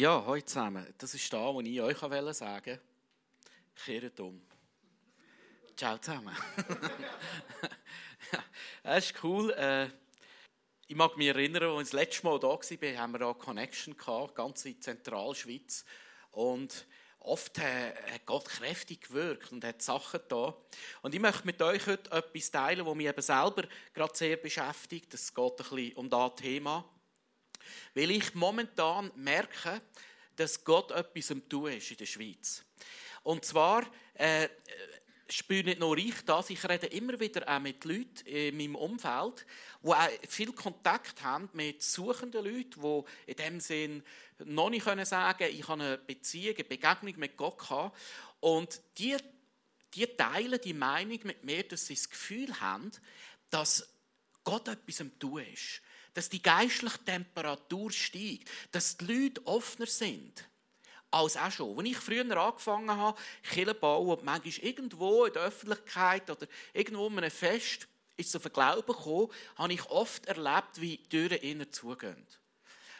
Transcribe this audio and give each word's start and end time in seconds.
Ja, 0.00 0.24
hallo 0.24 0.40
zusammen. 0.42 0.94
Das 0.96 1.12
ist 1.12 1.32
da, 1.32 1.52
was 1.52 1.64
ich 1.64 1.80
euch 1.80 1.98
sagen 1.98 2.12
wollte. 2.12 2.80
Kehrt 3.74 4.20
um. 4.20 4.40
Ciao 5.76 5.98
zusammen. 5.98 6.32
das 8.84 9.06
ist 9.06 9.24
cool. 9.24 9.50
Äh, 9.54 9.88
ich 10.86 10.94
mag 10.94 11.16
mich 11.16 11.26
erinnern, 11.26 11.64
als 11.64 11.88
ich 11.88 11.90
das 11.90 11.92
letzte 11.94 12.26
Mal 12.26 12.38
da 12.38 12.46
war, 12.46 12.96
haben 12.96 13.12
wir 13.12 13.22
eine 13.22 13.34
Connection 13.34 13.96
gehabt, 13.96 14.36
ganz 14.36 14.64
in 14.66 14.80
Zentralschweiz. 14.80 15.84
Und 16.30 16.86
oft 17.18 17.58
hat 17.58 18.24
Gott 18.24 18.44
kräftig 18.44 19.00
gewirkt 19.00 19.50
und 19.50 19.64
hat 19.64 19.82
Sachen 19.82 20.20
da. 20.28 20.56
Und 21.02 21.12
ich 21.12 21.20
möchte 21.20 21.44
mit 21.44 21.60
euch 21.60 21.84
heute 21.88 22.08
etwas 22.12 22.52
teilen, 22.52 22.86
das 22.86 22.94
mich 22.94 23.08
eben 23.08 23.22
selber 23.22 23.64
gerade 23.92 24.16
sehr 24.16 24.36
beschäftigt. 24.36 25.12
Es 25.12 25.34
geht 25.34 25.44
ein 25.44 25.56
bisschen 25.56 25.96
um 25.96 26.08
das 26.08 26.36
Thema. 26.36 26.88
Weil 27.94 28.10
ich 28.10 28.34
momentan 28.34 29.10
merke, 29.16 29.80
dass 30.36 30.64
Gott 30.64 30.90
etwas 30.92 31.30
am 31.30 31.48
Tun 31.48 31.72
ist 31.72 31.90
in 31.90 31.96
der 31.96 32.06
Schweiz. 32.06 32.64
Und 33.22 33.44
zwar 33.44 33.84
äh, 34.14 34.48
spüre 35.28 35.64
nicht 35.64 35.80
nur 35.80 35.96
ich 35.98 36.22
das, 36.24 36.50
ich 36.50 36.66
rede 36.68 36.86
immer 36.86 37.18
wieder 37.20 37.48
auch 37.48 37.60
mit 37.60 37.84
Leuten 37.84 38.26
in 38.26 38.56
meinem 38.56 38.76
Umfeld, 38.76 39.44
die 39.82 39.88
auch 39.88 40.08
viel 40.28 40.52
Kontakt 40.52 41.22
haben 41.22 41.48
mit 41.52 41.82
suchenden 41.82 42.44
Leuten, 42.44 42.80
die 42.80 43.30
in 43.30 43.36
dem 43.36 43.60
Sinn 43.60 44.02
noch 44.44 44.70
nicht 44.70 44.84
können 44.84 45.04
sagen 45.04 45.48
ich 45.50 45.66
habe 45.68 45.82
eine 45.82 45.98
Beziehung, 45.98 46.54
eine 46.54 46.64
Begegnung 46.64 47.18
mit 47.18 47.36
Gott 47.36 47.58
gehabt. 47.58 47.96
Und 48.40 48.80
die, 48.98 49.16
die 49.94 50.06
teilen 50.06 50.60
die 50.62 50.74
Meinung 50.74 51.18
mit 51.24 51.44
mir, 51.44 51.64
dass 51.64 51.86
sie 51.86 51.94
das 51.94 52.08
Gefühl 52.08 52.60
haben, 52.60 52.90
dass 53.50 53.88
Gott 54.44 54.68
etwas 54.68 55.00
am 55.00 55.18
Tun 55.18 55.44
ist 55.52 55.82
dass 56.18 56.28
die 56.28 56.42
geistliche 56.42 56.98
Temperatur 57.04 57.92
steigt, 57.92 58.50
dass 58.72 58.96
die 58.96 59.04
Leute 59.04 59.46
offener 59.46 59.86
sind 59.86 60.44
als 61.12 61.36
auch 61.36 61.52
schon. 61.52 61.78
Als 61.78 61.88
ich 61.88 61.96
früher 61.96 62.36
angefangen 62.36 62.90
habe, 62.90 63.16
Kirchen 63.44 63.74
zu 63.74 63.74
bauen, 63.74 64.18
und 64.18 64.24
manchmal 64.24 64.66
irgendwo 64.66 65.26
in 65.26 65.32
der 65.32 65.42
Öffentlichkeit 65.42 66.28
oder 66.28 66.48
irgendwo 66.72 67.06
in 67.06 67.18
einem 67.18 67.30
Fest 67.30 67.86
ist 68.16 68.34
den 68.34 68.52
Glauben 68.52 68.84
gekommen, 68.84 69.28
habe 69.54 69.72
ich 69.72 69.86
oft 69.90 70.26
erlebt, 70.26 70.80
wie 70.80 70.96
die 70.96 71.08
Türen 71.08 71.38
innen 71.38 71.72
zugehen. 71.72 72.26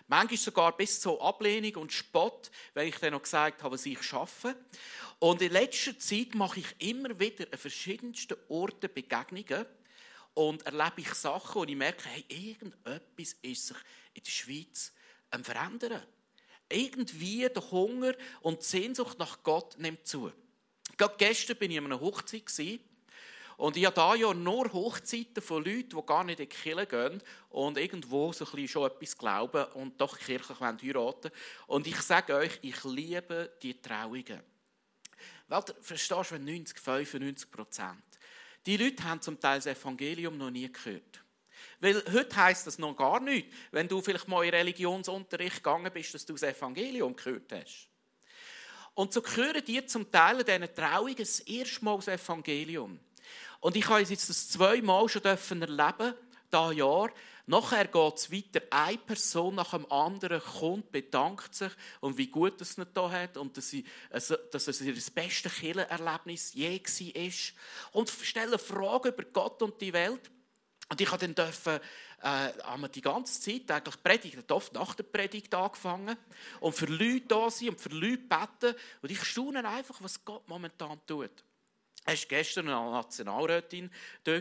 Manchmal 0.07 0.39
sogar 0.39 0.77
bis 0.77 1.01
zur 1.01 1.21
Ablehnung 1.21 1.83
und 1.83 1.93
Spott, 1.93 2.53
weil 2.75 2.87
ich 2.87 2.99
dann 2.99 3.15
noch 3.15 3.23
gesagt 3.25 3.65
habe, 3.65 3.75
was 3.75 3.85
ich 3.85 4.01
schaffe. 4.01 4.55
Und 5.19 5.43
in 5.43 5.51
letzter 5.51 5.99
Zeit 5.99 6.37
mache 6.37 6.61
ich 6.61 6.89
immer 6.89 7.19
wieder 7.19 7.47
an 7.51 7.59
verschiedensten 7.59 8.37
Orten 8.49 8.95
Begegnungen, 8.95 9.67
und 10.39 10.65
erlebe 10.67 11.01
ich 11.01 11.15
Sachen, 11.15 11.63
und 11.63 11.69
ich 11.69 11.75
merke, 11.75 12.09
hey, 12.09 12.25
irgendetwas 12.29 13.35
ist 13.43 13.67
sich 13.67 13.77
in 14.15 14.23
der 14.23 14.31
Schweiz 14.31 14.93
am 15.33 15.43
Verändern. 15.43 16.01
Irgendwie 16.71 17.49
der 17.49 17.71
Hunger 17.73 18.15
und 18.43 18.61
die 18.61 18.67
Sehnsucht 18.67 19.19
nach 19.19 19.43
Gott 19.43 19.77
nimmt 19.79 20.07
zu. 20.07 20.31
Gerade 20.97 21.15
gestern 21.19 21.57
bin 21.57 21.73
ich 21.73 21.79
an 21.79 21.87
einer 21.87 22.01
Hochzeit 22.01 22.81
und 23.57 23.77
ich 23.77 23.85
habe 23.85 23.97
da 23.97 24.15
ja 24.15 24.33
nur 24.33 24.73
Hochzeiten 24.73 25.43
von 25.43 25.65
Leuten, 25.65 25.89
die 25.89 26.07
gar 26.07 26.23
nicht 26.23 26.39
in 26.39 26.49
die 26.49 26.55
Kirche 26.55 26.87
gehen 26.87 27.23
und 27.51 27.77
irgendwo 27.77 28.33
so 28.33 28.45
ein 28.45 28.51
bisschen 28.53 28.69
schon 28.69 28.89
etwas 28.89 29.19
glauben 29.19 29.65
und 29.73 30.01
doch 30.01 30.17
kirchlich 30.17 30.61
heiraten 30.61 30.95
wollen. 30.95 31.33
Und 31.67 31.89
ich 31.89 32.01
sage 32.01 32.37
euch, 32.37 32.61
ich 32.63 32.85
liebe 32.85 33.57
die 33.61 33.83
Trauungen. 33.83 34.41
Weil, 35.49 35.65
verstehst 35.81 36.31
du, 36.31 36.35
wenn 36.37 36.45
90, 36.45 36.79
95 36.79 37.51
Prozent 37.51 38.08
die 38.67 38.77
Leute 38.77 39.05
haben 39.05 39.21
zum 39.21 39.41
Teil 39.41 39.59
das 39.59 39.67
Evangelium 39.67 40.37
noch 40.37 40.51
nie 40.51 40.71
gehört. 40.71 41.23
Weil 41.81 42.03
heute 42.13 42.37
heisst 42.37 42.67
das 42.67 42.79
noch 42.79 42.97
gar 42.97 43.21
nicht, 43.21 43.49
wenn 43.71 43.89
du 43.89 44.01
vielleicht 44.01 44.29
mal 44.29 44.45
in 44.45 44.51
Religionsunterricht 44.51 45.57
gegangen 45.57 45.93
bist, 45.93 46.15
dass 46.15 46.27
du 46.27 46.33
das 46.35 46.43
Evangelium 46.43 47.15
gehört 47.15 47.53
hast. 47.53 47.89
Und 48.95 49.13
so 49.13 49.23
hören 49.25 49.63
die 49.65 49.85
zum 49.87 50.11
Teil 50.11 50.43
diesen 50.43 50.75
Trauungen 50.75 51.15
das 51.17 51.41
erste 51.41 51.85
Mal 51.85 51.97
das 51.97 52.09
Evangelium. 52.09 52.99
Und 53.61 53.77
ich 53.77 53.89
habe 53.89 54.01
jetzt 54.01 54.29
das 54.29 54.49
zweimal 54.49 55.09
schon 55.09 55.23
erleben, 55.23 56.15
dieses 56.53 56.77
Jahr, 56.77 57.11
Nachher 57.49 57.87
geht 57.87 58.15
es 58.15 58.31
weiter. 58.31 58.61
Eine 58.69 58.99
Person 58.99 59.55
nach 59.55 59.71
dem 59.71 59.91
anderen 59.91 60.39
kommt, 60.39 60.93
bedankt 60.93 61.55
sich 61.55 61.73
und 62.01 62.19
wie 62.19 62.27
gut 62.27 62.61
es 62.61 62.77
nicht 62.77 62.95
da 62.95 63.11
hat 63.11 63.39
und 63.39 63.57
dass, 63.57 63.71
sie, 63.71 63.87
also, 64.11 64.37
dass 64.53 64.69
es 64.69 64.83
ihr 64.83 64.95
beste 65.15 65.49
Killererlebnis 65.49 66.53
je 66.53 66.79
war. 66.79 68.01
Und 68.01 68.11
stellen 68.11 68.59
Fragen 68.59 69.09
über 69.09 69.25
Gott 69.25 69.63
und 69.63 69.81
die 69.81 69.95
Welt. 69.95 70.31
Und 70.91 71.01
ich 71.01 71.09
dann 71.09 71.35
äh, 72.23 72.89
die 72.91 73.01
ganze 73.01 73.41
Zeit 73.41 73.71
eigentlich 73.71 74.03
predigen, 74.03 74.45
oft 74.51 74.75
nach 74.75 74.95
der 74.95 75.05
Predigt 75.05 75.55
angefangen 75.55 76.19
und 76.61 76.75
für 76.75 76.87
Leute 76.87 77.29
da 77.29 77.51
sein 77.51 77.71
und 77.71 77.81
für 77.81 77.89
Leute 77.89 78.19
beten. 78.19 78.79
Und 79.01 79.11
ich 79.11 79.25
staune 79.25 79.67
einfach, 79.67 80.03
was 80.03 80.23
Gott 80.23 80.47
momentan 80.49 81.01
tut. 81.07 81.45
Es 82.05 82.23
war 82.23 82.29
gestern 82.29 82.69
eine 82.69 82.91
Nationalrätin 82.91 83.91
da, 84.25 84.39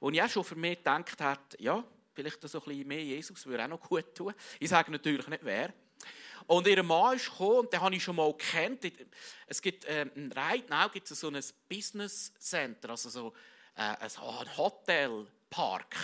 wo 0.00 0.10
ich 0.10 0.22
auch 0.22 0.28
schon 0.28 0.44
für 0.44 0.56
mich 0.56 0.76
gedacht 0.76 1.20
habe, 1.22 1.40
ja, 1.58 1.82
vielleicht 2.14 2.40
so 2.48 2.58
ein 2.58 2.64
bisschen 2.64 2.88
mehr 2.88 3.02
Jesus 3.02 3.44
würde 3.46 3.64
auch 3.64 3.68
noch 3.68 3.80
gut 3.80 4.14
tun. 4.14 4.34
Ich 4.60 4.68
sage 4.68 4.90
natürlich 4.90 5.26
nicht 5.26 5.44
wer. 5.44 5.72
Und 6.46 6.66
ihr 6.66 6.82
Mann 6.82 7.16
ist 7.16 7.30
gekommen, 7.30 7.60
und 7.60 7.72
den 7.72 7.80
habe 7.80 7.94
ich 7.94 8.02
schon 8.02 8.16
mal 8.16 8.32
gekannt. 8.32 8.92
Es 9.46 9.62
gibt 9.62 9.86
ähm, 9.88 10.10
in 10.14 10.32
Reitnau 10.32 10.88
gibt 10.88 11.10
es 11.10 11.18
so 11.18 11.28
ein 11.28 11.40
Business 11.68 12.32
Center, 12.38 12.90
also 12.90 13.08
so 13.08 13.32
äh, 13.76 13.96
ein 13.98 14.56
Hotelpark. 14.56 15.96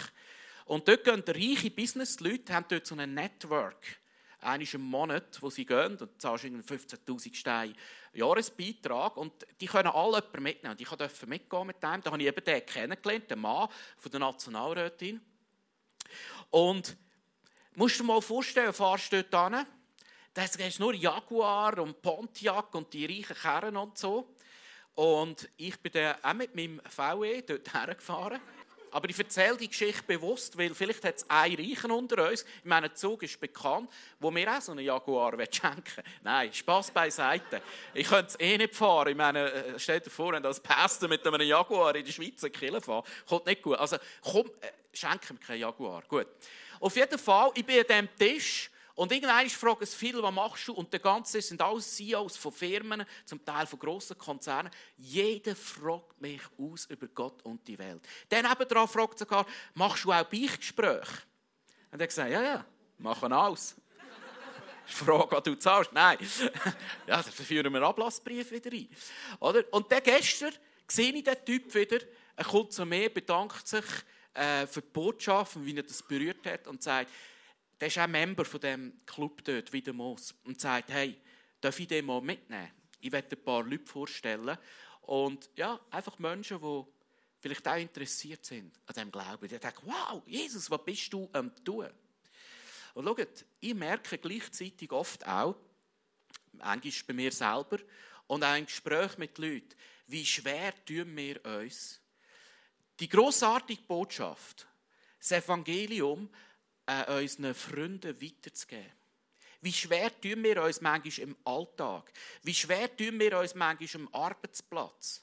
Und 0.64 0.86
dort 0.86 1.04
gehen 1.04 1.22
reiche 1.26 1.70
Business-Leute, 1.70 2.54
haben 2.54 2.66
dort 2.68 2.86
so 2.86 2.94
ein 2.94 3.12
Network. 3.12 4.00
Einmal 4.42 4.66
im 4.72 4.80
Monat, 4.80 5.42
wo 5.42 5.50
sie 5.50 5.66
gehen, 5.66 5.96
und 5.96 6.22
zahlst 6.22 6.44
15.000 6.44 7.34
Steine 7.34 7.74
Jahresbeitrag. 8.14 9.16
Und 9.16 9.32
die 9.60 9.66
können 9.66 9.88
alle 9.88 10.18
jemanden 10.18 10.42
mitnehmen. 10.42 10.72
Und 10.72 10.80
ich 10.80 10.88
durfte 10.88 11.26
mitgehen 11.26 11.66
mit 11.66 11.82
dem. 11.82 12.00
Da 12.00 12.10
habe 12.10 12.22
ich 12.22 12.28
eben 12.28 12.44
den 12.44 12.64
kennengelernt, 12.64 13.30
den 13.30 13.40
Mann 13.40 13.68
von 13.98 14.10
der 14.10 14.20
Nationalrätin. 14.20 15.20
Und 16.50 16.96
musst 17.74 17.98
du 17.98 18.02
dir 18.02 18.08
mal 18.08 18.20
vorstellen, 18.20 18.72
fahrst 18.72 19.12
du 19.12 19.22
dort 19.22 19.54
hin, 19.54 19.66
da 20.34 20.44
ist 20.44 20.80
nur 20.80 20.94
Jaguar 20.94 21.78
und 21.78 22.00
Pontiac 22.02 22.74
und 22.74 22.92
die 22.92 23.06
reichen 23.06 23.36
Kerren 23.36 23.76
und 23.76 23.98
so. 23.98 24.34
Und 24.94 25.48
ich 25.56 25.78
bin 25.80 25.92
dann 25.92 26.16
auch 26.22 26.34
mit 26.34 26.54
meinem 26.54 26.80
VW 26.88 27.42
dort 27.42 27.72
hergefahren. 27.74 28.40
Aber 28.90 29.08
ich 29.08 29.18
erzähle 29.18 29.56
die 29.56 29.68
Geschichte 29.68 30.02
bewusst, 30.02 30.56
weil 30.58 30.74
vielleicht 30.74 31.04
hat 31.04 31.16
es 31.16 31.30
einen 31.30 31.56
Reichen 31.56 31.90
unter 31.90 32.28
uns. 32.28 32.44
In 32.62 32.70
meinem 32.70 32.94
Zug 32.94 33.22
ist 33.22 33.40
bekannt, 33.40 33.90
wo 34.18 34.30
mir 34.30 34.50
auch 34.50 34.60
so 34.60 34.72
einen 34.72 34.84
Jaguar 34.84 35.32
schenken 35.50 36.02
Nein, 36.22 36.52
Spass 36.52 36.90
beiseite. 36.90 37.62
Ich 37.94 38.08
könnte 38.08 38.28
es 38.28 38.40
eh 38.40 38.56
nicht 38.56 38.74
fahren. 38.74 39.08
Ich 39.08 39.16
meine, 39.16 39.52
äh, 39.52 39.78
stell 39.78 40.00
dir 40.00 40.10
vor, 40.10 40.32
wenn 40.32 40.42
das 40.42 40.60
Pastor 40.60 41.08
mit 41.08 41.26
einem 41.26 41.40
Jaguar 41.42 41.94
in 41.94 42.04
der 42.04 42.12
Schweiz 42.12 42.42
eine 42.42 42.50
Kille 42.50 42.80
fahren, 42.80 43.04
kommt 43.28 43.46
nicht 43.46 43.62
gut. 43.62 43.78
Also 43.78 43.96
komm, 44.22 44.46
äh, 44.60 44.72
schenke 44.92 45.32
mir 45.32 45.40
keinen 45.40 45.60
Jaguar. 45.60 46.02
Gut. 46.08 46.26
Auf 46.80 46.96
jeden 46.96 47.18
Fall, 47.18 47.50
ich 47.54 47.64
bin 47.64 47.80
an 47.80 47.86
diesem 47.86 48.16
Tisch 48.16 48.70
und 49.00 49.10
irgendwann 49.12 49.48
fragen 49.48 49.82
es 49.82 49.94
viele, 49.94 50.22
was 50.22 50.34
machst 50.34 50.68
du? 50.68 50.74
Und 50.74 50.92
der 50.92 51.00
ganze 51.00 51.40
sind 51.40 51.62
alles 51.62 51.96
CEOs 51.96 52.36
von 52.36 52.52
Firmen, 52.52 53.02
zum 53.24 53.42
Teil 53.42 53.66
von 53.66 53.78
grossen 53.78 54.18
Konzernen. 54.18 54.70
Jeder 54.98 55.56
fragt 55.56 56.20
mich 56.20 56.42
aus 56.58 56.84
über 56.84 57.08
Gott 57.08 57.40
und 57.46 57.66
die 57.66 57.78
Welt. 57.78 58.06
Dann 58.28 58.46
nebenan 58.46 58.86
fragt 58.86 59.18
sogar, 59.18 59.46
machst 59.72 60.04
du 60.04 60.12
auch 60.12 60.22
Beichtgespräche? 60.24 61.22
Und 61.90 61.98
er 61.98 62.06
gesagt, 62.08 62.30
ja, 62.30 62.42
ja, 62.42 62.64
machen 62.98 63.32
alles. 63.32 63.74
Frage, 64.84 65.34
was 65.34 65.42
du 65.44 65.54
zahlst. 65.54 65.94
Nein. 65.94 66.18
ja, 67.06 67.22
dann 67.22 67.32
führen 67.32 67.72
wir 67.72 67.80
einen 67.80 67.88
Ablassbrief 67.88 68.50
wieder 68.50 68.70
ein. 68.70 68.90
Oder? 69.38 69.64
Und 69.72 69.90
dann 69.90 70.02
gestern 70.02 70.52
sehe 70.86 71.10
ich 71.10 71.24
den 71.24 71.42
Typ 71.46 71.74
wieder, 71.74 72.00
er 72.36 72.44
kommt 72.44 72.74
zu 72.74 72.84
mir, 72.84 73.08
bedankt 73.08 73.66
sich 73.66 73.86
äh, 74.34 74.66
für 74.66 74.82
die 74.82 74.88
Botschaft 74.88 75.64
wie 75.64 75.74
er 75.74 75.84
das 75.84 76.02
berührt 76.02 76.44
hat 76.46 76.66
und 76.66 76.82
sagt, 76.82 77.10
der 77.80 77.88
ist 77.88 77.98
auch 77.98 78.06
Member 78.06 78.44
von 78.44 78.60
dem 78.60 78.92
Club 79.06 79.42
dort, 79.42 79.72
wie 79.72 79.80
der 79.80 79.94
Moos, 79.94 80.34
und 80.44 80.60
sagt, 80.60 80.90
hey, 80.90 81.16
darf 81.60 81.80
ich 81.80 81.88
den 81.88 82.04
mal 82.04 82.20
mitnehmen? 82.20 82.70
Ich 83.00 83.10
werde 83.10 83.34
ein 83.34 83.42
paar 83.42 83.64
Leute 83.64 83.86
vorstellen 83.86 84.58
und 85.02 85.48
ja, 85.56 85.80
einfach 85.90 86.18
Menschen, 86.18 86.60
die 86.60 86.84
vielleicht 87.40 87.66
auch 87.66 87.76
interessiert 87.76 88.44
sind 88.44 88.78
an 88.86 88.94
diesem 88.94 89.10
Glauben. 89.10 89.48
Die 89.48 89.58
denken, 89.58 89.82
wow, 89.84 90.22
Jesus, 90.26 90.70
was 90.70 90.84
bist 90.84 91.12
du 91.12 91.28
am 91.32 91.52
tun? 91.64 91.88
Und 92.92 93.06
schaut, 93.06 93.44
ich 93.60 93.74
merke 93.74 94.18
gleichzeitig 94.18 94.92
oft 94.92 95.26
auch, 95.26 95.56
manchmal 96.52 96.92
bei 97.06 97.14
mir 97.14 97.32
selber 97.32 97.78
und 98.26 98.44
auch 98.44 98.56
im 98.56 98.66
Gespräch 98.66 99.16
mit 99.16 99.38
Leuten, 99.38 99.74
wie 100.06 100.26
schwer 100.26 100.74
tun 100.84 101.16
wir 101.16 101.44
uns, 101.46 102.00
die 102.98 103.08
großartige 103.08 103.82
Botschaft, 103.82 104.66
das 105.18 105.32
Evangelium, 105.32 106.28
äh, 106.90 107.22
unseren 107.22 107.54
Freunden 107.54 108.20
weiterzugeben. 108.20 108.92
Wie 109.60 109.72
schwer 109.72 110.10
tun 110.20 110.42
wir 110.42 110.62
uns 110.62 110.80
manchmal 110.80 111.28
im 111.28 111.36
Alltag? 111.44 112.12
Wie 112.42 112.54
schwer 112.54 112.94
tun 112.96 113.20
wir 113.20 113.38
uns 113.38 113.54
manchmal 113.54 114.02
am 114.02 114.14
Arbeitsplatz? 114.14 115.22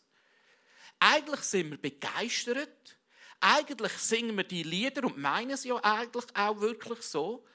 Eigentlich 1.00 1.42
sind 1.42 1.72
wir 1.72 1.78
begeistert. 1.78 2.98
Eigentlich 3.40 3.92
singen 3.94 4.36
wir 4.38 4.44
die 4.44 4.64
Lieder 4.64 5.04
und 5.04 5.18
meinen 5.18 5.52
es 5.52 5.64
ja 5.64 5.76
eigentlich 5.84 6.26
auch 6.36 6.60
wirklich 6.60 7.02
so. 7.02 7.46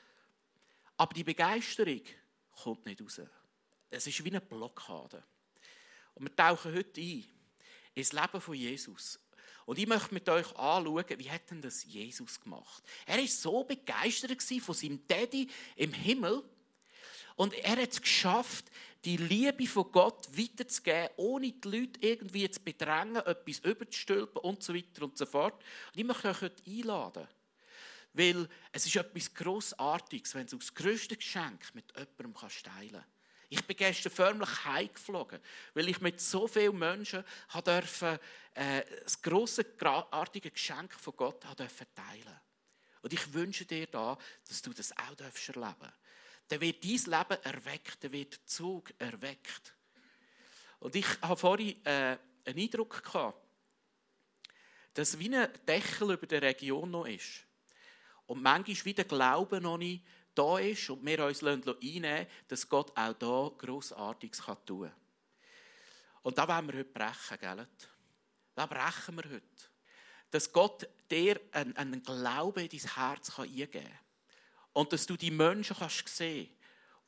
Aber 0.96 1.14
die 1.14 1.24
Begeisterung 1.24 2.02
kommt 2.62 2.86
nicht 2.86 3.00
raus. 3.00 3.20
Es 3.90 4.06
ist 4.06 4.24
wie 4.24 4.30
eine 4.30 4.40
Blockade. 4.40 5.22
Und 6.14 6.24
wir 6.24 6.36
tauchen 6.36 6.74
heute 6.74 7.00
ein 7.00 7.24
ins 7.94 8.12
Leben 8.12 8.40
von 8.40 8.54
Jesus. 8.54 9.18
Und 9.66 9.78
ich 9.78 9.86
möchte 9.86 10.14
mit 10.14 10.28
euch 10.28 10.48
anschauen, 10.56 11.04
wie 11.18 11.30
hat 11.30 11.50
denn 11.50 11.62
das 11.62 11.84
Jesus 11.84 12.40
gemacht? 12.40 12.82
Er 13.06 13.18
war 13.18 13.26
so 13.26 13.64
begeistert 13.64 14.42
von 14.42 14.74
seinem 14.74 15.06
Daddy 15.06 15.48
im 15.76 15.92
Himmel. 15.92 16.42
Und 17.36 17.54
er 17.54 17.76
hat 17.76 17.92
es 17.92 18.00
geschafft, 18.00 18.66
die 19.04 19.16
Liebe 19.16 19.66
von 19.66 19.90
Gott 19.90 20.28
weiterzugeben, 20.36 21.10
ohne 21.16 21.50
die 21.50 21.68
Leute 21.68 22.00
irgendwie 22.00 22.48
zu 22.50 22.60
bedrängen, 22.60 23.16
etwas 23.16 23.58
überzustülpen 23.60 24.42
und 24.42 24.62
so 24.62 24.74
weiter 24.74 25.02
und 25.02 25.16
so 25.16 25.26
fort. 25.26 25.54
Und 25.54 26.00
ich 26.00 26.04
möchte 26.04 26.28
euch 26.28 26.40
heute 26.40 26.62
einladen. 26.66 27.26
Weil 28.12 28.48
es 28.72 28.86
ist 28.86 28.96
etwas 28.96 29.32
Grossartiges, 29.32 30.34
wenn 30.34 30.46
du 30.46 30.58
das 30.58 30.74
grösste 30.74 31.16
Geschenk 31.16 31.74
mit 31.74 31.92
jemandem 31.96 32.34
teilen 32.34 32.92
kannst. 32.92 33.21
Ich 33.52 33.66
bin 33.66 33.76
gestern 33.76 34.10
förmlich 34.10 34.64
heimgeflogen, 34.64 35.38
weil 35.74 35.86
ich 35.86 36.00
mit 36.00 36.18
so 36.22 36.48
vielen 36.48 36.78
Menschen 36.78 37.22
durfte, 37.62 38.18
äh, 38.54 38.82
das 39.04 39.20
grosse, 39.20 39.66
artige 39.78 40.50
Geschenk 40.50 40.94
von 40.94 41.14
Gott 41.14 41.44
durfte 41.44 41.86
teilen 41.94 42.40
Und 43.02 43.12
ich 43.12 43.30
wünsche 43.34 43.66
dir 43.66 43.86
da, 43.88 44.16
dass 44.48 44.62
du 44.62 44.72
das 44.72 44.92
auch 44.92 45.18
erleben 45.18 45.52
darfst. 45.54 45.92
Dann 46.48 46.60
wird 46.62 46.82
dein 46.82 46.92
Leben 46.92 47.42
erweckt, 47.42 48.02
dann 48.02 48.12
wird 48.12 48.32
der 48.32 48.46
Zug 48.46 48.94
erweckt. 48.98 49.74
Und 50.78 50.96
ich 50.96 51.20
habe 51.20 51.36
vorhin 51.36 51.84
äh, 51.84 52.16
einen 52.46 52.58
Eindruck 52.58 53.02
gehabt, 53.04 53.46
dass 54.94 55.18
wie 55.18 55.36
ein 55.36 55.46
Deckel 55.68 56.12
über 56.12 56.26
der 56.26 56.40
Region 56.40 56.90
noch 56.90 57.06
ist. 57.06 57.44
Und 58.24 58.40
manchmal 58.40 58.84
wie 58.86 58.94
der 58.94 59.04
Glaube 59.04 59.60
noch 59.60 59.76
nicht 59.76 60.02
da 60.34 60.58
ist 60.58 60.88
und 60.90 61.04
wir 61.04 61.24
uns 61.24 61.42
einnehmen 61.42 62.26
dass 62.48 62.68
Gott 62.68 62.96
auch 62.96 63.12
da 63.14 63.50
Grossartiges 63.58 64.42
tun 64.66 64.88
kann. 64.88 64.92
Und 66.22 66.38
da 66.38 66.46
wollen 66.48 66.68
wir 66.68 66.78
heute 66.80 66.90
brechen, 66.90 67.38
gell? 67.38 67.68
Da 68.54 68.66
brechen 68.66 69.16
wir 69.16 69.24
heute. 69.24 69.42
Dass 70.30 70.52
Gott 70.52 70.88
dir 71.10 71.40
einen, 71.52 71.76
einen 71.76 72.02
Glauben 72.02 72.60
in 72.60 72.68
dein 72.68 72.94
Herz 72.94 73.38
eingeben 73.38 73.82
kann. 73.82 73.98
Und 74.72 74.92
dass 74.92 75.06
du 75.06 75.16
die 75.16 75.30
Menschen 75.30 75.76
kannst 75.76 76.08
sehen 76.08 76.48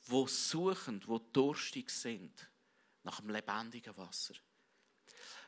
die 0.07 0.29
suchen, 0.29 1.01
die 1.01 1.33
durstig 1.33 1.91
sind 1.91 2.51
nach 3.03 3.21
dem 3.21 3.31
lebendigen 3.31 3.97
Wasser. 3.97 4.35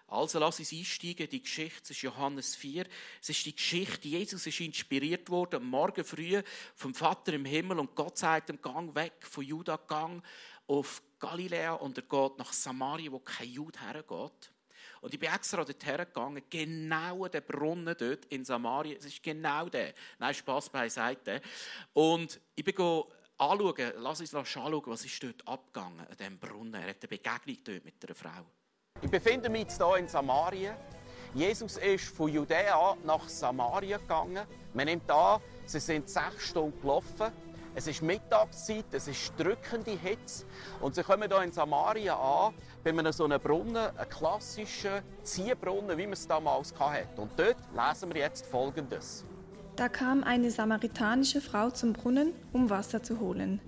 Also 0.08 0.38
lass 0.38 0.60
uns 0.60 0.72
einsteigen 0.72 1.24
in 1.24 1.30
die 1.30 1.42
Geschichte. 1.42 1.82
Es 1.82 1.90
ist 1.90 2.02
Johannes 2.02 2.54
4. 2.54 2.86
Es 3.20 3.28
ist 3.28 3.44
die 3.44 3.56
Geschichte, 3.56 4.06
Jesus 4.06 4.46
ist 4.46 4.60
inspiriert 4.60 5.28
worden, 5.30 5.64
Morgen 5.64 6.04
früh 6.04 6.40
vom 6.76 6.94
Vater 6.94 7.32
im 7.32 7.44
Himmel 7.44 7.80
und 7.80 7.94
Gott 7.96 8.16
sagt 8.16 8.50
ihm, 8.50 8.62
gang 8.62 8.94
weg 8.94 9.14
von 9.20 9.44
Juda, 9.44 9.76
gang 9.76 10.22
auf 10.68 11.02
Galiläa 11.18 11.74
und 11.74 11.98
er 11.98 12.04
geht 12.04 12.38
nach 12.38 12.52
Samaria, 12.52 13.10
wo 13.10 13.18
kein 13.18 13.48
Jude 13.48 13.80
hergeht. 13.80 14.52
Und 15.00 15.12
ich 15.12 15.20
bin 15.20 15.32
extra 15.32 15.64
dort 15.64 15.84
hergegangen, 15.84 16.42
genau 16.48 17.26
der 17.28 17.40
Brunnen 17.40 17.94
dort 17.98 18.24
in 18.26 18.44
Samaria. 18.44 18.96
Es 18.96 19.06
ist 19.06 19.22
genau 19.22 19.68
der. 19.68 19.94
Nein, 20.18 20.34
Spass 20.34 20.70
beiseite. 20.70 21.40
Und 21.92 22.40
ich 22.54 22.64
bin 22.64 22.74
anschauen, 23.38 23.92
lass 23.96 24.20
uns 24.20 24.34
anschauen, 24.34 24.82
was 24.86 25.04
ist 25.04 25.22
dort 25.22 25.46
abgegangen 25.46 26.06
an 26.06 26.16
diesem 26.16 26.38
Brunnen. 26.38 26.74
Er 26.74 26.90
hat 26.90 27.02
eine 27.02 27.08
Begegnung 27.08 27.58
dort 27.64 27.84
mit 27.84 28.04
einer 28.04 28.14
Frau. 28.14 28.46
Ich 29.02 29.10
befinde 29.10 29.48
mich 29.48 29.62
jetzt 29.62 29.76
hier 29.76 29.96
in 29.96 30.08
Samaria. 30.08 30.74
Jesus 31.34 31.76
ist 31.76 32.06
von 32.06 32.32
Judäa 32.32 32.96
nach 33.04 33.28
Samaria 33.28 33.98
gegangen. 33.98 34.46
Man 34.72 34.86
nimmt 34.86 35.10
an, 35.10 35.40
sie 35.66 35.80
sind 35.80 36.08
sechs 36.08 36.48
Stunden 36.48 36.80
gelaufen. 36.80 37.30
Es 37.74 37.86
ist 37.86 38.00
Mittagszeit, 38.00 38.86
es 38.92 39.06
ist 39.06 39.34
drückende 39.36 39.90
Hitze. 39.90 40.46
Und 40.80 40.94
sie 40.94 41.02
kommen 41.02 41.30
hier 41.30 41.42
in 41.42 41.52
Samaria 41.52 42.16
an, 42.16 42.54
bei 42.82 42.90
einem 42.90 43.12
so 43.12 43.24
einem 43.24 43.38
Brunnen, 43.38 43.76
einem 43.76 44.08
klassischen 44.08 45.02
Ziehbrunnen, 45.22 45.98
wie 45.98 46.06
man 46.06 46.14
es 46.14 46.26
damals 46.26 46.72
hatte. 46.78 47.20
Und 47.20 47.32
dort 47.36 47.56
lesen 47.76 48.14
wir 48.14 48.22
jetzt 48.22 48.46
Folgendes. 48.46 49.24
Da 49.76 49.90
kam 49.90 50.24
eine 50.24 50.50
samaritanische 50.50 51.42
Frau 51.42 51.68
zum 51.68 51.92
Brunnen, 51.92 52.32
um 52.54 52.70
Wasser 52.70 53.02
zu 53.02 53.20
holen. 53.20 53.60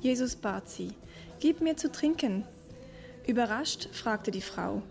Jesus 0.00 0.36
bat 0.36 0.70
sie, 0.70 0.94
Gib 1.38 1.60
mir 1.60 1.76
zu 1.76 1.92
trinken. 1.92 2.46
Überrascht 3.26 3.88
fragte 3.92 4.30
die 4.30 4.42
Frau, 4.42 4.82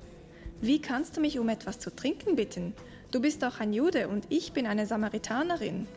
Wie 0.59 0.81
kannst 0.81 1.15
du 1.15 1.21
mich 1.21 1.37
um 1.37 1.49
etwas 1.49 1.77
zu 1.77 1.95
trinken 1.95 2.35
bitten? 2.35 2.73
Du 3.11 3.21
bist 3.21 3.43
doch 3.43 3.59
ein 3.59 3.73
Jude 3.73 4.07
und 4.07 4.25
ich 4.29 4.53
bin 4.53 4.65
eine 4.65 4.87
Samaritanerin. 4.87 5.87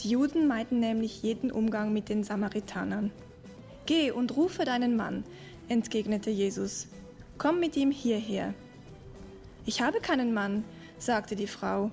Die 0.00 0.10
Juden 0.10 0.46
meinten 0.46 0.78
nämlich 0.78 1.24
jeden 1.24 1.50
Umgang 1.50 1.92
mit 1.92 2.08
den 2.08 2.22
Samaritanern. 2.22 3.10
Geh 3.86 4.12
und 4.12 4.36
rufe 4.36 4.64
deinen 4.64 4.96
Mann, 4.96 5.24
entgegnete 5.68 6.30
Jesus. 6.30 6.86
Komm 7.36 7.58
mit 7.58 7.76
ihm 7.76 7.90
hierher. 7.90 8.54
Ich 9.66 9.82
habe 9.82 9.98
keinen 9.98 10.32
Mann, 10.32 10.64
sagte 10.98 11.34
die 11.34 11.48
Frau. 11.48 11.90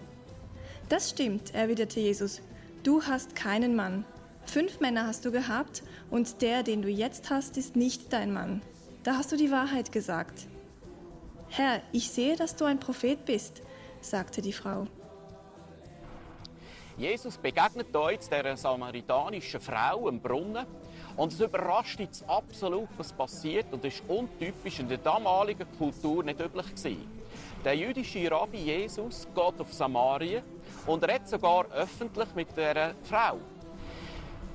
Das 0.87 1.09
stimmt, 1.09 1.55
erwiderte 1.55 1.99
Jesus. 1.99 2.41
Du 2.83 3.01
hast 3.03 3.35
keinen 3.35 3.75
Mann. 3.75 4.05
Fünf 4.45 4.79
Männer 4.81 5.07
hast 5.07 5.25
du 5.25 5.31
gehabt, 5.31 5.81
und 6.11 6.43
der, 6.43 6.61
den 6.61 6.83
du 6.83 6.89
jetzt 6.89 7.31
hast, 7.31 7.57
ist 7.57 7.75
nicht 7.75 8.13
dein 8.13 8.31
Mann. 8.31 8.61
Da 9.07 9.15
hast 9.15 9.31
du 9.31 9.37
die 9.37 9.49
Wahrheit 9.51 9.89
gesagt. 9.93 10.47
Herr, 11.47 11.81
ich 11.93 12.11
sehe, 12.11 12.35
dass 12.35 12.57
du 12.57 12.65
ein 12.65 12.77
Prophet 12.77 13.23
bist, 13.23 13.61
sagte 14.01 14.41
die 14.41 14.51
Frau. 14.51 14.85
Jesus 16.97 17.37
begegnet 17.37 17.87
hier 17.89 18.11
jetzt 18.11 18.29
dieser 18.29 18.57
samaritanischen 18.57 19.61
Frau 19.61 20.09
im 20.09 20.19
Brunnen 20.19 20.65
und 21.15 21.31
es 21.31 21.39
überrascht 21.39 22.01
jetzt 22.01 22.27
absolut, 22.27 22.89
was 22.97 23.13
passiert 23.13 23.67
und 23.71 23.85
ist 23.85 24.03
untypisch 24.09 24.79
in 24.81 24.89
der 24.89 24.97
damaligen 24.97 25.67
Kultur 25.77 26.21
nicht 26.21 26.41
üblich 26.41 26.75
gewesen. 26.75 27.09
Der 27.63 27.77
jüdische 27.77 28.29
Rabbi 28.29 28.57
Jesus 28.57 29.25
geht 29.33 29.61
auf 29.61 29.73
Samarien 29.73 30.43
und 30.85 31.01
redet 31.07 31.29
sogar 31.29 31.65
öffentlich 31.71 32.27
mit 32.35 32.49
dieser 32.51 32.93
Frau. 33.03 33.37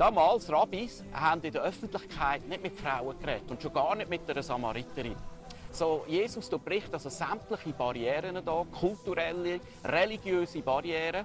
Damals, 0.03 0.51
Rabbis, 0.51 1.05
haben 1.13 1.43
in 1.45 1.53
der 1.53 1.63
Öffentlichkeit 1.63 2.45
nicht 2.49 2.61
mit 2.61 2.77
Frauen 2.77 3.17
geredet 3.21 3.49
und 3.49 3.63
schon 3.63 3.73
gar 3.73 3.95
nicht 3.95 4.11
mit 4.11 4.29
einer 4.29 4.43
Samariterin. 4.43 5.15
So, 5.71 6.05
Jesus 6.09 6.51
bricht 6.51 6.93
also 6.93 7.09
sämtliche 7.09 7.73
Barrieren 7.73 8.45
da, 8.45 8.65
kulturelle, 8.81 9.61
religiöse 9.85 10.61
Barrieren 10.61 11.25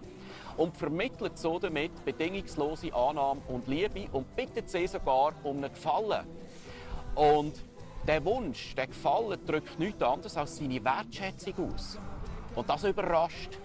und 0.57 0.77
vermittelt 0.77 1.39
so 1.39 1.57
damit 1.57 2.05
bedingungslose 2.05 2.93
Annahme 2.93 3.41
und 3.47 3.67
Liebe 3.67 4.09
und 4.11 4.35
bittet 4.35 4.69
sie 4.69 4.85
sogar 4.85 5.33
um 5.41 5.57
einen 5.57 5.73
Gefallen. 5.73 6.27
Und 7.15 7.55
der 8.05 8.23
Wunsch, 8.25 8.75
der 8.75 8.85
Gefallen 8.85 9.43
drückt 9.43 9.79
nichts 9.79 10.03
anderes 10.03 10.37
als 10.37 10.57
seine 10.57 10.85
Wertschätzung 10.85 11.71
aus. 11.71 11.97
Und 12.53 12.69
das 12.69 12.83
überrascht. 12.83 13.57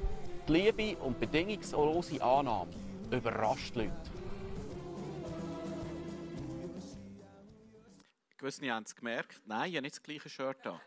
Die 0.48 0.52
Liebe 0.52 0.96
und 1.02 1.20
bedingungslose 1.20 2.22
Annahme 2.22 2.72
überrascht 3.10 3.76
Leute. 3.76 4.12
Gewisse 8.42 8.68
haben 8.72 8.82
es 8.82 8.96
gemerkt. 8.96 9.40
Nein, 9.46 9.70
ich 9.70 9.76
habe 9.76 9.82
nicht 9.82 9.94
das 9.94 10.02
gleiche 10.02 10.28
Shirt 10.28 10.66
an. 10.66 10.80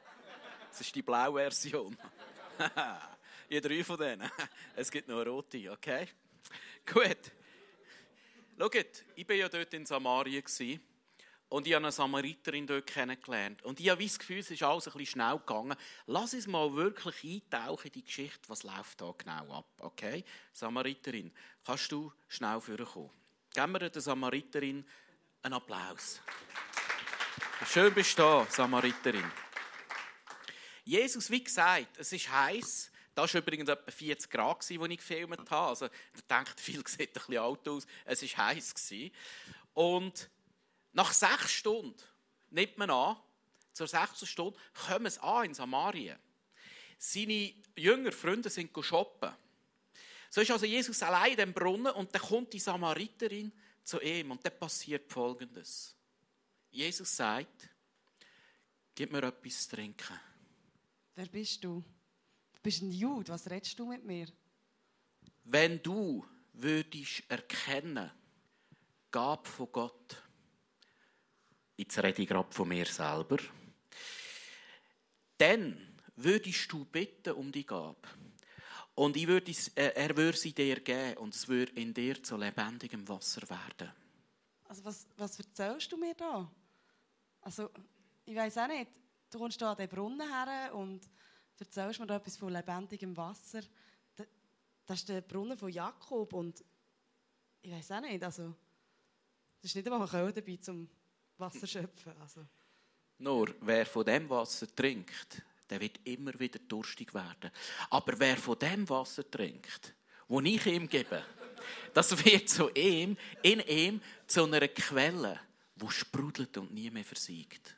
Es 0.69 0.81
ist 0.81 0.93
die 0.93 1.01
blaue 1.01 1.39
Version. 1.39 1.97
habe 2.59 3.61
drei 3.61 3.81
von 3.81 3.97
denen. 3.97 4.29
Es 4.75 4.91
gibt 4.91 5.07
noch 5.07 5.21
eine 5.21 5.29
rote, 5.29 5.71
okay? 5.71 6.09
Gut. 6.85 7.31
Schaut, 8.59 9.05
ich 9.15 9.29
war 9.29 9.35
ja 9.35 9.47
dort 9.47 9.73
in 9.73 9.85
Samaria 9.85 10.41
und 11.47 11.65
ich 11.65 11.73
habe 11.73 11.85
eine 11.85 11.93
Samariterin 11.93 12.67
dort 12.67 12.87
kennengelernt. 12.87 13.63
Und 13.63 13.79
ich 13.79 13.87
habe 13.87 14.03
das 14.03 14.19
Gefühl, 14.19 14.39
es 14.39 14.51
ist 14.51 14.61
alles 14.61 14.87
ein 14.87 14.91
bisschen 14.91 15.21
schnell 15.21 15.37
gegangen. 15.37 15.77
Lass 16.07 16.33
uns 16.33 16.47
mal 16.47 16.75
wirklich 16.75 17.23
eintauchen 17.23 17.87
in 17.87 17.93
die 17.93 18.03
Geschichte, 18.03 18.49
was 18.49 18.63
läuft 18.63 18.99
da 18.99 19.13
genau 19.17 19.59
ab, 19.59 19.67
okay? 19.77 20.25
Samariterin, 20.51 21.31
kannst 21.63 21.89
du 21.89 22.11
schnell 22.27 22.59
vorkommen? 22.59 23.11
Geben 23.53 23.71
wir 23.71 23.89
der 23.89 24.01
Samariterin 24.01 24.85
einen 25.41 25.53
Applaus 25.53 26.19
Schön 27.67 27.93
bist 27.93 28.17
du 28.17 28.21
da, 28.21 28.47
Samariterin. 28.49 29.29
Jesus, 30.83 31.29
wie 31.29 31.43
gesagt, 31.43 31.97
es 31.97 32.13
ist 32.13 32.31
heiß. 32.31 32.91
Das 33.13 33.33
war 33.33 33.41
übrigens 33.41 33.69
etwa 33.69 33.91
40 33.91 34.29
Grad, 34.29 34.57
als 34.57 34.69
ich 34.69 34.79
gefilmt 34.79 35.51
habe. 35.51 35.69
Also, 35.69 35.89
ich 36.15 36.21
denkt, 36.21 36.59
viel 36.59 36.83
sieht 36.87 37.09
ein 37.09 37.13
bisschen 37.13 37.37
alt 37.37 37.67
aus. 37.67 37.87
Es 38.05 38.21
war 38.21 38.47
heiß. 38.47 38.73
Und 39.73 40.29
nach 40.93 41.11
sechs 41.11 41.53
Stunden, 41.53 42.01
nimmt 42.51 42.77
man 42.77 42.89
an, 42.91 43.17
zur 43.73 43.87
sechsten 43.87 44.27
Stunde, 44.27 44.57
kommen 44.87 45.09
sie 45.09 45.21
an 45.21 45.45
in 45.45 45.53
Samaria. 45.53 46.17
Seine 46.97 47.53
jünger 47.75 48.11
Freunde 48.11 48.49
sind 48.49 48.71
shoppen. 48.85 49.31
So 50.29 50.41
ist 50.41 50.51
also 50.51 50.65
Jesus 50.65 51.01
allein 51.03 51.31
in 51.31 51.37
dem 51.37 51.53
Brunnen 51.53 51.93
und 51.93 52.13
dann 52.13 52.21
kommt 52.21 52.53
die 52.53 52.59
Samariterin 52.59 53.51
zu 53.83 53.99
ihm 54.01 54.31
und 54.31 54.45
dann 54.45 54.57
passiert 54.57 55.11
Folgendes. 55.11 55.94
Jesus 56.75 57.15
sagt, 57.15 57.69
gib 58.93 59.11
mir 59.11 59.23
etwas 59.23 59.63
zu 59.63 59.77
trinken. 59.77 60.19
Wer 61.15 61.27
bist 61.27 61.63
du? 61.63 61.81
Du 62.51 62.59
bist 62.61 62.81
ein 62.81 62.91
Jude, 62.91 63.29
was 63.29 63.49
redest 63.49 63.79
du 63.79 63.85
mit 63.85 64.03
mir? 64.03 64.27
Wenn 65.45 65.81
du 65.81 66.25
würdest 66.51 67.23
erkennen, 67.29 68.11
Gab 69.09 69.47
von 69.47 69.71
Gott, 69.71 70.21
jetzt 71.77 71.97
rede 71.99 72.21
ich 72.21 72.27
gerade 72.27 72.51
von 72.51 72.67
mir 72.67 72.85
selber, 72.85 73.37
dann 75.37 75.95
würdest 76.17 76.69
du 76.69 76.83
bitten 76.83 77.35
um 77.35 77.49
die 77.53 77.65
Gabe. 77.65 78.05
Und 78.95 79.15
ich 79.15 79.27
würde, 79.27 79.53
äh, 79.75 79.93
er 79.95 80.17
würde 80.17 80.37
sie 80.37 80.51
dir 80.51 80.81
geben 80.81 81.17
und 81.19 81.33
es 81.33 81.47
würde 81.47 81.71
in 81.79 81.93
dir 81.93 82.21
zu 82.21 82.35
lebendigem 82.35 83.07
Wasser 83.07 83.49
werden. 83.49 83.93
Also 84.65 84.83
was, 84.83 85.07
was 85.15 85.39
erzählst 85.39 85.89
du 85.93 85.95
mir 85.95 86.13
da? 86.13 86.51
Also, 87.45 87.69
ich 88.25 88.35
weiß 88.35 88.57
auch 88.57 88.67
nicht. 88.67 88.89
Du 89.29 89.37
kommst 89.37 89.61
da 89.61 89.71
an 89.71 89.77
den 89.77 89.87
Brunnen 89.87 90.27
her 90.27 90.73
und 90.73 91.07
erzählst 91.59 91.99
mir 91.99 92.07
da 92.07 92.15
etwas 92.15 92.37
von 92.37 92.51
lebendigem 92.51 93.15
Wasser. 93.15 93.61
Das 94.85 94.99
ist 94.99 95.09
der 95.09 95.21
Brunnen 95.21 95.55
von 95.55 95.69
Jakob 95.69 96.33
und 96.33 96.65
ich 97.61 97.71
weiß 97.71 97.91
auch 97.91 98.01
nicht. 98.01 98.23
Also, 98.23 98.55
es 99.61 99.69
ist 99.69 99.75
nicht 99.75 99.87
einmal 99.87 100.09
ein 100.09 100.33
dabei 100.33 100.57
zum 100.57 100.89
Wasser 101.37 101.59
zu 101.59 101.67
schöpfen. 101.67 102.13
Also. 102.19 102.45
Nur, 103.19 103.53
wer 103.61 103.85
von 103.85 104.05
dem 104.05 104.27
Wasser 104.27 104.67
trinkt, 104.75 105.43
der 105.69 105.79
wird 105.79 105.99
immer 106.03 106.37
wieder 106.39 106.57
durstig 106.59 107.13
werden. 107.13 107.51
Aber 107.91 108.19
wer 108.19 108.37
von 108.37 108.57
dem 108.57 108.89
Wasser 108.89 109.29
trinkt, 109.29 109.93
wo 110.27 110.41
ich 110.41 110.65
ihm 110.65 110.89
gebe, 110.89 111.23
das 111.93 112.25
wird 112.25 112.49
zu 112.49 112.71
ihm, 112.71 113.15
in 113.43 113.59
ihm 113.59 114.01
zu 114.25 114.45
einer 114.45 114.67
Quelle, 114.67 115.39
wo 115.75 115.89
sprudelt 115.89 116.57
und 116.57 116.73
nie 116.73 116.89
mehr 116.89 117.03
versiegt. 117.03 117.75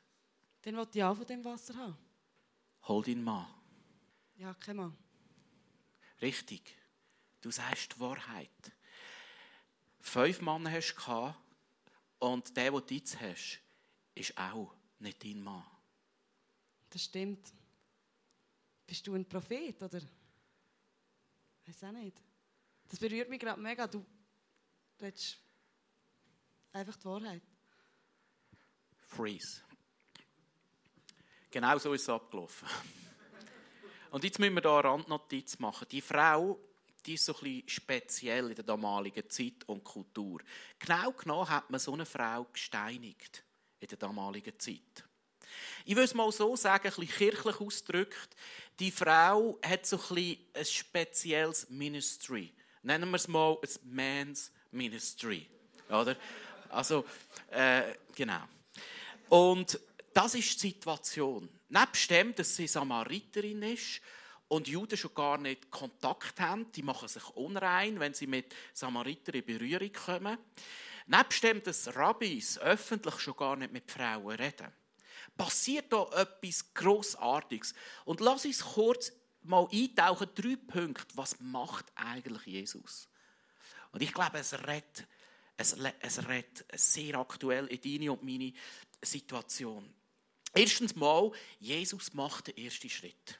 Den 0.64 0.78
wollte 0.78 0.98
ich 0.98 1.04
auch 1.04 1.16
von 1.16 1.26
dem 1.26 1.44
Wasser 1.44 1.76
haben. 1.76 1.98
Hol 2.84 3.08
ihn 3.08 3.24
mal. 3.24 3.48
Ja, 4.36 4.54
kein 4.54 4.76
Mann. 4.76 4.96
Richtig. 6.22 6.76
Du 7.42 7.52
sagst 7.52 7.96
die 7.96 8.00
Wahrheit. 8.00 8.72
Fünf 10.00 10.42
Männer 10.42 10.72
hast 10.72 10.96
du 10.96 11.34
und 12.20 12.56
der, 12.56 12.72
den 12.72 12.86
du 12.86 12.94
jetzt 12.94 13.20
hast, 13.20 13.60
ist 14.16 14.38
auch 14.38 14.74
nicht 15.00 15.24
dein 15.24 15.42
Mann. 15.42 15.66
Das 16.90 17.04
stimmt. 17.04 17.54
Bist 18.86 19.06
du 19.06 19.14
ein 19.16 19.28
Prophet, 19.28 19.82
oder? 19.84 19.98
Ich 19.98 21.68
weiß 21.68 21.84
auch 21.90 21.92
nicht. 21.92 22.22
Das 22.88 23.00
berührt 23.00 23.30
mich 23.30 23.40
gerade 23.40 23.60
mega. 23.60 23.86
Du 23.86 24.06
redest 25.02 25.38
einfach 26.72 26.96
die 26.96 27.06
Wahrheit. 27.06 27.44
Freeze. 29.08 29.62
Genau 31.50 31.78
so 31.78 31.94
ist 31.94 32.04
es 32.04 32.10
abgelaufen. 32.10 32.68
Und 34.12 34.24
jetzt 34.24 34.40
müssen 34.40 34.56
wir 34.56 34.62
hier 34.62 34.72
eine 34.72 34.84
Randnotiz 34.84 35.58
machen. 35.60 35.88
Die 35.90 36.02
Frau, 36.02 36.60
die 37.06 37.16
ist 37.16 37.26
so 37.26 37.34
bisschen 37.34 37.68
speziell 37.68 38.50
in 38.50 38.56
der 38.56 38.66
damaligen 38.66 39.30
Zeit 39.30 39.64
und 39.66 39.84
Kultur. 39.84 40.42
Genau 40.78 41.12
genommen 41.12 41.50
hat 41.50 41.70
man 41.70 41.80
so 41.80 41.94
eine 41.94 42.06
Frau 42.06 42.46
gesteinigt 42.52 43.44
in 43.80 43.88
der 43.88 43.98
damaligen 43.98 44.60
Zeit. 44.60 45.04
Ich 45.86 45.96
würde 45.96 46.06
es 46.06 46.14
mal 46.14 46.32
so 46.32 46.56
sagen, 46.56 46.88
ein 46.88 46.94
bisschen 46.94 47.08
kirchlich 47.08 47.60
ausgedrückt, 47.62 48.36
die 48.80 48.92
Frau 48.92 49.58
hat 49.64 49.86
so 49.86 49.98
ein, 49.98 50.16
bisschen 50.16 50.38
ein 50.54 50.66
spezielles 50.66 51.70
Ministry. 51.70 52.54
Nennen 52.84 53.10
wir 53.10 53.16
es 53.16 53.28
mal 53.28 53.58
ein 53.62 53.96
Man's 53.96 54.52
Ministry. 54.72 55.48
Oder? 55.90 56.16
Also, 56.70 57.06
äh, 57.50 57.94
genau. 58.14 58.42
Und 59.30 59.80
das 60.14 60.36
ist 60.36 60.62
die 60.64 60.70
Situation. 60.70 61.50
Nebst 61.70 62.10
dem, 62.10 62.34
dass 62.34 62.56
sie 62.56 62.68
Samariterin 62.68 63.62
ist 63.64 64.02
und 64.48 64.68
Juden 64.68 64.98
schon 64.98 65.14
gar 65.14 65.38
nicht 65.38 65.70
Kontakt 65.70 66.40
haben, 66.40 66.72
die 66.72 66.84
machen 66.84 67.08
sich 67.08 67.28
unrein, 67.32 68.00
wenn 68.00 68.14
sie 68.14 68.28
mit 68.28 68.56
Samaritern 68.74 69.36
in 69.36 69.46
Berührung 69.46 69.92
kommen. 69.92 70.38
Nebst 71.08 71.44
dem, 71.44 71.62
dass 71.64 71.96
Rabbis 71.96 72.58
öffentlich 72.60 73.20
schon 73.20 73.36
gar 73.36 73.56
nicht 73.56 73.74
mit 73.74 73.92
Frauen 73.92 74.36
reden 74.36 74.72
passiert 75.38 75.94
da 75.94 76.04
etwas 76.16 76.74
Grossartiges. 76.74 77.74
Und 78.06 78.20
lass 78.20 78.46
uns 78.46 78.64
kurz 78.64 79.12
mal 79.44 79.68
eintauchen, 79.72 80.30
drei 80.36 80.56
Punkte. 80.56 81.16
Was 81.16 81.40
macht 81.40 81.86
eigentlich 81.96 82.46
Jesus? 82.46 83.08
Und 83.92 84.02
ich 84.02 84.14
glaube, 84.14 84.40
es 84.40 84.54
redet, 84.54 85.08
es, 85.56 85.78
es 86.00 86.28
redet 86.28 86.66
sehr 86.74 87.16
aktuell 87.16 87.68
in 87.68 87.82
deine 87.82 88.12
und 88.12 88.24
meine 88.24 88.54
Situation. 89.02 89.94
Erstens 90.54 90.96
mal, 90.96 91.32
Jesus 91.60 92.14
macht 92.14 92.48
den 92.48 92.58
ersten 92.58 92.90
Schritt. 92.90 93.40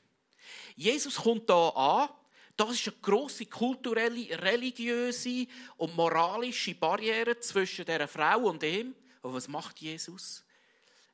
Jesus 0.76 1.16
kommt 1.16 1.50
da 1.50 1.70
an. 1.70 2.10
Das 2.56 2.72
ist 2.72 2.88
eine 2.88 2.98
grosse 3.02 3.46
kulturelle, 3.46 4.42
religiöse 4.42 5.46
und 5.78 5.96
moralische 5.96 6.74
Barriere 6.74 7.40
zwischen 7.40 7.86
der 7.86 8.08
Frau 8.08 8.48
und 8.48 8.64
ihm. 8.64 8.96
Und 9.22 9.34
was 9.34 9.48
macht 9.48 9.80
Jesus? 9.80 10.44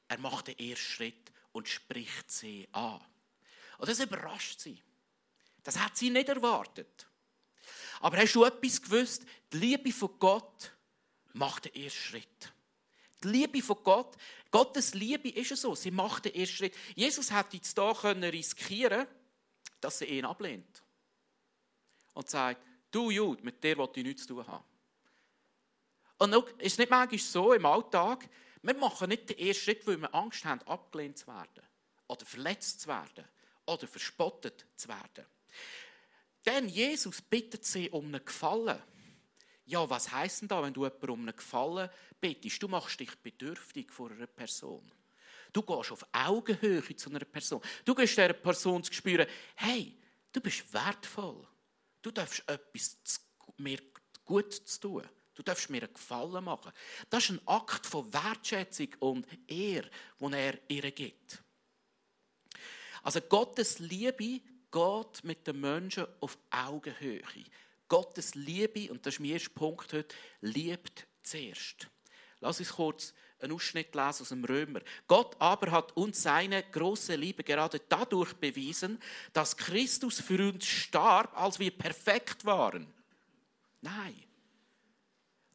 Er 0.08 0.20
macht 0.20 0.48
den 0.48 0.60
ersten 0.60 0.86
Schritt 0.86 1.32
und 1.52 1.68
spricht 1.68 2.32
sie 2.32 2.68
an. 2.72 3.02
Und 3.78 3.90
das 3.90 4.00
überrascht 4.00 4.60
sie. 4.60 4.82
Das 5.64 5.78
hat 5.80 5.98
sie 5.98 6.10
nicht 6.10 6.30
erwartet. 6.30 7.08
Aber 8.00 8.18
hast 8.18 8.34
du 8.36 8.44
etwas 8.44 8.82
gewusst? 8.82 9.24
Die 9.52 9.58
Liebe 9.58 9.92
von 9.92 10.18
Gott 10.20 10.72
macht 11.34 11.66
den 11.66 11.76
ersten 11.76 12.00
Schritt. 12.00 12.53
Die 13.24 13.28
Liebe 13.30 13.62
von 13.62 13.78
Gott, 13.84 14.16
Gottes 14.52 14.94
Liebe 14.94 15.30
ist 15.30 15.52
es 15.52 15.62
so, 15.62 15.76
sie 15.76 15.92
macht 15.92 16.26
den 16.26 16.36
ersten 16.36 16.58
Schritt. 16.58 16.76
Jesus 16.96 17.32
hätte 17.32 17.58
jetzt 17.58 17.78
hier 17.78 17.94
können 17.94 18.24
riskieren 18.24 19.08
dass 19.84 20.00
sie 20.00 20.06
ihn 20.06 20.26
ablehnt. 20.26 20.82
Und 22.14 22.30
sagt, 22.30 22.62
du 22.92 23.10
Jude, 23.10 23.44
mit 23.44 23.64
dir 23.64 23.78
will 23.78 23.90
ich 23.96 24.04
nichts 24.04 24.22
zu 24.24 24.36
tun 24.36 24.48
haben. 24.48 24.64
Und 26.20 26.34
ist 26.60 26.74
es 26.74 26.78
nicht 26.78 26.92
manchmal 26.92 27.20
so 27.20 27.54
im 27.54 27.66
Alltag, 27.66 28.30
wir 28.62 28.76
machen 28.76 29.10
nicht 29.10 29.30
den 29.30 29.40
ersten 29.40 29.64
Schritt, 29.64 29.86
weil 29.86 29.98
wir 29.98 30.16
Angst 30.16 30.46
haben, 30.46 30.62
abgelehnt 30.62 31.18
zu 31.18 31.28
werden 31.28 31.64
oder 32.08 32.26
verletzt 32.26 32.82
zu 32.82 32.88
werden 32.88 33.26
oder 33.66 33.88
verspottet 33.88 34.66
zu 34.76 34.88
werden. 34.88 35.26
Denn 36.46 36.70
Jesus 36.70 37.22
bittet 37.22 37.66
sie 37.66 37.90
um 37.90 38.06
einen 38.06 38.24
Gefallen. 38.24 38.82
Ja, 39.66 39.90
was 39.90 40.12
heisst 40.12 40.42
denn 40.42 40.48
da, 40.50 40.62
wenn 40.62 40.74
du 40.74 40.84
jemanden 40.84 41.10
um 41.10 41.22
einen 41.22 41.36
Gefallen 41.36 41.90
bittest? 42.20 42.62
Du 42.62 42.68
machst 42.68 43.00
dich 43.00 43.16
bedürftig 43.16 43.92
vor 43.92 44.12
einer 44.12 44.28
Person. 44.28 44.92
Du 45.54 45.62
gehst 45.62 45.92
auf 45.92 46.06
Augenhöhe 46.12 46.96
zu 46.96 47.10
einer 47.10 47.20
Person. 47.20 47.62
Du 47.86 47.96
gehst 47.96 48.18
dieser 48.18 48.34
Person 48.34 48.84
zu 48.84 48.92
spüren, 48.92 49.28
hey, 49.56 49.98
du 50.32 50.42
bist 50.42 50.74
wertvoll. 50.74 51.48
Du 52.02 52.12
darfst 52.12 52.44
etwas 52.48 52.98
mir 53.58 53.80
gut 54.26 54.54
zu 54.54 54.80
tun. 54.80 55.04
Du 55.36 55.42
darfst 55.42 55.70
mir 55.70 55.84
einen 55.84 55.94
Gefallen 55.94 56.44
machen. 56.44 56.72
Das 57.10 57.24
ist 57.24 57.32
ein 57.32 57.48
Akt 57.48 57.86
von 57.86 58.12
Wertschätzung 58.14 58.90
und 59.00 59.28
Ehre, 59.48 59.90
den 60.20 60.34
er 60.34 60.60
ihr 60.68 60.92
gibt. 60.92 61.44
Also 63.02 63.22
Gottes 63.22 63.80
Liebe 63.80 64.42
geht 64.72 65.24
mit 65.24 65.46
den 65.48 65.60
Menschen 65.60 66.06
auf 66.20 66.38
Augenhöhe. 66.50 67.22
Gottes 67.88 68.36
Liebe, 68.36 68.92
und 68.92 69.06
das 69.06 69.16
ist 69.16 69.20
mein 69.20 69.32
erster 69.32 69.50
Punkt 69.52 69.94
heute, 69.94 70.16
liebt 70.42 71.08
zuerst. 71.22 71.88
Lass 72.40 72.60
uns 72.60 72.74
kurz 72.74 73.14
einen 73.40 73.54
Ausschnitt 73.54 73.94
lesen 73.94 74.22
aus 74.24 74.30
dem 74.30 74.46
Römer. 74.46 74.82
Gott 75.08 75.36
aber 75.40 75.72
hat 75.72 75.96
uns 75.96 76.24
seine 76.24 76.64
große 76.64 77.16
Liebe 77.16 77.44
gerade 77.44 77.82
dadurch 77.88 78.34
bewiesen, 78.34 79.02
dass 79.34 79.58
Christus 79.58 80.22
für 80.22 80.52
uns 80.52 80.66
starb, 80.66 81.38
als 81.38 81.60
wir 81.60 81.72
perfekt 81.72 82.46
waren. 82.46 82.92
Nein. 83.82 84.24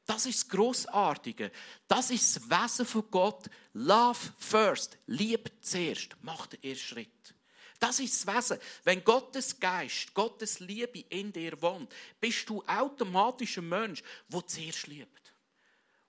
Das 0.06 0.24
ist 0.24 0.44
das 0.44 0.48
Grossartige. 0.48 1.52
Das 1.86 2.10
ist 2.10 2.36
das 2.36 2.48
Wesen 2.48 2.86
von 2.86 3.04
Gott. 3.10 3.50
Love 3.74 4.18
first. 4.38 4.96
Liebe 5.06 5.50
zuerst. 5.60 6.16
Mach 6.22 6.46
den 6.46 6.62
ersten 6.62 6.86
Schritt. 6.86 7.34
Das 7.78 8.00
ist 8.00 8.26
das 8.26 8.34
Wesen. 8.34 8.58
Wenn 8.84 9.04
Gottes 9.04 9.58
Geist, 9.58 10.12
Gottes 10.12 10.58
Liebe 10.60 11.04
in 11.10 11.32
dir 11.32 11.60
wohnt, 11.62 11.94
bist 12.20 12.48
du 12.48 12.62
automatisch 12.64 13.58
ein 13.58 13.68
Mensch, 13.68 14.02
der 14.28 14.46
zuerst 14.46 14.86
liebt. 14.88 15.32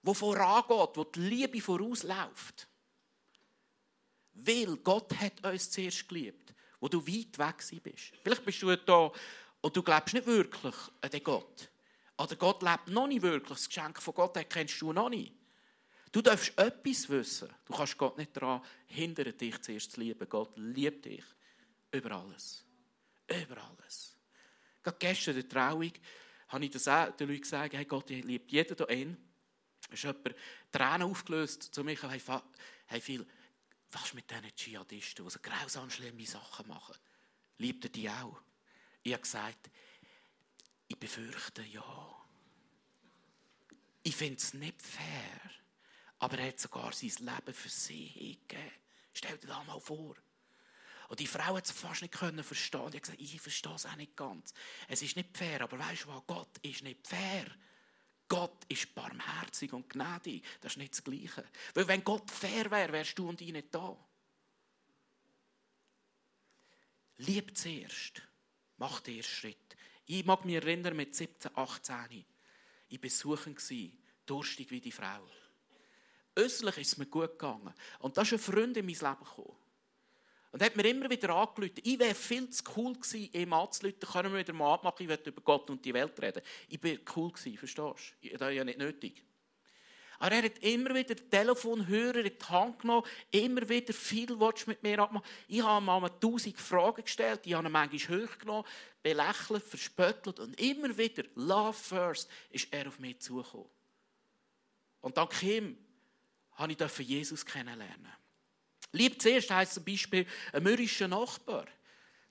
Der 0.01 0.13
vorangeht, 0.15 0.95
der 0.95 1.05
die 1.05 1.19
Liebe 1.19 1.61
vorausläuft. 1.61 2.67
Weil 4.33 4.77
Gott 4.77 5.13
hat 5.19 5.43
uns 5.45 5.69
zuerst 5.69 6.07
geliebt, 6.07 6.53
wo 6.79 6.87
du 6.87 7.05
weit 7.05 7.37
weg 7.37 7.83
bist. 7.83 8.13
Vielleicht 8.23 8.45
bist 8.45 8.61
du 8.61 8.75
da 8.75 9.11
und 9.61 9.75
du 9.75 9.83
glaubst 9.83 10.13
nicht 10.15 10.25
wirklich 10.25 10.75
an 11.01 11.09
den 11.11 11.23
Gott. 11.23 11.69
Oder 12.17 12.35
Gott 12.35 12.63
lebt 12.63 12.87
noch 12.87 13.07
nicht 13.07 13.21
wirklich. 13.21 13.59
Das 13.59 13.67
Geschenk 13.67 14.01
von 14.01 14.13
Gott 14.13 14.37
kennst 14.49 14.81
du 14.81 14.91
noch 14.91 15.09
nicht. 15.09 15.33
Du 16.11 16.21
darfst 16.21 16.57
etwas 16.57 17.07
wissen. 17.09 17.49
Du 17.65 17.73
kannst 17.73 17.97
Gott 17.97 18.17
nicht 18.17 18.35
daran 18.35 18.63
hindern, 18.87 19.37
dich 19.37 19.61
zuerst 19.61 19.91
zu 19.91 19.99
lieben. 19.99 20.27
Gott 20.27 20.51
liebt 20.55 21.05
dich 21.05 21.23
über 21.91 22.11
alles. 22.11 22.63
Über 23.27 23.63
alles. 23.63 24.15
Gerade 24.81 24.97
gestern 24.99 25.35
in 25.35 25.41
der 25.41 25.49
Trauung 25.49 25.91
habe 26.49 26.65
ich 26.65 26.71
den 26.71 27.27
Leuten 27.27 27.41
gesagt, 27.41 27.73
hey, 27.73 27.85
Gott 27.85 28.09
liebt 28.09 28.51
jeden 28.51 28.75
hier 28.75 28.89
in. 28.89 29.17
Es 29.91 29.95
ist 29.95 30.03
jemand 30.03 30.35
Tränen 30.71 31.03
aufgelöst 31.03 31.63
zu 31.63 31.83
mir. 31.83 32.01
Hey, 32.01 32.21
hey 32.87 33.01
viel, 33.01 33.25
was 33.91 34.05
ist 34.05 34.13
mit 34.13 34.29
diesen 34.29 34.55
Dschihadisten, 34.55 35.25
die 35.25 35.31
so 35.31 35.39
grausam 35.39 35.89
schlimme 35.89 36.25
Sachen 36.25 36.67
machen? 36.67 36.95
Liebt 37.57 37.85
er 37.85 37.89
die 37.89 38.09
auch? 38.09 38.41
Ich 39.03 39.13
habe 39.13 39.23
gesagt, 39.23 39.69
ich 40.87 40.97
befürchte 40.97 41.63
ja. 41.63 42.15
Ich 44.03 44.15
finde 44.15 44.37
es 44.37 44.53
nicht 44.53 44.81
fair. 44.81 45.51
Aber 46.19 46.37
er 46.37 46.49
hat 46.49 46.59
sogar 46.59 46.91
sein 46.93 47.11
Leben 47.19 47.53
für 47.53 47.69
sie 47.69 48.05
hingegeben. 48.05 48.71
Stell 49.13 49.37
dir 49.37 49.47
das 49.47 49.65
mal 49.65 49.79
vor. 49.79 50.15
Und 51.09 51.19
die 51.19 51.27
Frau 51.27 51.55
hat 51.55 51.65
es 51.65 51.71
fast 51.71 52.03
nicht 52.03 52.13
können 52.13 52.43
verstehen. 52.43 52.91
Die 52.91 52.97
hat 52.97 53.03
gesagt, 53.03 53.19
ich 53.19 53.41
verstehe 53.41 53.73
es 53.73 53.85
auch 53.87 53.95
nicht 53.95 54.15
ganz. 54.15 54.53
Es 54.87 55.01
ist 55.01 55.15
nicht 55.15 55.35
fair, 55.35 55.61
aber 55.61 55.79
weißt 55.79 56.03
du 56.03 56.09
was? 56.09 56.21
Gott 56.27 56.57
ist 56.61 56.83
nicht 56.83 57.05
fair. 57.05 57.47
Gott 58.27 58.63
ist 58.67 58.93
barmherzig 58.93 59.73
und 59.73 59.89
gnädig. 59.89 60.45
Das 60.61 60.73
ist 60.73 60.77
nicht 60.77 60.93
das 60.93 61.03
Gleiche. 61.03 61.43
Weil 61.73 61.87
wenn 61.87 62.03
Gott 62.03 62.29
fair 62.29 62.69
wäre, 62.69 62.93
wärst 62.93 63.17
du 63.17 63.27
und 63.27 63.41
ich 63.41 63.51
nicht 63.51 63.73
da. 63.73 63.97
Lieb 67.17 67.57
zuerst. 67.57 68.21
Mach 68.77 68.99
den 69.01 69.17
ersten 69.17 69.33
Schritt. 69.33 69.75
Ich 70.05 70.23
mag 70.25 70.45
mich 70.45 70.55
erinnern, 70.55 70.95
mit 70.95 71.15
17, 71.15 71.51
18, 71.55 72.23
ich 72.89 73.01
besuchen 73.01 73.57
durstig 74.27 74.69
wie 74.69 74.79
die 74.79 74.91
Frau. 74.91 75.27
Äußerlich 76.35 76.77
ist 76.77 76.93
es 76.93 76.97
mir 76.97 77.07
gut 77.07 77.31
gegangen. 77.31 77.73
Und 77.97 78.15
da 78.15 78.21
ist 78.21 78.33
ein 78.33 78.39
Freund 78.39 78.77
in 78.77 78.85
mein 78.85 78.95
Leben 78.95 79.19
gekommen. 79.19 79.58
Und 80.51 80.63
hat 80.63 80.75
mir 80.75 80.87
immer 80.89 81.09
wieder 81.09 81.29
angerufen, 81.35 81.75
ich 81.83 81.99
wäre 81.99 82.15
viel 82.15 82.49
zu 82.49 82.63
cool 82.75 82.93
gewesen, 82.93 83.29
ihm 83.33 83.53
anzurufen, 83.53 83.99
können 83.99 84.33
wir 84.33 84.39
wieder 84.39 84.53
mal 84.53 84.73
abmachen, 84.73 85.03
ich 85.03 85.09
will 85.09 85.19
über 85.25 85.41
Gott 85.41 85.69
und 85.69 85.85
die 85.85 85.93
Welt 85.93 86.19
reden. 86.19 86.41
Ich 86.67 86.83
war 86.83 86.91
cool 87.15 87.31
gewesen, 87.31 87.57
verstehst 87.57 88.15
du? 88.21 88.29
Das 88.37 88.49
ist 88.49 88.55
ja 88.55 88.63
nicht 88.63 88.79
nötig. 88.79 89.23
Aber 90.17 90.35
er 90.35 90.43
hat 90.43 90.57
immer 90.59 90.93
wieder 90.95 91.15
Telefonhörer 91.15 92.25
in 92.25 92.37
die 92.37 92.45
Hand 92.45 92.79
genommen, 92.79 93.07
immer 93.31 93.67
wieder 93.69 93.93
viel 93.93 94.37
Watch 94.39 94.67
mit 94.67 94.83
mir 94.83 94.99
abmachen. 94.99 95.25
Ich 95.47 95.63
habe 95.63 95.81
ihm 95.81 95.85
mal 95.85 96.09
tausend 96.09 96.59
Fragen 96.59 97.03
gestellt, 97.03 97.41
ich 97.45 97.53
habe 97.53 97.67
ihn 97.67 97.71
manchmal 97.71 98.21
hochgenommen, 98.21 98.65
belächelt, 99.01 99.63
verspöttelt 99.63 100.39
und 100.39 100.59
immer 100.59 100.97
wieder, 100.97 101.23
Love 101.35 101.73
first, 101.73 102.29
ist 102.49 102.67
er 102.73 102.87
auf 102.87 102.99
mich 102.99 103.19
zugekommen. 103.19 103.69
Und 105.01 105.15
dank 105.15 105.41
ihm 105.43 105.77
durfte 106.57 107.01
ich 107.01 107.07
Jesus 107.07 107.45
kennenlernen. 107.45 108.11
Lieb 108.91 109.21
zuerst 109.21 109.51
heisst 109.51 109.73
zum 109.75 109.85
Beispiel 109.85 110.25
ein 110.51 110.63
mürrischer 110.63 111.07
Nachbar. 111.07 111.65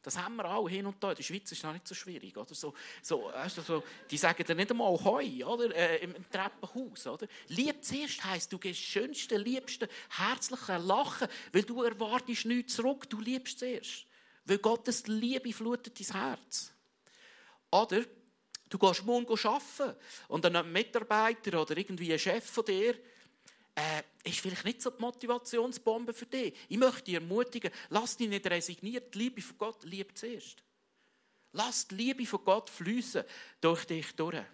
Das 0.03 0.17
haben 0.17 0.37
wir 0.37 0.45
auch 0.47 0.69
hin 0.69 0.87
und 0.87 1.03
da. 1.03 1.11
In 1.11 1.17
der 1.17 1.23
Schweiz 1.23 1.51
ist 1.53 1.63
das 1.63 1.73
nicht 1.73 1.87
so 1.87 1.95
schwierig. 1.95 2.37
Oder? 2.37 2.55
So, 2.55 2.73
so, 3.03 3.27
also 3.29 3.63
so, 3.63 3.85
die 4.11 4.17
sagen 4.17 4.45
dann 4.47 4.57
nicht 4.57 4.71
einmal 4.71 4.97
Heu 5.05 5.45
oder? 5.45 5.75
Äh, 5.75 6.05
im 6.05 6.15
Treppenhaus. 6.31 7.07
Oder? 7.07 7.27
Lieb 7.49 7.85
zuerst 7.85 8.25
heisst, 8.25 8.53
du 8.53 8.59
gehst 8.59 8.81
schönste, 8.81 9.37
liebste, 9.37 9.89
herzliche 10.11 10.79
Lachen, 10.79 11.29
weil 11.53 11.65
du 11.65 11.83
erwartest 11.83 12.47
nichts 12.47 12.77
zurück. 12.77 13.09
Du 13.11 13.21
liebst 13.21 13.59
zuerst. 13.59 14.07
Weil 14.45 14.59
Gottes 14.59 15.07
Liebe 15.09 15.53
flutet 15.53 15.99
dein 16.01 16.21
Herz. 16.21 16.73
Oder 17.71 18.03
du 18.69 18.79
gehst 18.79 19.05
morgen 19.05 19.39
arbeiten 19.47 19.97
und 20.29 20.47
ein 20.47 20.73
Mitarbeiter 20.73 21.61
oder 21.61 21.77
irgendwie 21.77 22.13
ein 22.13 22.19
Chef 22.19 22.49
von 22.49 22.65
dir 22.65 22.95
äh, 23.79 24.29
ist 24.29 24.41
vielleicht 24.41 24.65
nicht 24.65 24.83
so 24.83 24.91
die 24.91 25.01
Motivationsbombe 25.01 26.13
für 26.13 26.27
dich. 26.27 26.55
Ich 26.69 26.77
möchte 26.77 27.05
dich 27.05 27.15
ermutigen, 27.15 27.71
lass 27.91 28.17
dich 28.17 28.29
nicht 28.29 28.47
resignieren. 28.51 29.05
Die 29.13 29.19
Liebe 29.19 29.41
von 29.41 29.57
Gott 29.57 29.85
liebt 29.85 30.19
zuerst. 30.19 30.63
Lass 31.53 31.87
die 31.87 31.95
Liebe 31.95 32.27
von 32.27 32.45
Gott 32.45 32.69
fließen 32.69 33.23
durch 33.61 33.85
dich 33.85 34.13
durch. 34.17 34.45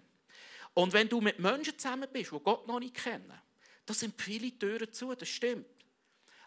Und 0.73 0.93
wenn 0.93 1.09
du 1.09 1.21
mit 1.21 1.39
Menschen 1.39 1.77
zusammen 1.77 2.07
bist, 2.11 2.31
die 2.31 2.39
Gott 2.39 2.67
noch 2.67 2.79
nicht 2.79 2.95
kennen, 2.95 3.33
da 3.85 3.93
sind 3.93 4.19
viele 4.21 4.57
Türen 4.57 4.91
zu, 4.91 5.13
das 5.15 5.29
stimmt. 5.29 5.65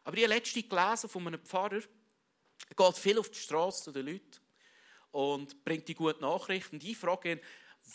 Aber 0.04 0.16
ich 0.16 0.24
habe 0.24 0.34
letztens 0.34 0.68
gelesen 0.68 1.08
von 1.08 1.26
einem 1.26 1.40
Pfarrer, 1.40 1.80
er 2.68 2.74
geht 2.76 2.98
viel 2.98 3.18
auf 3.18 3.30
die 3.30 3.38
Straße 3.38 3.84
zu 3.84 3.92
den 3.92 4.06
Leuten 4.06 4.40
und 5.10 5.64
bringt 5.64 5.88
die 5.88 5.94
gute 5.94 6.20
Nachrichten. 6.20 6.76
Und 6.76 6.84
ich 6.84 6.96
frage 6.96 7.32
ihn, 7.32 7.40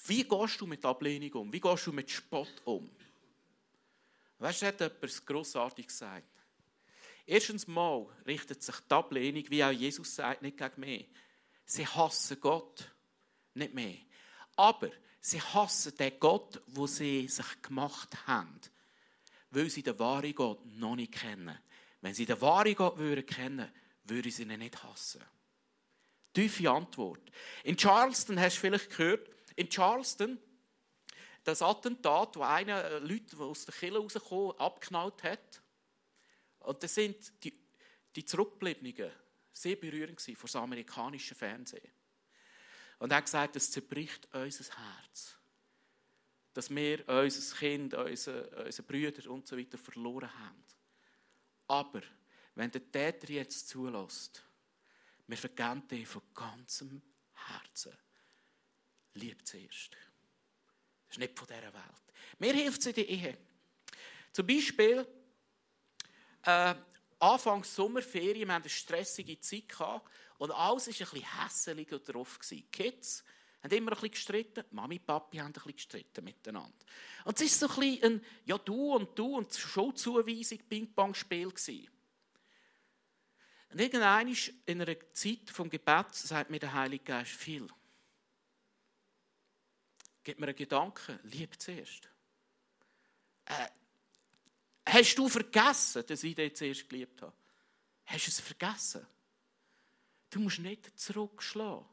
wie 0.06 0.24
gehst 0.24 0.60
du 0.60 0.66
mit 0.66 0.84
Ablehnung 0.84 1.34
um? 1.34 1.54
Wie 1.54 1.60
gehst 1.60 1.88
du 1.88 1.92
mit 1.94 2.10
Spott 2.10 2.62
um? 2.66 2.90
Weißt 4.44 4.62
du, 4.62 4.66
hat 4.66 4.82
etwas 4.82 5.26
grossartig 5.26 5.88
gesagt. 5.88 6.28
Erstens 7.26 7.66
mal 7.66 8.06
richtet 8.28 8.62
sich 8.62 8.76
die 8.76 8.94
Ablehnung, 8.94 9.46
wie 9.48 9.64
auch 9.64 9.72
Jesus 9.72 10.16
sagt, 10.16 10.42
nicht 10.42 10.58
gegen 10.58 10.82
mich. 10.82 11.10
Sie 11.64 11.88
hassen 11.88 12.42
Gott, 12.42 12.92
nicht 13.54 13.74
mehr. 13.74 13.96
Aber 14.58 14.92
sie 15.22 15.40
hassen 15.40 15.96
den 15.96 16.20
Gott, 16.20 16.62
wo 16.68 16.88
sie 16.88 17.26
sich 17.30 17.62
gemacht 17.62 18.28
haben, 18.28 18.60
weil 19.52 19.70
sie 19.70 19.82
den 19.82 19.98
wahren 19.98 20.36
Gott 20.36 20.66
noch 20.66 20.98
nicht 20.98 21.14
kennen. 21.14 21.58
Wenn 22.02 22.14
sie 22.14 22.26
den 22.26 22.42
wahren 22.42 22.76
Gott 22.76 22.98
würden 22.98 23.26
kennen, 23.26 23.72
würden 24.04 24.30
sie 24.30 24.44
ihn 24.44 24.60
nicht 24.60 24.84
hassen. 24.84 25.24
Tiefe 26.34 26.70
Antwort. 26.70 27.32
In 27.64 27.78
Charleston 27.78 28.38
hast 28.38 28.58
du 28.58 28.60
vielleicht 28.60 28.90
gehört, 28.90 29.30
in 29.56 29.70
Charleston 29.70 30.38
das 31.44 31.62
Attentat, 31.62 32.36
wo 32.36 32.42
einer 32.42 32.84
äh, 32.84 33.00
Leute 33.00 33.38
aus 33.38 33.66
der 33.66 33.74
Kille 33.74 34.00
rausgekommen 34.00 34.58
abknallt 34.60 35.24
hat. 35.24 35.62
Und 36.60 36.82
das 36.82 36.96
sind 36.96 37.44
die, 37.44 37.54
die 38.16 38.26
Zurückgebliebenen 38.26 39.12
sehr 39.52 39.76
berührend 39.76 40.18
gewesen 40.18 40.36
vor 40.36 40.50
dem 40.50 40.62
amerikanischen 40.62 41.36
Fernsehen. 41.36 41.92
Und 43.00 43.12
er 43.12 43.18
hat 43.18 43.26
gesagt, 43.26 43.56
es 43.56 43.72
zerbricht 43.72 44.28
unser 44.34 44.64
Herz. 44.78 45.38
Dass 46.54 46.70
wir 46.70 47.08
unser 47.10 47.56
Kind, 47.58 47.94
unsere, 47.94 48.66
unsere 48.66 48.88
Brüder 48.88 49.30
und 49.30 49.48
so 49.48 49.58
weiter 49.58 49.78
verloren 49.78 50.34
haben. 50.40 50.64
Aber 51.68 52.02
wenn 52.56 52.72
der 52.72 52.92
Täter 52.92 53.30
jetzt 53.30 53.68
zulässt, 53.68 54.44
wir 55.28 55.38
vergeben 55.38 55.88
dir 55.88 56.06
von 56.06 56.22
ganzem 56.34 57.02
Herzen. 57.34 57.98
Lieb 59.16 59.46
zuerst 59.46 59.98
ist 61.14 61.20
nicht 61.20 61.38
von 61.38 61.48
dieser 61.48 61.74
Welt. 61.74 62.04
Mir 62.40 62.54
hilft 62.54 62.82
es 62.82 62.88
in 62.88 62.94
der 62.94 63.08
Ehe. 63.08 63.38
Zum 64.32 64.48
Beispiel, 64.48 65.08
äh, 66.44 66.76
Anfangs 67.20 67.74
Sommerferien, 67.74 68.48
wir 68.48 68.56
hatten 68.56 68.64
eine 68.64 68.70
stressige 68.70 69.40
Zeit 69.40 69.70
gehabt, 69.70 70.10
und 70.40 70.52
alles 70.52 70.88
war 70.88 70.94
ein 70.94 71.14
bisschen 71.14 71.42
hässlich 71.42 71.88
drauf. 71.88 72.40
Die 72.50 72.64
Kids 72.64 73.24
haben 73.62 73.72
immer 73.72 73.92
ein 73.92 73.96
bisschen 73.96 74.12
gestritten, 74.12 74.66
Mami 74.72 74.98
und 74.98 75.06
Papi 75.06 75.38
haben 75.38 75.48
ein 75.48 75.54
bisschen 75.54 75.74
gestritten 75.74 76.24
miteinander. 76.26 76.74
Und 77.24 77.40
es 77.40 77.62
war 77.62 77.70
so 77.70 77.82
ein 77.82 77.92
bisschen 77.92 78.14
ein 78.16 78.26
Ja, 78.46 78.58
du 78.58 78.96
und 78.96 79.18
du 79.18 79.38
und 79.38 79.54
Schulzuweisung, 79.54 80.60
Ping-Pong-Spiel. 80.68 81.46
Und 83.72 83.80
irgendwann 83.80 84.36
in 84.66 84.82
einer 84.82 85.14
Zeit 85.14 85.50
vom 85.50 85.70
Gebet 85.70 86.14
sagt 86.14 86.50
mir 86.50 86.60
der 86.60 86.74
Heilige 86.74 87.06
Geist 87.06 87.32
viel. 87.32 87.68
Gib 90.24 90.40
mir 90.40 90.48
einen 90.48 90.56
Gedanken, 90.56 91.20
lieb 91.24 91.60
zuerst. 91.60 92.10
Äh, 93.46 93.68
hast 94.86 95.16
du 95.16 95.28
vergessen, 95.28 96.04
dass 96.08 96.24
ich 96.24 96.36
dich 96.36 96.56
zuerst 96.56 96.90
geliebt 96.90 97.22
habe? 97.22 97.34
Hast 98.06 98.28
du 98.28 98.30
es 98.32 98.40
vergessen? 98.40 99.06
Du 100.30 100.40
musst 100.40 100.60
nicht 100.60 100.98
zurückschlagen. 101.00 101.86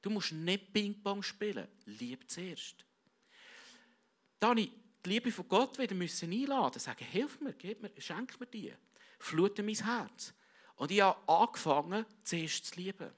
Du 0.00 0.10
musst 0.10 0.32
nicht 0.32 0.72
Ping-Pong 0.72 1.22
spielen. 1.22 1.68
Lieb 1.86 2.30
zuerst. 2.30 2.84
Dann 4.38 4.58
ich 4.58 4.70
die 5.04 5.10
Liebe 5.10 5.32
von 5.32 5.48
Gott 5.48 5.78
wieder 5.78 5.94
müssen 5.94 6.32
einladen, 6.32 6.78
sagen, 6.78 7.04
hilf 7.04 7.40
mir, 7.40 7.52
gib 7.54 7.82
mir, 7.82 7.90
schenk 7.98 8.38
mir 8.38 8.46
die. 8.46 8.72
Flute 9.18 9.62
mein 9.62 9.74
Herz. 9.74 10.32
Und 10.76 10.90
ich 10.90 11.00
habe 11.00 11.20
angefangen, 11.28 12.06
zuerst 12.22 12.66
zu 12.66 12.80
lieben. 12.80 13.10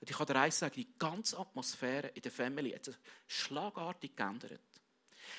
Und 0.00 0.08
ich 0.08 0.16
kann 0.16 0.26
dir 0.26 0.36
eins 0.36 0.58
sagen, 0.58 0.74
die 0.74 0.88
ganze 0.98 1.38
Atmosphäre 1.38 2.08
in 2.08 2.22
der 2.22 2.32
Family 2.32 2.72
hat 2.72 2.86
sich 2.86 2.96
schlagartig 3.26 4.16
geändert. 4.16 4.60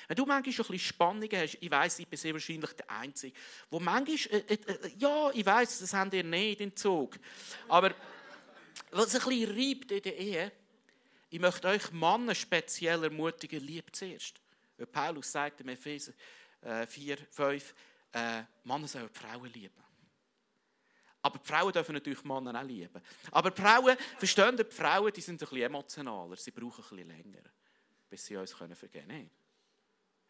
Wenn 0.08 0.16
du 0.16 0.24
manchmal 0.24 0.52
ein 0.52 0.70
bisschen 0.70 0.78
Spannungen 0.78 1.30
hast, 1.32 1.58
ich 1.60 1.70
weiß, 1.70 1.98
ich 1.98 2.08
bin 2.08 2.18
sehr 2.18 2.32
wahrscheinlich 2.32 2.72
der 2.72 2.90
Einzige, 2.90 3.36
wo 3.70 3.80
manchmal, 3.80 4.40
äh, 4.40 4.54
äh, 4.54 4.54
äh, 4.54 4.92
ja, 4.98 5.30
ich 5.32 5.44
weiß, 5.44 5.80
das 5.80 5.92
haben 5.94 6.10
ihr 6.12 6.24
nicht 6.24 6.60
in 6.60 6.76
Zug, 6.76 7.18
aber 7.68 7.94
was 8.90 9.14
ein 9.14 9.28
bisschen 9.28 9.50
reibt 9.50 9.90
in 9.90 10.02
der 10.02 10.18
Ehe, 10.18 10.52
ich 11.30 11.40
möchte 11.40 11.68
euch 11.68 11.90
Männer 11.92 12.34
speziell 12.34 13.04
ermutigen, 13.04 13.60
liebt 13.60 13.96
zuerst. 13.96 14.40
Weil 14.76 14.86
Paulus 14.86 15.32
sagt 15.32 15.60
im 15.62 15.68
Epheser 15.68 16.12
4, 16.86 17.18
5, 17.30 17.74
äh, 18.12 18.42
Männer 18.64 18.86
sollen 18.86 19.08
Frauen 19.08 19.50
lieben. 19.52 19.82
Aber 21.22 21.38
die 21.38 21.46
Frauen 21.46 21.72
dürfen 21.72 21.94
natürlich 21.94 22.24
Männer 22.24 22.60
auch 22.60 22.66
lieben. 22.66 23.00
Aber 23.30 23.50
die 23.50 23.62
Frauen, 23.62 23.96
verstehen 24.18 24.56
die 24.56 24.64
Frauen, 24.64 25.12
die 25.12 25.20
sind 25.20 25.34
ein 25.34 25.38
bisschen 25.38 25.62
emotionaler. 25.62 26.36
Sie 26.36 26.50
brauchen 26.50 26.82
ein 26.82 26.96
bisschen 26.96 27.08
länger, 27.08 27.42
bis 28.10 28.26
sie 28.26 28.36
uns 28.36 28.52
vergeben 28.52 28.76
können. 28.76 29.06
Nein, 29.06 29.30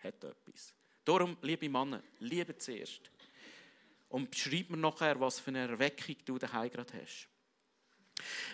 hat 0.00 0.22
etwas. 0.22 0.74
Darum, 1.04 1.36
liebe 1.40 1.68
Männer, 1.68 2.02
liebe 2.18 2.56
zuerst. 2.58 3.10
Und 4.08 4.30
beschreib 4.30 4.68
mir 4.68 4.76
nachher, 4.76 5.18
was 5.18 5.40
für 5.40 5.48
eine 5.48 5.66
Erweckung 5.66 6.16
du 6.26 6.38
daheim 6.38 6.70
gerade 6.70 6.92
hast. 7.00 7.28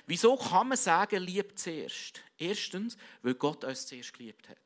Wieso 0.06 0.36
kann 0.36 0.68
man 0.68 0.78
sagen, 0.78 1.22
lieb 1.22 1.58
zuerst? 1.58 2.22
Erstens, 2.38 2.96
weil 3.22 3.34
Gott 3.34 3.64
uns 3.64 3.86
zuerst 3.86 4.12
geliebt 4.14 4.48
hat. 4.48 4.56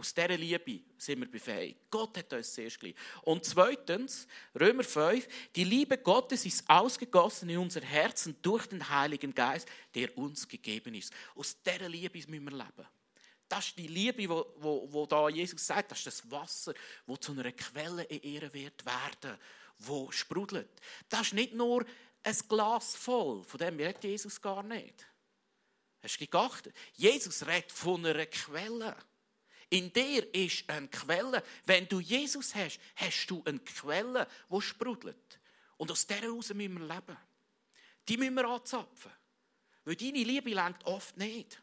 Aus 0.00 0.14
dieser 0.14 0.38
Liebe 0.38 0.80
sind 0.96 1.20
wir 1.20 1.30
befähigt. 1.30 1.90
Gott 1.90 2.16
hat 2.16 2.32
uns 2.32 2.54
zuerst 2.54 2.80
geliebt. 2.80 2.98
Und 3.20 3.44
zweitens, 3.44 4.26
Römer 4.58 4.82
5, 4.82 5.28
die 5.54 5.64
Liebe 5.64 5.98
Gottes 5.98 6.46
ist 6.46 6.64
ausgegossen 6.70 7.50
in 7.50 7.58
unser 7.58 7.82
Herzen 7.82 8.34
durch 8.40 8.66
den 8.66 8.88
Heiligen 8.88 9.34
Geist, 9.34 9.68
der 9.94 10.16
uns 10.16 10.48
gegeben 10.48 10.94
ist. 10.94 11.12
Aus 11.34 11.54
dieser 11.62 11.86
Liebe 11.86 12.16
müssen 12.16 12.44
wir 12.44 12.50
leben. 12.50 12.88
Das 13.46 13.66
ist 13.66 13.76
die 13.76 13.88
Liebe, 13.88 14.26
wo, 14.26 14.46
wo, 14.56 14.90
wo 14.90 15.04
da 15.04 15.28
Jesus 15.28 15.66
sagt, 15.66 15.90
das 15.90 15.98
ist 15.98 16.06
das 16.06 16.30
Wasser, 16.30 16.72
wo 17.04 17.18
zu 17.18 17.32
einer 17.32 17.52
Quelle 17.52 18.04
in 18.04 18.22
ihr 18.22 18.50
wird 18.54 18.82
werden, 18.86 19.38
wo 19.80 20.10
sprudelt. 20.10 20.80
Das 21.10 21.26
ist 21.26 21.34
nicht 21.34 21.52
nur 21.52 21.84
ein 22.22 22.36
Glas 22.48 22.96
voll, 22.96 23.44
von 23.44 23.58
dem 23.58 23.76
redet 23.76 24.02
Jesus 24.04 24.40
gar 24.40 24.62
nicht. 24.62 25.06
Hast 26.02 26.18
du 26.18 26.26
geachtet? 26.26 26.74
Jesus 26.94 27.46
redet 27.46 27.70
von 27.70 28.06
einer 28.06 28.24
Quelle. 28.24 28.96
In 29.70 29.92
dir 29.92 30.34
ist 30.34 30.68
eine 30.68 30.88
Quelle. 30.88 31.42
Wenn 31.64 31.88
du 31.88 32.00
Jesus 32.00 32.54
hast, 32.54 32.80
hast 32.96 33.26
du 33.28 33.42
eine 33.44 33.60
Quelle, 33.60 34.26
die 34.50 34.60
sprudelt. 34.60 35.40
Und 35.76 35.90
aus 35.90 36.06
dieser 36.06 36.22
heraus 36.22 36.52
müssen 36.52 36.78
wir 36.78 36.86
leben. 36.86 37.16
Die 38.08 38.16
müssen 38.16 38.34
wir 38.34 38.48
anzapfen. 38.48 39.12
Weil 39.84 39.96
deine 39.96 40.24
Liebe 40.24 40.50
lenkt 40.50 40.84
oft 40.84 41.16
nicht. 41.16 41.62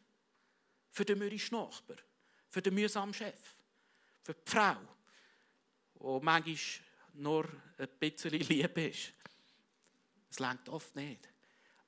Für 0.90 1.06
den 1.06 1.20
mürrischen 1.20 1.58
Nachbar, 1.58 1.98
für 2.50 2.62
den 2.62 2.74
mühsamen 2.74 3.14
Chef, 3.14 3.56
für 4.24 4.34
die 4.34 4.52
Frau, 4.52 4.78
die 5.94 6.26
manchmal 6.26 6.58
nur 7.14 7.48
ein 7.78 7.90
bisschen 8.00 8.32
Liebe 8.32 8.88
ist. 8.88 9.14
Es 10.30 10.40
lenkt 10.40 10.68
oft 10.70 10.96
nicht. 10.96 11.30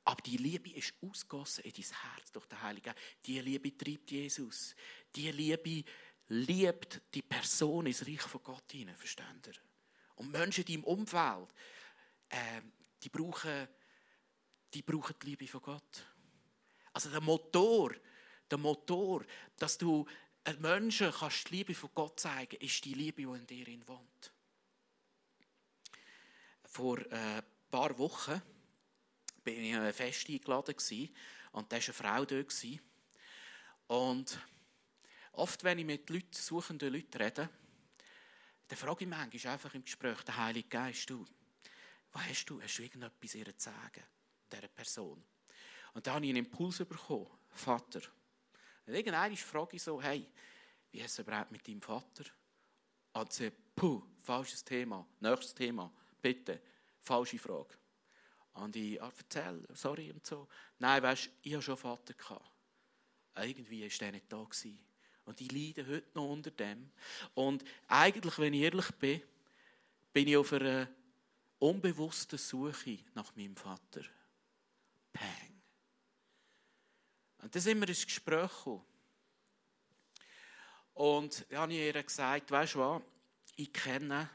Aber 0.05 0.21
die 0.21 0.37
Liebe 0.37 0.71
ist 0.71 0.93
ausgossen 1.01 1.63
in 1.65 1.71
dein 1.71 1.85
Herz 1.85 2.31
durch 2.31 2.45
den 2.47 2.61
Heiligen. 2.61 2.93
Die 3.25 3.39
Liebe 3.41 3.77
treibt 3.77 4.09
Jesus. 4.09 4.75
Die 5.15 5.31
Liebe 5.31 5.83
liebt 6.29 7.01
die 7.13 7.21
Person 7.21 7.87
ins 7.87 8.05
Reich 8.05 8.21
von 8.21 8.43
Gott 8.43 8.71
hinein, 8.71 8.95
versteht 8.95 9.47
ihr? 9.47 9.53
Und 10.15 10.31
Menschen 10.31 10.63
in 10.65 10.81
deinem 10.81 10.83
Umfeld, 10.83 11.49
äh, 12.29 12.61
die, 13.01 13.09
brauchen, 13.09 13.67
die 14.73 14.81
brauchen 14.81 15.15
die 15.21 15.25
Liebe 15.27 15.47
von 15.47 15.61
Gott. 15.61 16.05
Also 16.93 17.09
der 17.09 17.21
Motor, 17.21 17.93
der 18.49 18.57
Motor, 18.57 19.23
dass 19.57 19.77
du 19.77 20.05
Menschen 20.59 21.11
kannst 21.11 21.49
die 21.49 21.57
Liebe 21.57 21.75
von 21.75 21.91
Gott 21.93 22.19
zeigen, 22.19 22.57
ist 22.57 22.83
die 22.85 22.93
Liebe, 22.93 23.21
die 23.21 23.27
in 23.27 23.47
dir 23.47 23.87
wohnt. 23.87 24.33
Vor 26.65 26.99
äh, 27.11 27.37
ein 27.37 27.43
paar 27.69 27.97
Wochen 27.97 28.41
bin 29.43 29.63
ich 29.63 29.75
ein 29.75 29.93
Fest 29.93 30.29
eingeladen 30.29 30.75
und 31.51 31.71
da 31.71 31.77
war 31.77 31.83
eine 31.83 31.93
Frau 31.93 32.25
dort. 32.25 32.63
Und 33.87 34.39
oft, 35.39 35.63
wenn 35.63 35.79
ich 35.79 35.85
mit 35.85 36.09
Leuten, 36.09 36.33
suchenden 36.33 36.93
Leuten 36.93 37.17
rede, 37.17 37.49
dann 38.67 38.77
frage 38.77 39.03
ich 39.03 39.09
manchmal 39.09 39.53
einfach 39.53 39.73
im 39.73 39.83
Gespräch 39.83 40.21
den 40.23 40.37
Heiligen 40.37 40.69
Geist, 40.69 41.09
du, 41.09 41.25
was 42.11 42.23
hast 42.27 42.45
du? 42.45 42.61
Hast 42.61 42.77
du 42.77 42.83
irgendetwas 42.83 43.35
ihr 43.35 43.57
zu 43.57 43.69
sagen, 43.69 44.03
dieser 44.51 44.67
Person? 44.67 45.23
Und 45.93 46.05
dann 46.05 46.15
habe 46.15 46.25
ich 46.25 46.29
einen 46.29 46.45
Impuls 46.45 46.77
bekommen, 46.77 47.27
Vater. 47.49 48.01
Und 48.85 48.93
irgendwann 48.93 49.35
frage 49.37 49.75
ich 49.75 49.83
so, 49.83 50.01
hey, 50.01 50.27
wie 50.91 50.99
ist 50.99 51.11
es 51.11 51.19
überhaupt 51.19 51.51
mit 51.51 51.67
deinem 51.67 51.81
Vater? 51.81 52.25
Und 53.13 53.33
sie, 53.33 53.51
puh, 53.75 54.03
falsches 54.21 54.63
Thema, 54.63 55.07
nächstes 55.19 55.53
Thema, 55.55 55.91
bitte, 56.21 56.61
falsche 57.01 57.39
Frage. 57.39 57.75
Und 58.53 58.75
ich 58.75 59.01
ah, 59.01 59.11
erzähle, 59.17 59.63
sorry 59.73 60.11
und 60.11 60.25
so. 60.25 60.47
Nein, 60.79 61.01
weißt 61.01 61.27
du, 61.27 61.29
ich 61.43 61.53
hatte 61.53 61.63
schon 61.63 61.73
einen 61.75 61.81
Vater. 61.81 62.13
Gehabt. 62.13 62.51
Irgendwie 63.35 63.83
war 63.83 63.97
der 63.99 64.11
nicht 64.11 64.31
da. 64.31 64.43
Gewesen. 64.43 64.88
Und 65.29 65.39
ich 65.41 65.51
leide 65.51 65.85
heute 65.85 66.07
noch 66.15 66.27
unter 66.27 66.49
dem. 66.49 66.89
Und 67.35 67.63
eigentlich, 67.87 68.39
wenn 68.39 68.51
ich 68.55 68.61
ehrlich 68.61 68.89
bin, 68.95 69.21
bin 70.11 70.27
ich 70.27 70.35
auf 70.35 70.51
einer 70.53 70.89
unbewussten 71.59 72.39
Suche 72.39 72.97
nach 73.13 73.35
meinem 73.35 73.55
Vater. 73.55 74.01
Peng. 75.13 75.61
Und 77.43 77.53
dann 77.53 77.61
sind 77.61 77.79
wir 77.79 77.87
ins 77.87 78.07
Gespräch. 78.07 78.65
Und 80.95 81.45
dann 81.49 81.59
habe 81.59 81.73
ich 81.73 81.79
ihr 81.79 82.03
gesagt, 82.03 82.49
weißt 82.49 82.73
du 82.73 82.79
was, 82.79 83.01
ich 83.55 83.71
kenne 83.71 84.31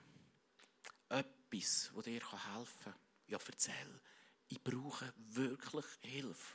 etwas, 1.09 1.91
das 1.93 2.05
dir 2.05 2.21
helfen 2.21 2.85
kann. 2.85 2.95
Ja, 3.27 3.39
erzähl 3.45 4.01
ich 4.47 4.63
brauche 4.63 5.13
wirklich 5.31 5.87
Hilfe. 6.03 6.55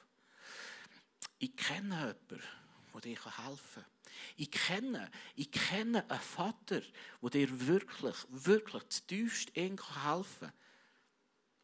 Ich 1.40 1.58
kenne 1.58 2.16
jemanden, 2.30 2.44
der 2.94 3.02
dir 3.02 3.26
helfen 3.26 3.84
kann. 3.84 3.86
Ich 4.38 4.52
kenne, 4.52 5.12
ich 5.36 5.52
kenne 5.52 6.10
einen 6.10 6.20
Vater, 6.20 6.82
der 7.22 7.30
dir 7.30 7.68
wirklich, 7.68 8.16
wirklich 8.30 8.90
zutiefst 8.90 9.56
helfen 9.56 9.78
kann. 9.78 10.54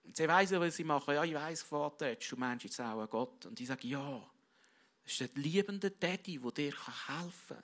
Und 0.04 0.16
sie 0.16 0.28
weiss, 0.28 0.52
was 0.52 0.76
sie 0.76 0.84
machen. 0.84 1.16
Ja, 1.16 1.24
ich 1.24 1.34
weiss, 1.34 1.64
Vater, 1.64 2.10
jetzt, 2.10 2.32
du 2.32 2.38
meinst 2.38 2.64
jetzt 2.64 2.80
auch 2.80 3.10
Gott. 3.10 3.46
Und 3.46 3.60
ich 3.60 3.68
sage, 3.68 3.88
ja, 3.88 4.30
das 5.04 5.12
ist 5.14 5.20
der 5.22 5.30
liebende 5.42 5.92
Daddy, 5.92 6.40
der 6.40 6.52
dir 6.52 6.74
helfen 7.08 7.58
kann. 7.58 7.64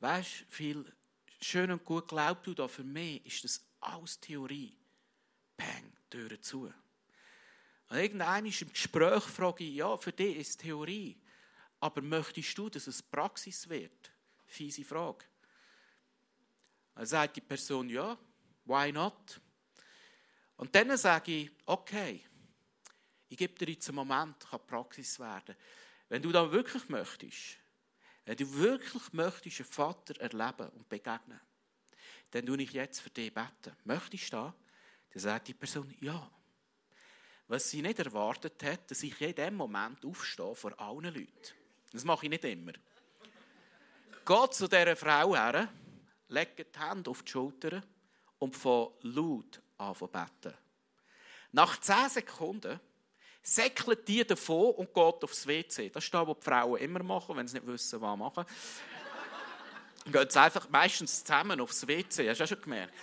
Weißt 0.00 0.40
du, 0.40 0.44
viel 0.48 0.92
schön 1.40 1.70
und 1.70 1.84
gut 1.84 2.08
glaubt 2.08 2.46
du 2.46 2.54
da, 2.54 2.68
für 2.68 2.84
mich 2.84 3.24
ist 3.26 3.44
das 3.44 3.64
alles 3.80 4.18
Theorie. 4.20 4.76
Peng, 5.56 5.92
Türen 6.08 6.42
zu. 6.42 6.72
Und 7.90 7.96
irgendwann 7.96 8.46
im 8.46 8.72
Gespräch 8.72 9.22
frage 9.24 9.64
ich, 9.64 9.76
ja, 9.76 9.96
für 9.96 10.12
dich 10.12 10.36
ist 10.36 10.48
es 10.50 10.56
Theorie, 10.56 11.16
aber 11.80 12.02
möchtest 12.02 12.56
du, 12.56 12.68
dass 12.68 12.86
es 12.86 13.02
Praxis 13.02 13.68
wird? 13.68 14.12
Fiese 14.46 14.84
Frage. 14.84 15.24
Dann 16.94 17.06
sagt 17.06 17.36
die 17.36 17.40
Person, 17.40 17.88
ja, 17.88 18.18
why 18.64 18.90
not? 18.90 19.40
Und 20.56 20.74
dann 20.74 20.96
sage 20.96 21.32
ich, 21.32 21.50
okay, 21.66 22.24
ich 23.28 23.36
gebe 23.36 23.54
dir 23.54 23.72
jetzt 23.72 23.88
einen 23.88 23.96
Moment, 23.96 24.40
kann 24.48 24.66
Praxis 24.66 25.18
werden. 25.20 25.54
Wenn 26.08 26.22
du 26.22 26.32
da 26.32 26.50
wirklich 26.50 26.88
möchtest, 26.88 27.58
wenn 28.24 28.36
du 28.36 28.52
wirklich 28.54 29.12
möchtest, 29.12 29.60
einen 29.60 29.68
Vater 29.70 30.20
erleben 30.20 30.68
und 30.70 30.88
begegnen, 30.88 31.40
dann 32.30 32.46
tue 32.46 32.62
ich 32.62 32.72
jetzt 32.72 33.00
für 33.00 33.10
dich 33.10 33.32
beten. 33.32 33.76
Möchtest 33.84 34.32
du 34.32 34.36
da? 34.36 34.54
Dann 35.10 35.20
sagt 35.20 35.48
die 35.48 35.54
Person, 35.54 35.94
ja 36.00 36.30
was 37.48 37.70
sie 37.70 37.82
nicht 37.82 37.98
erwartet 37.98 38.62
hat, 38.62 38.90
dass 38.90 39.02
ich 39.02 39.20
in 39.20 39.34
dem 39.34 39.56
Moment 39.56 40.04
aufstehe 40.04 40.54
vor 40.54 40.78
allen 40.78 41.04
Leuten. 41.04 41.54
Das 41.92 42.04
mache 42.04 42.26
ich 42.26 42.30
nicht 42.30 42.44
immer. 42.44 42.72
Geht 44.24 44.54
zu 44.54 44.68
dieser 44.68 44.96
Frau 44.96 45.34
her, 45.34 45.68
legt 46.28 46.58
die 46.58 46.80
Hände 46.80 47.10
auf 47.10 47.22
die 47.22 47.30
Schulter 47.30 47.82
und 48.38 48.54
von 48.56 48.92
laut 49.02 49.60
an 49.78 49.94
zu 49.94 50.06
beten. 50.06 50.54
Nach 51.52 51.80
zehn 51.80 52.08
Sekunden 52.10 52.78
säckelt 53.42 54.06
die 54.06 54.26
davon 54.26 54.74
und 54.74 54.92
geht 54.92 55.24
aufs 55.24 55.46
WC. 55.46 55.88
Das 55.88 56.04
ist 56.04 56.12
das, 56.12 56.26
was 56.26 56.36
die 56.38 56.44
Frauen 56.44 56.78
immer 56.78 57.02
machen, 57.02 57.36
wenn 57.36 57.48
sie 57.48 57.56
nicht 57.56 57.66
wissen, 57.66 58.00
was 58.00 58.18
machen. 58.18 58.44
Dann 60.04 60.12
gehen 60.12 60.30
sie 60.30 60.40
einfach 60.40 60.68
meistens 60.68 61.24
zusammen 61.24 61.60
aufs 61.60 61.86
WC. 61.86 62.28
Hast 62.28 62.40
du 62.40 62.44
auch 62.44 62.48
schon 62.48 62.60
gemerkt? 62.60 62.94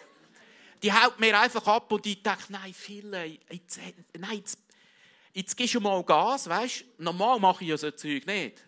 die 0.86 0.94
haut 0.94 1.20
mir 1.20 1.40
einfach 1.40 1.66
ab 1.68 1.92
und 1.92 2.06
ich 2.06 2.22
denke, 2.22 2.44
nein, 2.50 2.74
viele, 2.74 3.26
jetzt, 3.26 3.80
nein, 4.18 4.38
jetzt, 4.38 4.60
jetzt 5.34 5.58
gehst 5.58 5.74
du 5.74 5.80
mal 5.80 6.04
Gas, 6.04 6.48
weißt 6.48 6.86
Normal 7.00 7.40
mache 7.40 7.64
ich 7.64 7.72
ja 7.72 7.78
so 7.78 7.90
Zeug 7.92 8.26
nicht. 8.26 8.64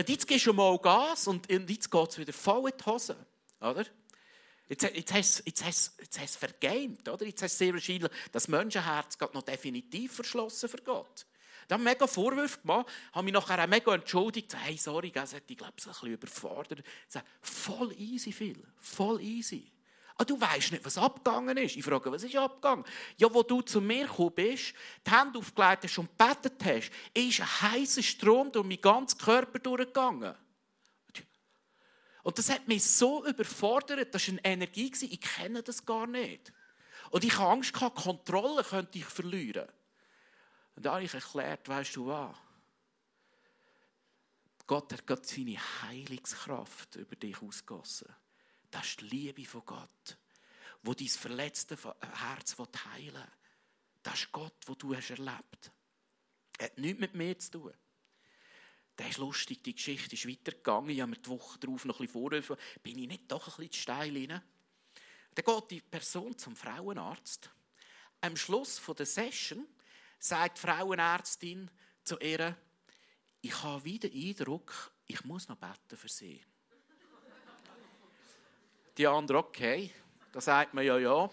Und 0.00 0.08
jetzt 0.08 0.26
gehst 0.26 0.46
du 0.46 0.54
mal 0.54 0.78
Gas 0.78 1.26
und 1.26 1.46
jetzt 1.50 1.90
geht 1.90 2.08
es 2.08 2.18
wieder 2.18 2.32
voll 2.32 2.70
in 2.70 2.76
die 2.78 2.84
Hose, 2.86 3.14
oder? 3.60 3.84
Jetzt, 4.66 4.82
jetzt 4.82 5.12
hast 5.12 5.46
du 5.46 6.20
hast 6.20 6.36
vergamed, 6.36 7.06
oder? 7.06 7.26
Jetzt 7.26 7.42
hast 7.42 7.60
du 7.60 7.64
sehr 7.66 7.74
wahrscheinlich 7.74 8.10
das 8.32 8.48
Menschenherz 8.48 9.18
noch 9.34 9.42
definitiv 9.42 10.14
verschlossen 10.14 10.70
für 10.70 10.78
Gott. 10.78 11.26
Da 11.68 11.74
haben 11.74 11.84
mega 11.84 12.06
Vorwürfe 12.06 12.60
gemacht, 12.60 12.86
haben 13.12 13.26
mich 13.26 13.34
nachher 13.34 13.62
auch 13.62 13.68
mega 13.68 13.94
entschuldigt. 13.94 14.56
Hey, 14.56 14.78
sorry, 14.78 15.10
das 15.10 15.34
hätte 15.34 15.52
ich, 15.52 15.58
glaube 15.58 15.74
ich, 15.76 15.84
ein 15.84 15.92
bisschen 15.92 16.12
überfordert. 16.14 16.82
Voll 17.42 17.92
easy, 17.92 18.32
viel. 18.32 18.66
Voll 18.78 19.20
easy. 19.20 19.70
Ah, 20.20 20.24
du 20.26 20.38
weißt 20.38 20.72
nicht, 20.72 20.84
was 20.84 20.98
abgegangen 20.98 21.56
ist. 21.56 21.76
Ich 21.76 21.82
frage, 21.82 22.12
was 22.12 22.22
ist 22.22 22.36
abgegangen? 22.36 22.84
Ja, 23.16 23.32
wo 23.32 23.42
du 23.42 23.62
zu 23.62 23.80
mir 23.80 24.06
gekommen 24.06 24.34
bist, 24.34 24.74
die 25.06 25.10
Hände 25.10 25.38
aufgelegt 25.38 25.84
hast 25.84 25.96
und 25.96 26.10
gebetet 26.10 26.62
hast, 26.62 26.90
ist 27.14 27.40
ein 27.40 27.62
heißer 27.62 28.02
Strom 28.02 28.52
durch 28.52 28.66
meinen 28.66 28.82
ganzen 28.82 29.16
Körper 29.16 29.58
durchgegangen. 29.58 30.34
Und 32.22 32.36
das 32.36 32.50
hat 32.50 32.68
mich 32.68 32.84
so 32.84 33.24
überfordert, 33.24 34.14
das 34.14 34.28
war 34.28 34.32
eine 34.32 34.44
Energie, 34.44 34.92
ich 35.00 35.20
kenne 35.22 35.62
das 35.62 35.86
gar 35.86 36.06
nicht. 36.06 36.52
Und 37.08 37.24
ich 37.24 37.38
hatte 37.38 37.48
Angst, 37.48 37.72
Kontrolle 37.72 38.62
könnte 38.62 38.98
ich 38.98 39.06
verlieren. 39.06 39.70
Und 40.76 40.84
da 40.84 40.96
habe 40.96 41.04
ich 41.04 41.14
erklärt, 41.14 41.66
weißt 41.66 41.96
du 41.96 42.08
was? 42.08 42.36
Gott 44.66 44.92
hat 44.92 45.06
Gott 45.06 45.24
seine 45.24 45.56
Heilungskraft 45.80 46.96
über 46.96 47.16
dich 47.16 47.40
ausgossen. 47.40 48.14
Das 48.70 48.86
ist 48.86 49.00
die 49.00 49.06
Liebe 49.06 49.44
von 49.44 49.64
Gott, 49.64 50.18
wo 50.82 50.94
dein 50.94 51.08
verletzte 51.08 51.76
Herz 51.76 52.56
heilen 52.58 53.14
will. 53.14 53.32
Das 54.02 54.20
ist 54.20 54.32
Gott, 54.32 54.54
wo 54.66 54.74
du 54.74 54.94
hast 54.94 55.10
erlebt. 55.10 55.72
Er 56.58 56.66
hat 56.66 56.78
nichts 56.78 57.00
mit 57.00 57.14
mir 57.14 57.38
zu 57.38 57.50
tun. 57.50 57.74
Das 58.96 59.08
ist 59.08 59.18
lustig, 59.18 59.62
die 59.62 59.74
Geschichte 59.74 60.14
ist 60.14 60.28
weitergegangen. 60.28 60.90
Ich 60.90 61.00
habe 61.00 61.10
mir 61.10 61.16
die 61.16 61.30
Woche 61.30 61.58
darauf 61.58 61.84
noch 61.84 61.96
ein 62.00 62.06
bisschen 62.06 62.20
vorgerufen. 62.20 62.56
Bin 62.82 62.98
ich 62.98 63.08
nicht 63.08 63.32
doch 63.32 63.46
ein 63.46 63.56
bisschen 63.56 63.72
zu 63.72 63.80
steil 63.80 64.14
rein? 64.14 64.42
Dann 65.34 65.44
geht 65.44 65.70
die 65.70 65.80
Person 65.80 66.36
zum 66.36 66.54
Frauenarzt. 66.54 67.50
Am 68.20 68.36
Schluss 68.36 68.80
der 68.98 69.06
Session 69.06 69.66
sagt 70.18 70.58
die 70.58 70.60
Frauenärztin 70.60 71.70
zu 72.04 72.18
ihr, 72.18 72.56
ich 73.40 73.62
habe 73.62 73.84
wieder 73.84 74.10
den 74.10 74.28
Eindruck, 74.28 74.92
ich 75.06 75.24
muss 75.24 75.48
noch 75.48 75.56
beten 75.56 75.96
für 75.96 76.08
sie. 76.08 76.42
Die 79.00 79.06
andere, 79.06 79.38
okay, 79.38 79.90
da 80.30 80.42
sagt 80.42 80.74
man 80.74 80.84
ja, 80.84 80.98
ja. 80.98 81.30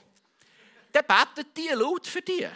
Dann 0.93 1.03
betet 1.05 1.57
die 1.57 1.67
laut 1.73 2.07
für 2.07 2.21
die. 2.21 2.47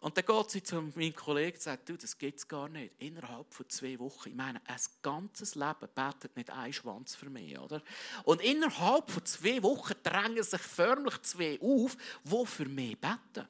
Und 0.00 0.16
dann 0.16 0.26
geht 0.26 0.50
sie 0.50 0.60
zu 0.60 0.82
meinem 0.82 1.14
Kollegen 1.14 1.56
und 1.56 1.62
sagt, 1.62 1.88
du, 1.88 1.96
das 1.96 2.18
geht 2.18 2.48
gar 2.48 2.68
nicht. 2.68 2.92
Innerhalb 2.98 3.54
von 3.54 3.68
zwei 3.68 3.96
Wochen, 4.00 4.30
ich 4.30 4.34
meine, 4.34 4.60
ein 4.66 4.80
ganzes 5.02 5.54
Leben 5.54 5.88
betet 5.94 6.36
nicht 6.36 6.50
ein 6.50 6.72
Schwanz 6.72 7.14
für 7.14 7.30
mich, 7.30 7.56
oder? 7.56 7.80
Und 8.24 8.42
innerhalb 8.42 9.08
von 9.08 9.24
zwei 9.24 9.62
Wochen 9.62 9.94
drängen 10.02 10.42
sich 10.42 10.60
förmlich 10.60 11.22
zwei 11.22 11.60
auf, 11.60 11.96
die 12.24 12.46
für 12.46 12.66
mich 12.66 13.00
beten. 13.00 13.46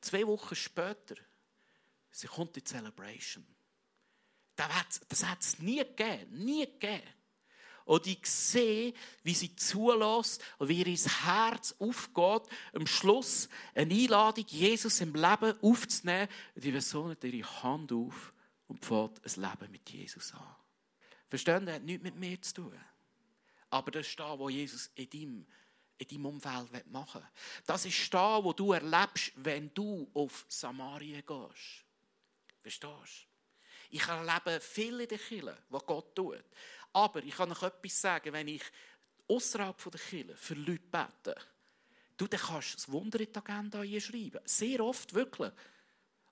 Zwei 0.00 0.26
Wochen 0.26 0.54
später, 0.54 1.16
sie 2.10 2.28
kommt 2.28 2.56
die 2.56 2.64
Celebration. 2.64 3.44
Das 4.56 5.22
hat 5.26 5.42
es 5.42 5.58
nie 5.58 5.84
gegeben, 5.84 6.44
nie 6.44 6.64
gegeben. 6.64 7.21
Und 7.84 8.06
ich 8.06 8.24
sehe, 8.26 8.94
wie 9.22 9.34
sie 9.34 9.54
zulässt 9.56 10.42
und 10.58 10.68
wie 10.68 10.82
ihr 10.82 10.96
Herz 10.96 11.74
aufgeht, 11.78 12.42
am 12.72 12.86
Schluss 12.86 13.48
eine 13.74 13.94
Einladung, 13.94 14.46
Jesus 14.48 15.00
im 15.00 15.14
Leben 15.14 15.54
aufzunehmen. 15.60 16.28
Und 16.54 16.64
die 16.64 16.72
Person 16.72 17.10
hat 17.10 17.24
ihre 17.24 17.62
Hand 17.62 17.92
auf 17.92 18.32
und 18.68 18.84
fängt 18.84 19.20
ein 19.24 19.42
Leben 19.42 19.72
mit 19.72 19.90
Jesus 19.90 20.32
an. 20.34 20.56
Verstehen? 21.28 21.66
Das 21.66 21.76
hat 21.76 21.82
nichts 21.82 22.02
mit 22.02 22.16
mir 22.16 22.40
zu 22.40 22.54
tun. 22.54 22.80
Aber 23.70 23.90
das 23.90 24.06
ist 24.06 24.20
da, 24.20 24.38
wo 24.38 24.48
Jesus 24.48 24.90
in 24.94 25.08
deinem, 25.08 25.46
in 25.96 26.08
deinem 26.08 26.26
Umfeld 26.26 26.86
machen 26.90 27.22
will. 27.22 27.28
Das 27.66 27.86
ist 27.86 28.12
da, 28.12 28.42
wo 28.44 28.52
du 28.52 28.72
erlebst, 28.72 29.32
wenn 29.36 29.72
du 29.72 30.10
auf 30.12 30.44
Samaria 30.48 31.22
gehst. 31.22 31.84
Verstehst 32.60 32.82
du? 32.82 33.32
Ich 33.94 34.06
erlebe 34.06 34.58
viele 34.60 35.06
der 35.06 35.18
Kirche, 35.18 35.56
was 35.68 35.84
Gott 35.84 36.14
tut. 36.14 36.42
Aber 36.92 37.22
ich 37.22 37.34
kann 37.34 37.50
euch 37.50 37.62
etwas 37.62 38.00
sagen, 38.00 38.32
wenn 38.32 38.48
ich 38.48 38.62
außerhalb 39.28 39.90
der 39.90 40.00
Kirche 40.00 40.36
für 40.36 40.54
Leute 40.54 40.82
bete, 40.90 41.36
du, 42.16 42.26
dann 42.26 42.40
kannst 42.40 42.74
das 42.74 42.90
Wunder 42.90 43.20
in 43.20 43.32
die 43.32 43.38
Agenda 43.38 43.84
schreiben. 44.00 44.40
Sehr 44.44 44.80
oft, 44.80 45.14
wirklich. 45.14 45.52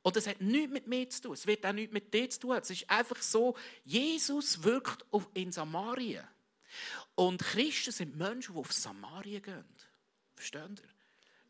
Und 0.03 0.17
es 0.17 0.27
hat 0.27 0.41
nichts 0.41 0.73
mit 0.73 0.87
mir 0.87 1.09
zu 1.09 1.23
tun. 1.23 1.33
Es 1.33 1.47
wird 1.47 1.65
auch 1.67 1.73
nichts 1.73 1.93
mit 1.93 2.13
dir 2.13 2.29
zu 2.31 2.41
tun. 2.41 2.57
Es 2.57 2.71
ist 2.71 2.89
einfach 2.89 3.21
so, 3.21 3.57
Jesus 3.85 4.63
wirkt 4.63 5.05
in 5.35 5.53
Samarien. 5.53 6.27
Und 7.15 7.43
Christen 7.43 7.93
sind 7.93 8.17
Menschen, 8.17 8.55
die 8.55 8.59
auf 8.59 8.73
Samarien 8.73 9.43
gehen. 9.43 9.65
Versteht 10.35 10.81
ihr? 10.81 10.89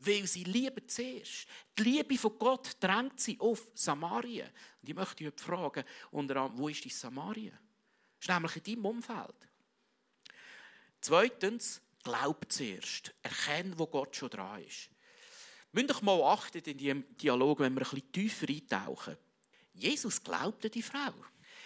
Weil 0.00 0.26
sie 0.26 0.44
lieben 0.44 0.88
zuerst. 0.88 1.46
Die 1.78 1.82
Liebe 1.82 2.16
von 2.16 2.38
Gott 2.38 2.76
drängt 2.80 3.20
sie 3.20 3.38
auf 3.38 3.70
Samarien. 3.74 4.48
Und 4.80 4.88
ich 4.88 4.94
möchte 4.94 5.26
euch 5.26 5.34
fragen, 5.36 5.84
unter 6.10 6.36
anderem, 6.36 6.58
wo 6.58 6.68
ist 6.68 6.84
die 6.84 6.88
Samarien? 6.88 7.56
Das 8.20 8.28
ist 8.28 8.28
nämlich 8.28 8.56
in 8.56 8.62
deinem 8.62 8.84
Umfeld. 8.86 9.48
Zweitens, 11.00 11.80
glaub 12.02 12.44
zuerst. 12.52 13.14
Erkenn, 13.22 13.78
wo 13.78 13.86
Gott 13.86 14.14
schon 14.14 14.28
dran 14.28 14.62
ist. 14.62 14.90
Müsst 15.72 15.90
euch 15.90 16.02
mal 16.02 16.22
achten 16.22 16.58
in 16.58 16.76
diesem 16.76 17.16
Dialog, 17.16 17.60
wenn 17.60 17.74
wir 17.74 17.80
ein 17.80 17.88
bisschen 17.88 18.12
tiefer 18.12 18.48
eintauchen. 18.48 19.16
Jesus 19.72 20.22
glaubte 20.22 20.68
die 20.68 20.82
Frau. 20.82 21.14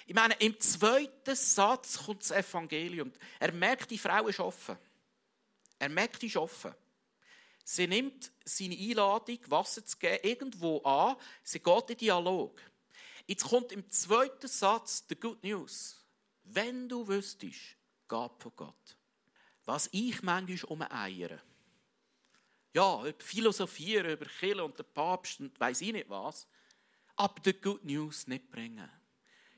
Ich 0.07 0.15
meine, 0.15 0.35
im 0.35 0.61
zweiten 0.61 1.35
Satz 1.35 1.99
kommt 2.05 2.23
das 2.23 2.31
Evangelium. 2.31 3.11
Er 3.41 3.53
merkt, 3.53 3.91
die 3.91 3.99
Frau 3.99 4.29
ist 4.29 4.39
offen. 4.39 4.77
Er 5.79 5.89
merkt, 5.89 6.23
die 6.23 6.27
ist 6.27 6.37
offen. 6.37 6.75
Sie 7.65 7.87
nimmt 7.87 8.31
seine 8.45 8.77
Einladung, 8.77 9.39
Wasser 9.47 9.85
zu 9.85 9.97
geben, 9.97 10.19
irgendwo 10.23 10.83
an. 10.83 11.17
Sie 11.43 11.61
geht 11.61 11.91
in 11.91 11.97
Dialog. 11.97 12.61
Jetzt 13.27 13.45
kommt 13.45 13.73
im 13.73 13.91
zweiten 13.91 14.47
Satz 14.47 15.07
die 15.07 15.19
Good 15.19 15.43
News. 15.43 16.04
Wenn 16.45 16.89
du 16.89 17.07
wüsstest, 17.07 17.77
Gab 18.07 18.43
von 18.43 18.53
Gott, 18.55 18.97
was 19.65 19.89
ich 19.93 20.23
manchmal 20.23 20.71
um 20.71 20.83
eiere, 20.83 21.41
ja, 22.75 23.03
philosophieren 23.19 24.11
über 24.13 24.27
Kirche 24.27 24.63
und 24.65 24.79
den 24.79 24.87
Papst 24.93 25.41
und 25.41 25.59
weiß 25.59 25.81
ich 25.81 25.93
nicht 25.93 26.11
was, 26.11 26.47
aber 27.17 27.41
die 27.41 27.55
Good 27.55 27.85
News 27.85 28.27
nicht 28.27 28.51
bringen. 28.51 28.91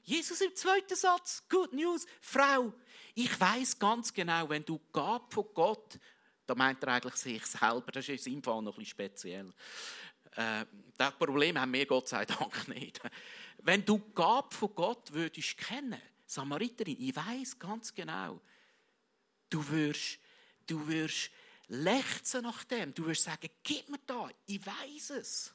Jesus 0.02 0.40
im 0.40 0.54
zweiten 0.54 0.94
Satz, 0.94 1.42
Good 1.48 1.72
News, 1.72 2.06
Frau, 2.20 2.72
ich 3.14 3.40
weiß 3.40 3.78
ganz 3.78 4.12
genau, 4.12 4.48
wenn 4.48 4.64
du 4.64 4.80
Gab 4.92 5.34
von 5.34 5.46
Gott, 5.52 5.98
da 6.46 6.54
meint 6.54 6.82
er 6.84 6.94
eigentlich 6.94 7.16
sich 7.16 7.44
selber, 7.44 7.90
das 7.90 8.08
ist 8.08 8.26
in 8.26 8.34
seinem 8.34 8.42
Fall 8.44 8.62
noch 8.62 8.74
ein 8.74 8.84
bisschen 8.84 8.90
speziell. 8.90 9.52
Äh, 10.36 10.64
das 10.96 11.12
Problem 11.18 11.60
haben 11.60 11.72
wir 11.72 11.86
Gott 11.86 12.08
sei 12.08 12.24
Dank 12.24 12.68
nicht. 12.68 13.00
Wenn 13.58 13.84
du 13.84 13.98
Gab 14.14 14.54
von 14.54 14.72
Gott 14.74 15.12
würdest 15.12 15.56
kennen, 15.58 16.00
Samariterin, 16.26 16.96
ich 16.98 17.14
weiß 17.14 17.58
ganz 17.58 17.94
genau, 17.94 18.40
du 19.48 19.68
wirst, 19.68 20.18
du 20.66 20.86
wirst 20.88 21.30
lechzen 21.68 22.42
nach 22.42 22.64
dem. 22.64 22.94
Du 22.94 23.06
wirst 23.06 23.24
sagen, 23.24 23.48
gib 23.62 23.88
mir 23.88 24.00
da, 24.06 24.28
ich 24.46 24.64
weiß 24.64 25.10
es. 25.10 25.54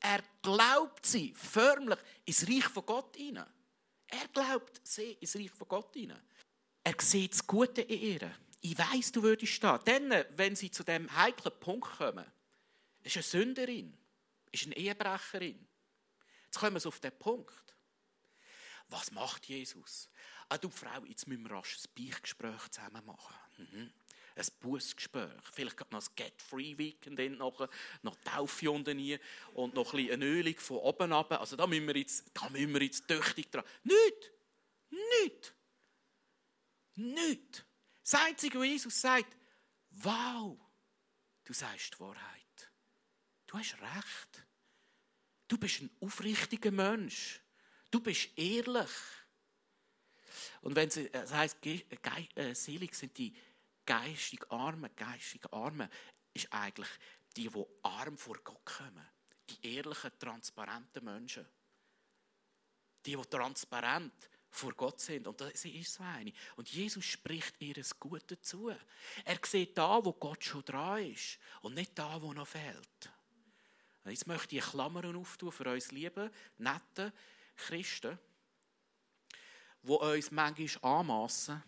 Er 0.00 0.22
glaubt 0.42 1.06
sie 1.06 1.34
förmlich 1.34 1.98
ins 2.24 2.46
Reich 2.46 2.64
von 2.64 2.84
Gott 2.84 3.16
hinein. 3.16 3.46
Er 4.08 4.28
glaubt 4.28 4.80
sie 4.86 5.12
ins 5.12 5.34
Reich 5.34 5.50
von 5.50 5.68
Gott 5.68 5.94
hinein. 5.94 6.22
Er 6.84 6.94
sieht 7.00 7.32
das 7.32 7.46
Gute 7.46 7.82
in 7.82 8.00
ihr. 8.00 8.34
Ich 8.60 8.78
weiß, 8.78 9.12
du 9.12 9.22
würdest 9.22 9.52
stehen. 9.52 9.80
Dann, 9.84 10.24
wenn 10.36 10.54
sie 10.54 10.70
zu 10.70 10.84
dem 10.84 11.12
heiklen 11.16 11.58
Punkt 11.58 11.98
kommen, 11.98 12.24
ist 13.02 13.16
eine 13.16 13.22
Sünderin, 13.22 13.96
ist 14.52 14.66
eine 14.66 14.76
Ehebrecherin. 14.76 15.66
Jetzt 16.44 16.58
kommen 16.58 16.80
wir 16.80 16.86
auf 16.86 17.00
den 17.00 17.18
Punkt. 17.18 17.65
Was 18.88 19.10
macht 19.10 19.46
Jesus? 19.46 20.08
Ah, 20.48 20.58
du 20.58 20.70
Frau, 20.70 21.04
jetzt 21.04 21.26
müssen 21.26 21.44
wir 21.44 21.52
rasch 21.52 21.76
ein 21.76 22.04
Beichtgespräch 22.04 22.68
zusammen 22.70 23.04
machen. 23.04 23.34
Mhm. 23.58 23.92
Ein 24.36 24.46
Bußgespräch. 24.60 25.42
Vielleicht 25.52 25.90
noch 25.90 26.02
ein 26.02 26.14
Get-Free-Weekend 26.14 27.38
noch, 27.38 27.68
noch 28.02 28.16
Taufe 28.22 28.70
unten 28.70 28.96
nie 28.98 29.18
und 29.54 29.74
noch 29.74 29.92
ein 29.94 29.96
bisschen 29.96 30.14
eine 30.14 30.24
Ölung 30.26 30.58
von 30.58 30.76
oben 30.78 31.12
ab. 31.12 31.32
Also 31.32 31.56
da 31.56 31.66
müssen 31.66 31.86
wir 31.86 31.96
jetzt, 31.96 32.24
da 32.34 32.48
müssen 32.50 32.72
wir 32.74 32.82
jetzt 32.82 33.08
tüchtig 33.08 33.50
dran. 33.50 33.64
Nicht! 33.82 34.32
Nicht! 34.90 35.54
Nicht! 36.94 37.66
Das 38.02 38.14
Einzige, 38.20 38.60
was 38.60 38.66
Jesus 38.66 39.00
sagt, 39.00 39.36
wow, 39.90 40.56
du 41.44 41.52
sagst 41.52 41.94
die 41.94 42.00
Wahrheit. 42.00 42.70
Du 43.46 43.58
hast 43.58 43.74
recht. 43.80 44.46
Du 45.48 45.58
bist 45.58 45.80
ein 45.80 45.90
aufrichtiger 46.00 46.70
Mensch. 46.70 47.40
Du 47.90 48.00
bist 48.00 48.36
ehrlich. 48.36 48.90
Und 50.62 50.74
wenn 50.74 50.90
sie, 50.90 51.10
das 51.10 51.32
heißt, 51.32 51.58
äh, 51.64 52.54
selig 52.54 52.94
sind 52.94 53.16
die 53.16 53.36
geistig 53.84 54.50
Armen, 54.50 54.90
geistig 54.96 55.42
Armen, 55.52 55.88
ist 56.34 56.52
eigentlich 56.52 56.88
die, 57.36 57.48
die 57.48 57.64
arm 57.82 58.18
vor 58.18 58.38
Gott 58.42 58.64
kommen. 58.64 59.08
Die 59.48 59.76
ehrlichen, 59.76 60.10
transparenten 60.18 61.04
Menschen. 61.04 61.46
Die, 63.04 63.16
die 63.16 63.22
transparent 63.22 64.28
vor 64.50 64.72
Gott 64.72 65.00
sind. 65.00 65.26
Und 65.28 65.42
sie 65.54 65.78
ist 65.78 65.94
so 65.94 66.02
eine. 66.02 66.32
Und 66.56 66.68
Jesus 66.68 67.04
spricht 67.04 67.60
ihr 67.60 67.74
das 67.74 67.98
Gute 67.98 68.40
zu. 68.40 68.74
Er 69.24 69.38
sieht 69.44 69.78
da, 69.78 70.04
wo 70.04 70.12
Gott 70.14 70.44
schon 70.44 70.64
dran 70.64 71.12
ist. 71.12 71.38
Und 71.62 71.74
nicht 71.74 71.96
da, 71.96 72.20
wo 72.20 72.32
noch 72.32 72.48
fehlt. 72.48 73.10
Jetzt 74.04 74.26
möchte 74.26 74.56
ich 74.56 74.64
Klammern 74.64 75.16
auftun 75.16 75.52
für 75.52 75.68
uns 75.68 75.90
lieben, 75.90 76.30
netten, 76.58 77.12
Christen, 77.56 78.18
die 79.82 79.90
uns 79.90 80.30
manchmal 80.30 80.98
anmassen, 81.00 81.62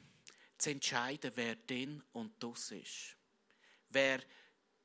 zu 0.57 0.71
entscheiden, 0.71 1.33
wer 1.35 1.55
denn 1.55 2.03
und 2.13 2.43
das 2.43 2.71
ist. 2.73 3.17
Wer 3.91 4.21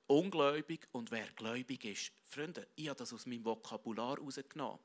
ungläubig 0.07 0.87
und 0.91 1.09
wer 1.11 1.27
gläubig 1.31 1.83
ist. 1.85 2.11
Freunde, 2.25 2.67
ich 2.75 2.87
habe 2.87 2.97
das 2.97 3.13
aus 3.13 3.25
meinem 3.25 3.43
Vokabular 3.43 4.17
rausgenommen. 4.17 4.79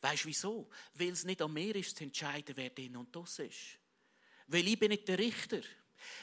Weißt 0.00 0.24
du 0.24 0.28
wieso? 0.28 0.70
Weil 0.94 1.10
es 1.10 1.24
nicht 1.24 1.42
an 1.42 1.52
mir 1.52 1.74
ist, 1.76 1.96
zu 1.96 2.04
entscheiden, 2.04 2.56
wer 2.56 2.70
denn 2.70 2.96
und 2.96 3.14
das 3.14 3.38
ist. 3.38 3.78
Weil 4.46 4.66
ich 4.66 4.78
bin 4.78 4.90
nicht 4.90 5.06
der 5.06 5.18
Richter. 5.18 5.60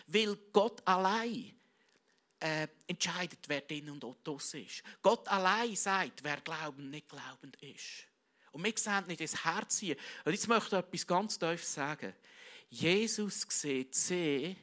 Weil 0.08 0.36
Gott 0.52 0.86
allein 0.86 1.58
äh, 2.40 2.68
entscheidet, 2.88 3.40
wer 3.48 3.62
denn 3.62 3.90
und 3.90 4.04
das 4.24 4.54
ist. 4.54 4.84
Gott 5.02 5.28
allein 5.28 5.76
sagt, 5.76 6.24
wer 6.24 6.42
glaubend, 6.42 6.92
nicht 6.92 7.08
glaubend 7.08 7.56
ist. 7.62 8.06
Und 8.58 8.64
wir 8.64 8.74
sehen 8.76 9.06
nicht 9.06 9.22
ins 9.22 9.46
Herz 9.46 9.78
hier. 9.78 9.96
Und 10.26 10.32
jetzt 10.32 10.48
möchte 10.48 10.78
ich 10.78 10.84
etwas 10.84 11.06
ganz 11.06 11.38
tief 11.38 11.64
sagen. 11.64 12.12
Jesus 12.72 13.46
sieht 13.48 13.94
sie, 13.94 14.58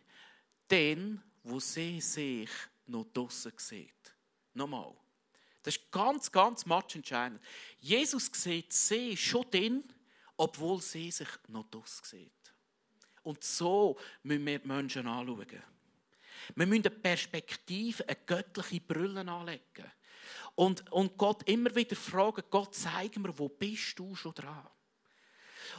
den, 0.69 1.23
wo 1.45 1.61
sie 1.61 2.01
sich 2.01 2.51
noch 2.87 3.07
draussen 3.13 3.53
sieht. 3.57 4.13
Nochmal. 4.53 4.93
Das 5.63 5.77
ist 5.77 5.93
ganz, 5.93 6.33
ganz 6.33 6.67
match 6.67 6.97
entscheidend. 6.97 7.41
Jesus 7.79 8.29
sieht 8.33 8.73
sie 8.73 9.17
schon 9.17 9.49
den, 9.53 9.85
obwohl 10.37 10.83
sie 10.83 11.13
sich 11.13 11.29
noch 11.47 11.71
draussen 11.71 12.05
sieht. 12.05 12.33
Und 13.23 13.45
so 13.45 13.97
müssen 14.25 14.45
wir 14.45 14.59
die 14.59 14.67
Menschen 14.67 15.07
anschauen. 15.07 15.47
Wir 16.57 16.67
müssen 16.67 16.85
eine 16.85 16.91
Perspektive, 16.91 18.09
eine 18.09 18.19
göttliche 18.27 18.81
Brille 18.81 19.21
anlegen. 19.21 19.93
Und, 20.55 20.91
und 20.93 21.19
Gott 21.19 21.49
immer 21.49 21.75
wieder 21.75 21.97
fragen, 21.97 22.43
Gott, 22.51 22.75
zeig 22.75 23.17
mir, 23.17 23.37
wo 23.37 23.49
bist 23.49 23.99
du 23.99 24.15
schon 24.15 24.35
dran? 24.35 24.69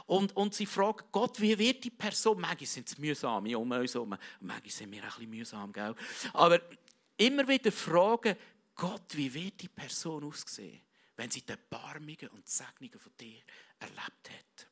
Und, 0.06 0.36
und 0.36 0.54
sie 0.54 0.66
fragen 0.66 1.06
Gott, 1.12 1.40
wie 1.40 1.58
wird 1.58 1.84
die 1.84 1.92
Person? 1.92 2.40
Manchmal 2.40 2.68
sind 2.68 2.88
es 2.88 2.98
mühsam 2.98 3.46
um 3.56 3.72
uns 3.72 3.94
herum. 3.94 4.18
Manchmal 4.40 4.70
sind 4.70 4.92
wir 4.92 5.04
ein 5.04 5.10
bisschen 5.10 5.30
mühsam, 5.30 5.74
gell? 5.74 5.96
Aber 6.34 6.60
immer 7.18 7.48
wieder 7.48 7.72
fragen, 7.72 8.36
Gott, 8.76 9.16
wie 9.16 9.34
wird 9.34 9.62
die 9.62 9.70
Person 9.70 10.24
aussehen, 10.26 10.82
wenn 11.16 11.32
sie 11.32 11.42
die 11.42 11.52
Erbarmungen 11.52 12.28
und 12.34 12.46
die 12.46 12.52
Segnungen 12.52 13.00
von 13.00 13.12
dir 13.20 13.42
erlebt 13.80 14.30
hat? 14.30 14.68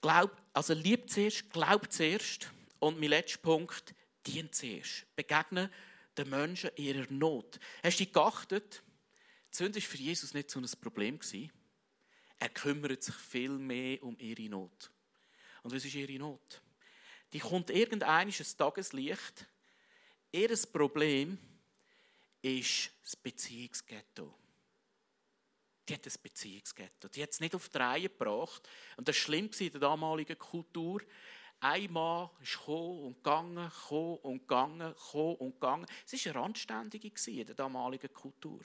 Glaub, 0.00 0.30
also 0.52 0.72
lieb 0.72 1.10
zuerst, 1.10 1.50
glaub 1.50 1.92
zuerst. 1.92 2.50
Und 2.78 2.98
mein 2.98 3.10
letzter 3.10 3.38
Punkt, 3.38 3.94
dient 4.26 4.54
zuerst. 4.54 5.06
Begegnen 5.14 5.70
den 6.16 6.30
Menschen 6.30 6.70
ihrer 6.76 7.06
Not. 7.10 7.58
Hast 7.82 8.00
du 8.00 8.04
dich 8.04 8.12
geachtet? 8.12 8.82
Sünde 9.56 9.80
war 9.80 9.88
für 9.88 9.96
Jesus 9.96 10.34
nicht 10.34 10.50
so 10.50 10.60
ein 10.60 10.68
Problem. 10.80 11.18
Er 12.38 12.48
kümmert 12.50 13.02
sich 13.02 13.14
viel 13.14 13.50
mehr 13.50 14.02
um 14.02 14.16
ihre 14.18 14.48
Not. 14.50 14.90
Und 15.62 15.74
was 15.74 15.84
ist 15.84 15.94
ihre 15.94 16.18
Not? 16.18 16.60
Die 17.32 17.38
kommt 17.38 17.70
irgendeines 17.70 18.56
Tageslicht. 18.56 19.46
Ihr 20.30 20.56
Problem 20.70 21.38
ist 22.42 22.90
das 23.02 23.16
Beziehungsghetto. 23.16 24.34
Die 25.88 25.94
hat 25.94 26.06
ein 26.06 26.12
Beziehungsghetto. 26.22 27.08
Die 27.08 27.22
hat 27.22 27.30
es 27.30 27.40
nicht 27.40 27.54
auf 27.54 27.68
die 27.68 27.78
Reihe 27.78 28.08
gebracht. 28.08 28.68
Und 28.96 29.08
das 29.08 29.16
Schlimmste 29.16 29.64
in 29.64 29.72
der 29.72 29.80
damaligen 29.80 30.38
Kultur. 30.38 31.00
Ein 31.60 31.90
Mann 31.92 32.28
ist 32.42 32.58
und 32.68 33.14
gegangen, 33.14 33.70
gekommen 33.70 34.18
und 34.18 34.40
gegangen, 34.40 34.92
gekommen 34.92 35.36
und 35.36 35.52
gegangen. 35.54 35.86
Es 36.04 36.12
war 36.12 36.32
eine 36.32 36.42
Randständige 36.42 37.10
in 37.30 37.46
der 37.46 37.54
damaligen 37.54 38.12
Kultur. 38.12 38.60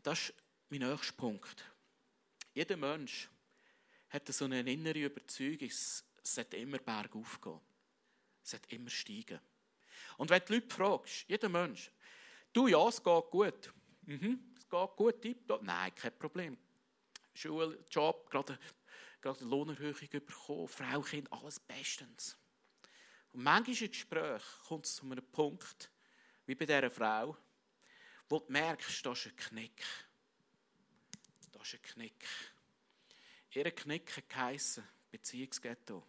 Und 0.00 0.06
das 0.06 0.30
ist 0.30 0.34
mein 0.70 0.80
nächster 0.80 1.12
Punkt. 1.12 1.62
Jeder 2.54 2.78
Mensch 2.78 3.28
hat 4.08 4.26
so 4.28 4.46
eine 4.46 4.60
innere 4.60 4.98
Überzeugung, 4.98 5.68
es 5.68 6.02
sollte 6.22 6.56
immer 6.56 6.78
bergauf 6.78 7.38
gehen. 7.38 7.60
Es 8.42 8.52
sollte 8.52 8.74
immer 8.76 8.88
steigen. 8.88 9.38
Und 10.16 10.30
wenn 10.30 10.40
du 10.40 10.46
die 10.46 10.52
Leute 10.54 10.74
fragst, 10.74 11.28
jeder 11.28 11.50
Mensch, 11.50 11.90
du, 12.50 12.66
ja, 12.68 12.88
es 12.88 13.04
geht 13.04 13.30
gut. 13.30 13.74
Mhm, 14.06 14.54
es 14.56 14.66
geht 14.66 14.96
gut, 14.96 15.20
tipptopp. 15.20 15.62
Nein, 15.64 15.94
kein 15.94 16.18
Problem. 16.18 16.56
Schule, 17.34 17.84
Job, 17.90 18.30
gerade, 18.30 18.58
gerade 19.20 19.40
eine 19.40 19.50
Lohnerhöhung 19.50 20.08
bekommen, 20.08 20.66
Frau, 20.66 21.02
Kind, 21.02 21.30
alles 21.30 21.60
bestens. 21.60 22.38
Und 23.32 23.42
manchmal 23.42 23.76
im 23.76 23.90
Gespräch 23.90 24.42
kommt 24.66 24.86
es 24.86 24.94
zu 24.94 25.04
einem 25.04 25.30
Punkt, 25.30 25.92
wie 26.46 26.54
bei 26.54 26.64
dieser 26.64 26.90
Frau, 26.90 27.36
wo 28.30 28.38
du 28.38 28.52
merkst, 28.52 29.04
da 29.04 29.12
ist 29.12 29.26
ein 29.26 29.36
Knick. 29.36 29.84
Da 31.50 31.60
ist 31.60 31.74
ein 31.74 31.82
Knick. 31.82 32.26
Ihr 33.52 33.70
Knick 33.72 34.16
hat 34.16 34.28
geheissen, 34.28 34.84
Beziehungsghetto. 35.10 36.06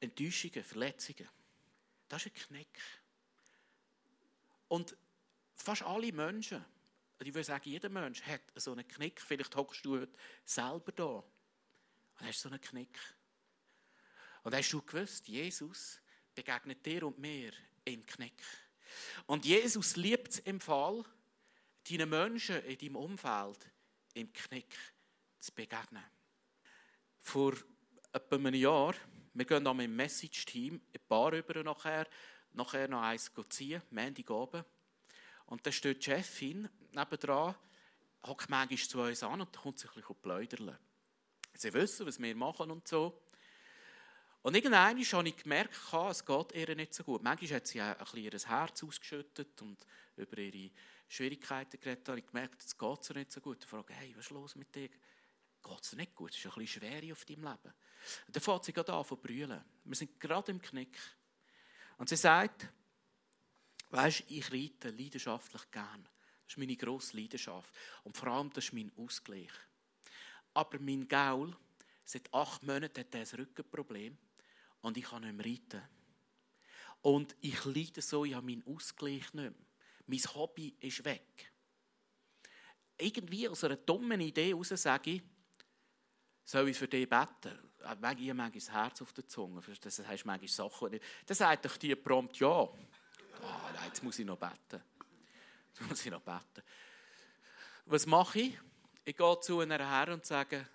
Enttäuschungen, 0.00 0.64
Verletzungen. 0.64 1.28
Das 2.08 2.24
ist 2.24 2.34
ein 2.34 2.42
Knick. 2.46 2.80
Und 4.68 4.96
fast 5.54 5.82
alle 5.82 6.12
Menschen, 6.12 6.64
ich 7.20 7.32
würde 7.32 7.44
sagen, 7.44 7.68
jeder 7.68 7.90
Mensch 7.90 8.22
hat 8.22 8.40
so 8.56 8.72
einen 8.72 8.88
Knick. 8.88 9.20
Vielleicht 9.20 9.54
hockst 9.54 9.84
du 9.84 10.00
heute 10.00 10.18
selber 10.44 10.92
da 10.92 11.04
und 11.04 11.26
hast 12.20 12.40
so 12.40 12.48
einen 12.48 12.60
Knick. 12.60 12.98
Und 14.42 14.54
hast 14.54 14.70
du 14.70 14.80
gewusst, 14.80 15.28
Jesus 15.28 16.00
begegnet 16.34 16.84
dir 16.84 17.06
und 17.06 17.18
mir 17.18 17.52
im 17.84 18.04
Knick. 18.06 18.42
Und 19.26 19.44
Jesus 19.44 19.96
liebt 19.96 20.32
es 20.32 20.38
im 20.40 20.60
Fall, 20.60 21.04
deinen 21.88 22.08
Menschen 22.08 22.62
in 22.64 22.78
deinem 22.78 22.96
Umfeld 22.96 23.70
im 24.14 24.32
Knick 24.32 24.74
zu 25.38 25.52
begegnen. 25.52 26.04
Vor 27.20 27.54
etwa 28.12 28.36
einem 28.36 28.54
Jahr, 28.54 28.94
wir 29.34 29.44
gehen 29.44 29.64
dann 29.64 29.76
mit 29.76 29.86
dem 29.86 29.96
Message-Team 29.96 30.80
ein 30.94 31.00
paar 31.08 31.32
über 31.32 31.62
nachher, 31.62 32.06
nachher 32.52 32.88
noch 32.88 33.02
eins 33.02 33.30
ziehen, 33.48 33.82
Montagabend. 33.90 34.64
Und 35.46 35.66
da 35.66 35.72
steht 35.72 36.06
die 36.06 36.10
Chefin 36.10 36.68
nebendran, 36.92 37.54
hockt 38.26 38.48
manchmal 38.48 38.78
zu 38.78 39.00
uns 39.00 39.22
an 39.22 39.40
und 39.40 39.56
kommt 39.56 39.78
sich 39.78 39.90
ein 39.90 40.00
bisschen 40.00 40.16
pläudern. 40.22 40.78
Sie 41.54 41.72
wissen, 41.72 42.06
was 42.06 42.20
wir 42.20 42.34
machen 42.34 42.70
und 42.70 42.86
so. 42.88 43.20
Und 44.42 44.54
irgendwann 44.54 45.00
habe 45.00 45.28
ich 45.28 45.36
gemerkt, 45.36 45.74
es 46.10 46.24
geht 46.24 46.52
ihr 46.52 46.76
nicht 46.76 46.94
so 46.94 47.02
gut. 47.02 47.22
Manchmal 47.22 47.56
hat 47.56 47.66
sie 47.66 47.80
ein 47.80 47.96
bisschen 47.96 48.18
ihr 48.18 48.48
Herz 48.48 48.82
ausgeschüttet 48.82 49.60
und 49.62 49.86
über 50.16 50.38
ihre 50.38 50.70
Schwierigkeiten 51.14 51.80
geredet. 51.80 52.08
habe 52.08 52.18
ich 52.18 52.26
gemerkt, 52.26 52.60
es 52.60 52.76
geht 52.76 53.10
ihr 53.10 53.16
nicht 53.16 53.32
so 53.32 53.40
gut. 53.40 53.58
Ich 53.62 53.68
frage, 53.68 53.94
hey, 53.94 54.14
was 54.16 54.26
ist 54.26 54.30
los 54.30 54.54
mit 54.56 54.74
dir? 54.74 54.88
Geht 54.88 55.82
es 55.82 55.92
nicht 55.94 56.14
gut? 56.14 56.30
Es 56.30 56.38
ist 56.38 56.46
ein 56.46 56.52
bisschen 56.54 56.80
schwer 56.80 57.12
auf 57.12 57.24
deinem 57.24 57.44
Leben. 57.44 57.74
Und 58.26 58.36
dann 58.36 58.42
fängt 58.42 58.64
sie 58.64 58.72
gerade 58.72 58.92
an 58.92 59.04
zu 59.04 59.16
brüllen. 59.16 59.64
Wir 59.84 59.96
sind 59.96 60.20
gerade 60.20 60.52
im 60.52 60.60
Knick. 60.60 60.98
Und 61.96 62.08
sie 62.08 62.16
sagt, 62.16 62.68
Weißt 63.94 64.24
ich 64.26 64.52
reite 64.52 64.90
leidenschaftlich 64.90 65.70
gern. 65.70 66.02
Das 66.02 66.54
ist 66.54 66.58
meine 66.58 66.76
grosse 66.76 67.16
Leidenschaft. 67.16 67.72
Und 68.02 68.16
vor 68.16 68.26
allem, 68.26 68.52
das 68.52 68.64
ist 68.64 68.72
mein 68.72 68.90
Ausgleich. 68.96 69.52
Aber 70.52 70.80
mein 70.80 71.06
Gaul, 71.06 71.56
seit 72.04 72.34
acht 72.34 72.64
Monaten 72.64 72.98
hat 72.98 73.14
er 73.14 73.20
ein 73.20 73.38
Rückenproblem 73.38 74.18
und 74.80 74.96
ich 74.96 75.04
kann 75.04 75.22
nicht 75.22 75.36
mehr 75.36 75.46
reiten. 75.46 75.88
Und 77.02 77.36
ich 77.40 77.64
leide 77.64 78.02
so, 78.02 78.24
ich 78.24 78.34
habe 78.34 78.44
meinen 78.44 78.66
Ausgleich 78.66 79.32
nicht 79.32 79.34
mehr. 79.34 79.52
Mein 80.06 80.20
Hobby 80.34 80.76
ist 80.80 81.04
weg. 81.04 81.52
Irgendwie 82.98 83.48
aus 83.48 83.64
einer 83.64 83.76
dummen 83.76 84.20
Idee 84.20 84.50
heraus 84.50 84.68
sage 84.68 85.10
ich, 85.10 85.22
soll 86.44 86.68
ich 86.68 86.76
für 86.76 86.88
dich 86.88 87.08
beten? 87.08 87.58
Manchmal, 87.82 88.20
ich 88.20 88.28
habe 88.28 88.34
manchmal 88.34 88.50
das 88.52 88.70
Herz 88.70 89.02
auf 89.02 89.12
der 89.12 89.26
Zunge. 89.26 89.62
Das 89.80 89.98
heißt 90.06 90.26
manchmal 90.26 90.48
Sachen. 90.48 91.00
Dann 91.26 91.36
sagt 91.36 91.64
doch 91.64 91.76
die 91.76 91.94
prompt 91.96 92.38
ja. 92.38 92.48
Ah, 92.48 93.70
nein, 93.74 93.88
jetzt 93.88 94.02
muss 94.02 94.18
ich 94.18 94.26
noch 94.26 94.38
beten. 94.38 94.82
Jetzt 95.68 95.88
muss 95.88 96.04
ich 96.04 96.10
noch 96.10 96.20
beten. 96.20 96.62
Was 97.86 98.06
mache 98.06 98.40
ich? 98.40 98.58
Ich 99.04 99.16
gehe 99.16 99.40
zu 99.40 99.60
einer 99.60 99.78
her 99.78 100.12
und 100.12 100.24
sage, 100.24 100.66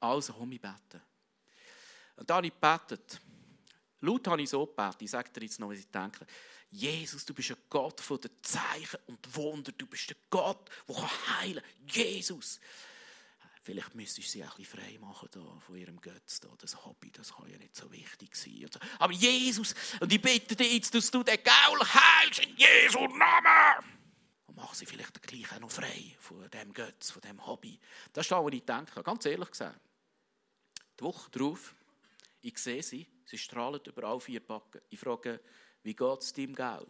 also 0.00 0.32
komm 0.34 0.52
ich 0.52 0.60
beten. 0.60 1.02
Und 2.16 2.28
dann 2.30 2.36
habe 2.36 2.46
ich 2.46 2.52
gebetet. 2.52 3.20
Laut 4.00 4.26
habe 4.26 4.42
ich 4.42 4.50
so 4.50 4.66
gebetet. 4.66 5.02
Ich 5.02 5.10
sage 5.10 5.30
dir 5.30 5.42
jetzt 5.42 5.58
noch, 5.60 5.70
was 5.70 5.78
ich 5.78 5.90
denke. 5.90 6.26
Jesus, 6.70 7.24
du 7.24 7.32
bist 7.34 7.50
ein 7.50 7.56
Gott 7.70 8.00
von 8.00 8.20
den 8.20 8.30
Zeichen 8.42 8.98
und 9.06 9.36
Wunder. 9.36 9.72
Du 9.72 9.86
bist 9.86 10.10
der 10.10 10.16
Gott, 10.28 10.68
der 10.88 11.38
heilen 11.40 11.62
kann. 11.62 11.94
Jesus. 11.94 12.60
Vielleicht 13.62 13.94
müsstest 13.94 14.28
du 14.28 14.30
sie 14.30 14.42
ein 14.42 14.50
bisschen 14.56 14.78
frei 14.78 14.98
machen 15.00 15.26
da, 15.32 15.40
von 15.58 15.76
ihrem 15.76 15.98
Götz. 15.98 16.38
Da. 16.40 16.48
Das 16.58 16.84
Hobby, 16.84 17.10
das 17.10 17.34
kann 17.34 17.48
ja 17.48 17.56
nicht 17.56 17.74
so 17.74 17.90
wichtig 17.90 18.36
sein. 18.36 18.68
Aber 18.98 19.12
Jesus, 19.14 19.74
und 20.00 20.12
ich 20.12 20.20
bitte 20.20 20.54
dich 20.54 20.74
jetzt, 20.74 20.94
dass 20.94 21.10
du 21.10 21.22
den 21.22 21.38
Gaul 21.42 21.78
heilst 21.80 22.40
in 22.40 22.54
Jesu 22.56 22.98
Namen. 23.06 23.84
Und 24.46 24.56
mach 24.56 24.74
sie 24.74 24.84
vielleicht 24.84 25.22
gleich 25.22 25.50
auch 25.50 25.60
noch 25.60 25.70
frei 25.70 26.14
von 26.20 26.46
dem 26.50 26.74
Götz, 26.74 27.10
von 27.10 27.22
dem 27.22 27.46
Hobby. 27.46 27.80
Das 28.12 28.26
ist 28.26 28.32
das, 28.32 28.44
was 28.44 28.52
ich 28.52 28.64
denke. 28.64 29.02
Ganz 29.02 29.24
ehrlich 29.24 29.50
gesagt. 29.50 29.80
Die 31.00 31.04
Woche 31.04 31.30
darauf, 31.30 31.74
ich 32.42 32.58
sehe 32.58 32.82
sie, 32.82 33.06
sie 33.24 33.38
strahlen 33.38 33.80
überall 33.84 34.20
vier 34.20 34.40
Backen. 34.40 34.80
Ich 34.90 34.98
frage, 34.98 35.40
wie 35.82 35.94
geht 35.94 36.20
es 36.20 36.32
deinem 36.32 36.54
Gaul? 36.54 36.86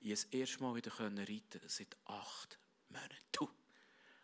Ich 0.00 0.10
das 0.10 0.24
erste 0.24 0.62
Mal 0.62 0.74
wieder 0.74 0.92
reiten 0.98 1.60
seit 1.66 1.96
acht 2.06 2.58
Monaten. 2.88 3.16
Du, 3.32 3.48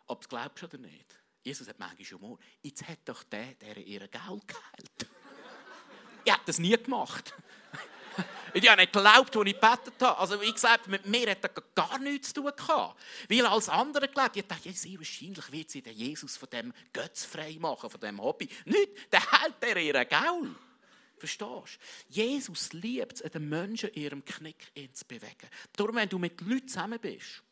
ob 0.07 0.21
du 0.21 0.27
glaubst 0.27 0.63
oder 0.63 0.77
nicht. 0.77 1.19
Jesus 1.43 1.67
hat 1.67 1.79
manchmal 1.79 2.19
Humor. 2.19 2.39
Jetzt 2.61 2.87
hat 2.87 2.99
doch 3.05 3.23
der, 3.23 3.53
der 3.53 3.77
ihren 3.77 4.09
Geld 4.09 4.47
geheilt. 4.47 5.07
ich 6.25 6.33
hätte 6.33 6.43
das 6.45 6.59
nie 6.59 6.75
gemacht. 6.75 7.33
ich 8.53 8.67
habe 8.67 8.81
nicht 8.81 8.91
geglaubt, 8.91 9.37
als 9.37 9.47
ich 9.47 9.53
gebetet 9.53 10.01
habe. 10.01 10.17
Also, 10.17 10.41
wie 10.41 10.51
gesagt, 10.51 10.87
mit 10.87 11.05
mir 11.05 11.31
hat 11.31 11.43
er 11.43 11.49
gar 11.75 11.99
nichts 11.99 12.33
zu 12.33 12.41
tun 12.41 12.51
gehabt. 12.55 12.99
Weil 13.29 13.45
als 13.45 13.69
andere 13.69 14.07
geglaubt, 14.07 14.35
ich 14.35 14.45
dachte, 14.45 14.69
ja, 14.69 14.99
wahrscheinlich 14.99 15.51
wird 15.51 15.69
sie 15.69 15.81
den 15.81 15.95
Jesus 15.95 16.35
von 16.35 16.49
dem 16.49 16.73
Götz 16.91 17.23
frei 17.23 17.55
machen, 17.59 17.89
von 17.89 18.01
dem 18.01 18.21
Hobby. 18.21 18.49
Nicht, 18.65 19.11
der 19.13 19.21
hält 19.31 19.55
er 19.61 19.77
ihren 19.77 20.07
Gaul. 20.09 20.55
Verstehst 21.17 21.79
du? 21.79 22.13
Jesus 22.13 22.73
liebt 22.73 23.21
es, 23.21 23.31
den 23.31 23.49
Menschen 23.49 23.89
in 23.89 24.03
ihrem 24.03 24.25
Knick 24.25 24.71
zu 24.93 25.05
bewegen. 25.05 25.49
Darum, 25.73 25.95
wenn 25.95 26.09
du 26.09 26.19
mit 26.19 26.39
Leuten 26.41 26.67
zusammen 26.67 26.99
bist, 26.99 27.43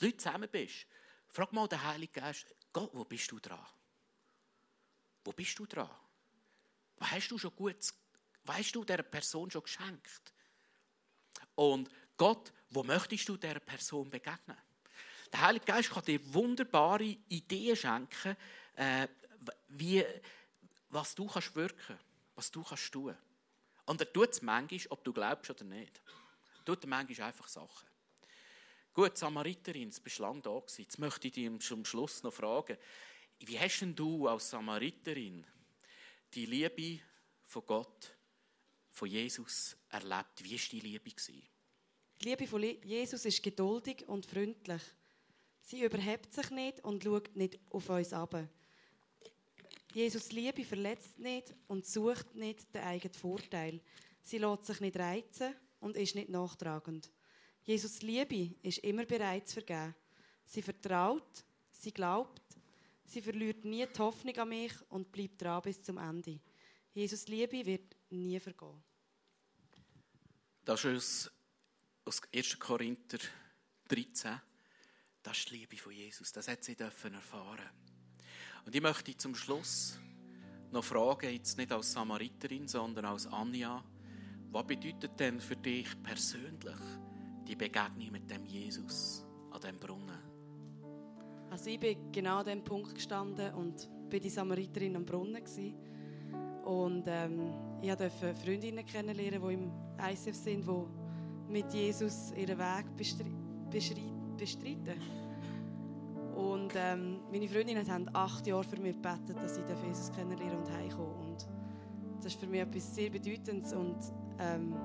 Leute 0.00 0.16
zusammen 0.16 0.48
bist, 0.50 0.86
Frag 1.32 1.52
mal 1.52 1.68
den 1.68 1.82
Heiligen 1.82 2.12
Geist, 2.12 2.54
Gott, 2.72 2.90
wo 2.92 3.04
bist 3.04 3.30
du 3.30 3.38
dran? 3.38 3.64
Wo 5.24 5.32
bist 5.32 5.58
du 5.58 5.66
dran? 5.66 5.90
Was 6.96 7.10
hast 7.12 7.28
du 7.28 7.38
schon 7.38 7.54
gut, 7.54 7.76
was 8.44 8.72
du 8.72 8.84
dieser 8.84 9.02
Person 9.02 9.50
schon 9.50 9.62
geschenkt? 9.62 10.32
Und 11.54 11.88
Gott, 12.16 12.52
wo 12.70 12.82
möchtest 12.82 13.28
du 13.28 13.36
dieser 13.36 13.60
Person 13.60 14.10
begegnen? 14.10 14.56
Der 15.32 15.40
Heilige 15.42 15.66
Geist 15.66 15.90
kann 15.90 16.04
dir 16.04 16.20
wunderbare 16.34 17.16
Ideen 17.28 17.76
schenken, 17.76 18.36
äh, 18.74 19.06
wie, 19.68 20.04
was 20.88 21.14
du 21.14 21.26
kannst 21.26 21.54
wirken, 21.54 21.96
was 22.40 22.50
du 22.50 22.62
kannst 22.62 22.90
tun. 22.90 23.14
Und 23.84 24.00
er 24.00 24.10
tut 24.10 24.30
es 24.30 24.40
manchmal, 24.40 24.80
ob 24.88 25.04
du 25.04 25.12
glaubst 25.12 25.50
oder 25.50 25.64
nicht. 25.64 26.00
Er 26.56 26.64
tut 26.64 26.86
manchmal 26.86 27.28
einfach 27.28 27.46
Sachen. 27.48 27.86
Gut, 28.94 29.18
Samariterin, 29.18 29.90
du 29.90 30.00
bist 30.00 30.18
lange 30.18 30.40
da 30.40 30.58
gewesen. 30.58 30.80
Jetzt 30.80 30.98
möchte 30.98 31.28
ich 31.28 31.34
dich 31.34 31.60
zum 31.60 31.84
Schluss 31.84 32.22
noch 32.22 32.32
fragen. 32.32 32.78
wie 33.40 33.58
hast 33.58 33.80
denn 33.80 33.94
du 33.94 34.26
als 34.26 34.48
Samariterin 34.48 35.46
die 36.32 36.46
Liebe 36.46 37.02
von 37.44 37.66
Gott, 37.66 38.16
von 38.88 39.08
Jesus 39.08 39.76
erlebt? 39.90 40.42
Wie 40.42 40.52
war 40.52 40.68
die 40.70 40.80
Liebe? 40.80 41.10
Die 41.10 42.24
Liebe 42.24 42.46
von 42.46 42.62
Jesus 42.62 43.26
ist 43.26 43.42
geduldig 43.42 44.08
und 44.08 44.24
freundlich. 44.24 44.82
Sie 45.60 45.84
überhebt 45.84 46.32
sich 46.32 46.50
nicht 46.50 46.82
und 46.84 47.04
schaut 47.04 47.36
nicht 47.36 47.60
auf 47.68 47.90
uns 47.90 48.14
ab. 48.14 48.48
Jesus 49.92 50.30
Liebe 50.30 50.64
verletzt 50.64 51.18
nicht 51.18 51.52
und 51.66 51.84
sucht 51.84 52.34
nicht 52.34 52.72
den 52.74 52.82
eigenen 52.82 53.14
Vorteil. 53.14 53.80
Sie 54.22 54.38
lässt 54.38 54.66
sich 54.66 54.80
nicht 54.80 54.96
reizen 54.96 55.54
und 55.80 55.96
ist 55.96 56.14
nicht 56.14 56.28
nachtragend. 56.28 57.10
Jesus 57.64 58.02
Liebe 58.02 58.54
ist 58.62 58.78
immer 58.78 59.04
bereit 59.04 59.48
zu 59.48 59.54
vergeben. 59.54 59.94
Sie 60.44 60.62
vertraut, 60.62 61.44
sie 61.72 61.92
glaubt, 61.92 62.42
sie 63.04 63.22
verliert 63.22 63.64
nie 63.64 63.86
die 63.86 63.98
Hoffnung 63.98 64.36
an 64.36 64.48
mich 64.48 64.72
und 64.90 65.10
bleibt 65.10 65.42
dran 65.42 65.62
bis 65.62 65.82
zum 65.82 65.98
Ende. 65.98 66.40
Jesus 66.92 67.26
Liebe 67.28 67.64
wird 67.64 67.96
nie 68.10 68.38
vergehen. 68.38 68.82
Das 70.64 70.84
ist 70.84 71.30
aus 72.04 72.20
1. 72.32 72.58
Korinther 72.58 73.18
13. 73.88 74.40
Das 75.22 75.38
ist 75.38 75.50
die 75.50 75.58
Liebe 75.58 75.76
von 75.76 75.92
Jesus. 75.92 76.32
Das 76.32 76.48
hat 76.48 76.64
sie 76.64 76.78
erfahren 76.78 77.89
Und 78.64 78.74
ich 78.74 78.82
möchte 78.82 79.16
zum 79.16 79.34
Schluss 79.34 79.98
noch 80.72 80.84
fragen, 80.84 81.32
jetzt 81.32 81.56
nicht 81.56 81.72
als 81.72 81.92
Samariterin, 81.92 82.68
sondern 82.68 83.06
als 83.06 83.26
Anja, 83.26 83.82
was 84.52 84.66
bedeutet 84.66 85.18
denn 85.18 85.40
für 85.40 85.56
dich 85.56 85.88
persönlich 86.02 86.78
die 87.46 87.56
Begegnung 87.56 88.12
mit 88.12 88.30
dem 88.30 88.44
Jesus 88.44 89.24
an 89.50 89.60
dem 89.60 89.78
Brunnen? 89.78 90.18
Also 91.50 91.70
ich 91.70 91.80
bin 91.80 92.12
genau 92.12 92.38
an 92.38 92.46
dem 92.46 92.62
Punkt 92.62 92.94
gestanden 92.94 93.52
und 93.54 93.88
bin 94.08 94.20
die 94.20 94.30
Samariterin 94.30 94.96
am 94.96 95.04
Brunnen 95.04 95.42
gewesen. 95.42 95.74
Und 96.64 97.04
ähm, 97.06 97.52
ich 97.82 97.92
durfte 97.94 98.34
Freundinnen 98.34 98.84
kennenlernen, 98.84 99.42
die 99.42 99.54
im 99.54 99.72
ICF 99.98 100.36
sind, 100.36 100.66
die 100.66 101.52
mit 101.52 101.72
Jesus 101.72 102.32
ihren 102.36 102.58
Weg 102.58 102.96
bestreiten. 102.96 105.00
Und 106.70 106.76
ähm, 106.76 107.18
meine 107.32 107.48
Freundinnen 107.48 107.90
haben 107.90 108.08
acht 108.12 108.46
Jahre 108.46 108.62
für 108.62 108.80
mich 108.80 108.94
gebetet, 108.94 109.36
dass 109.42 109.56
ich 109.56 109.64
Jesus 109.84 110.12
kennenlernen 110.12 110.58
und 110.58 110.70
heimkomme. 110.70 111.14
Und 111.14 111.48
das 112.18 112.26
ist 112.26 112.38
für 112.38 112.46
mich 112.46 112.60
etwas 112.60 112.94
sehr 112.94 113.10
Bedeutendes. 113.10 113.72
Und 113.72 113.98
ähm, 114.38 114.76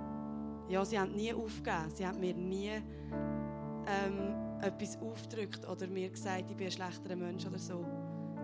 ja, 0.67 0.83
sie 0.83 0.97
haben 0.97 1.11
nie 1.11 1.31
aufgegeben. 1.31 1.91
Sie 1.93 2.07
haben 2.07 2.19
mir 2.19 2.33
nie 2.33 2.71
ähm, 2.71 4.35
etwas 4.61 4.99
aufgedrückt 4.99 5.67
oder 5.69 5.85
mir 5.85 6.09
gesagt, 6.09 6.45
ich 6.49 6.57
bin 6.57 6.65
ein 6.65 6.71
schlechterer 6.71 7.15
Mensch 7.15 7.45
oder 7.45 7.59
so. 7.59 7.85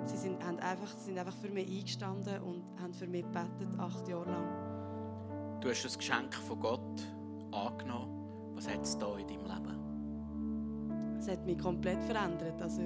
Sie 0.06 0.18
sind, 0.18 0.44
haben 0.44 0.60
einfach, 0.60 0.96
sind 0.98 1.18
einfach 1.18 1.36
für 1.36 1.50
mich 1.50 1.68
eingestanden 1.68 2.44
und 2.44 2.64
haben 2.80 2.94
für 2.94 3.08
mich 3.08 3.24
gebetet, 3.24 3.80
acht 3.80 4.08
Jahre 4.08 4.30
lang. 4.30 5.60
Du 5.62 5.70
hast 5.70 5.84
das 5.84 5.98
Geschenk 5.98 6.36
von 6.36 6.60
Gott 6.60 7.08
angenommen. 7.52 8.54
Was 8.54 8.70
hat 8.70 8.84
es 8.84 8.96
da 9.00 9.18
in 9.18 9.28
deinem 9.28 9.46
Leben? 9.46 11.18
Es 11.20 11.28
hat 11.28 11.44
mich 11.44 11.58
komplett 11.58 12.04
verändert. 12.04 12.62
Also 12.62 12.84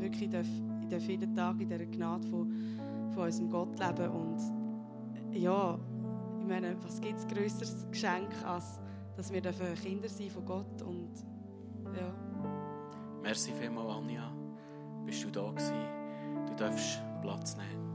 wirklich, 0.00 0.22
ich 0.22 0.30
darf, 0.30 0.46
ich 0.82 0.88
darf 0.88 1.02
jeden 1.02 1.34
Tag 1.34 1.60
in 1.60 1.68
dieser 1.68 1.86
Gnade 1.86 2.26
von, 2.28 2.52
von 3.12 3.24
unserem 3.24 3.50
Gott 3.50 3.78
leben. 3.78 4.10
Und 4.10 4.40
ja, 5.32 5.78
ich 6.40 6.46
meine, 6.46 6.76
was 6.82 7.00
gibt 7.00 7.18
es 7.18 7.26
grösseres 7.26 7.86
Geschenk, 7.90 8.28
als 8.44 8.80
dass 9.16 9.32
wir 9.32 9.40
Kinder 9.40 10.08
sein 10.08 10.30
von 10.30 10.44
Gott 10.44 10.82
und 10.82 11.10
ja. 11.94 12.12
Merci 13.22 13.52
vielmals, 13.58 13.96
Anja. 13.96 14.30
Bist 15.04 15.24
du 15.24 15.30
da 15.30 15.50
gewesen? 15.50 15.74
Du 16.46 16.54
darfst 16.54 17.00
Platz 17.22 17.56
nehmen. 17.56 17.86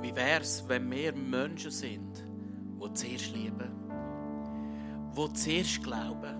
Wie 0.00 0.14
wäre 0.16 0.40
es, 0.40 0.68
wenn 0.68 0.90
wir 0.90 1.14
Menschen 1.14 1.70
sind, 1.70 2.24
die 2.82 2.92
zuerst 2.92 3.34
lieben, 3.34 3.81
die 5.16 5.32
zuerst 5.34 5.82
glauben 5.82 6.36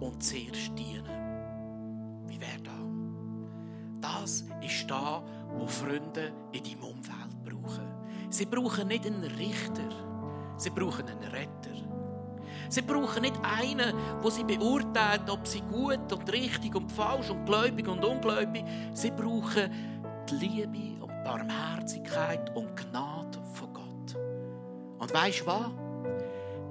und 0.00 0.22
zuerst 0.22 0.76
dienen? 0.76 1.06
Wie 2.26 2.40
wäre 2.40 2.60
das? 2.62 2.72
Das 4.00 4.44
ist 4.60 4.90
da, 4.90 5.22
wo 5.56 5.66
Freunde 5.66 6.32
in 6.52 6.62
deinem 6.62 6.84
Umfeld 6.84 7.44
brauchen. 7.44 7.86
Sie 8.30 8.46
brauchen 8.46 8.88
nicht 8.88 9.06
einen 9.06 9.24
Richter, 9.24 9.88
sie 10.56 10.70
brauchen 10.70 11.06
einen 11.06 11.30
Retter. 11.30 11.70
Sie 12.68 12.82
brauchen 12.82 13.22
nicht 13.22 13.38
einen, 13.42 13.92
wo 14.22 14.30
sie 14.30 14.44
beurteilt, 14.44 15.28
ob 15.28 15.46
sie 15.46 15.60
gut 15.60 16.10
und 16.10 16.32
richtig 16.32 16.74
und 16.74 16.90
falsch 16.90 17.28
und 17.28 17.44
gläubig 17.44 17.86
und 17.86 18.02
ungläubig. 18.02 18.64
Sie 18.94 19.10
brauchen 19.10 19.70
die 20.28 20.34
Liebe 20.34 21.04
und 21.04 21.22
Barmherzigkeit 21.22 22.54
und 22.56 22.74
Gnade 22.74 23.38
von 23.52 23.72
Gott. 23.74 24.16
Und 24.98 25.12
weißt 25.12 25.40
du 25.40 25.46
was? 25.46 25.70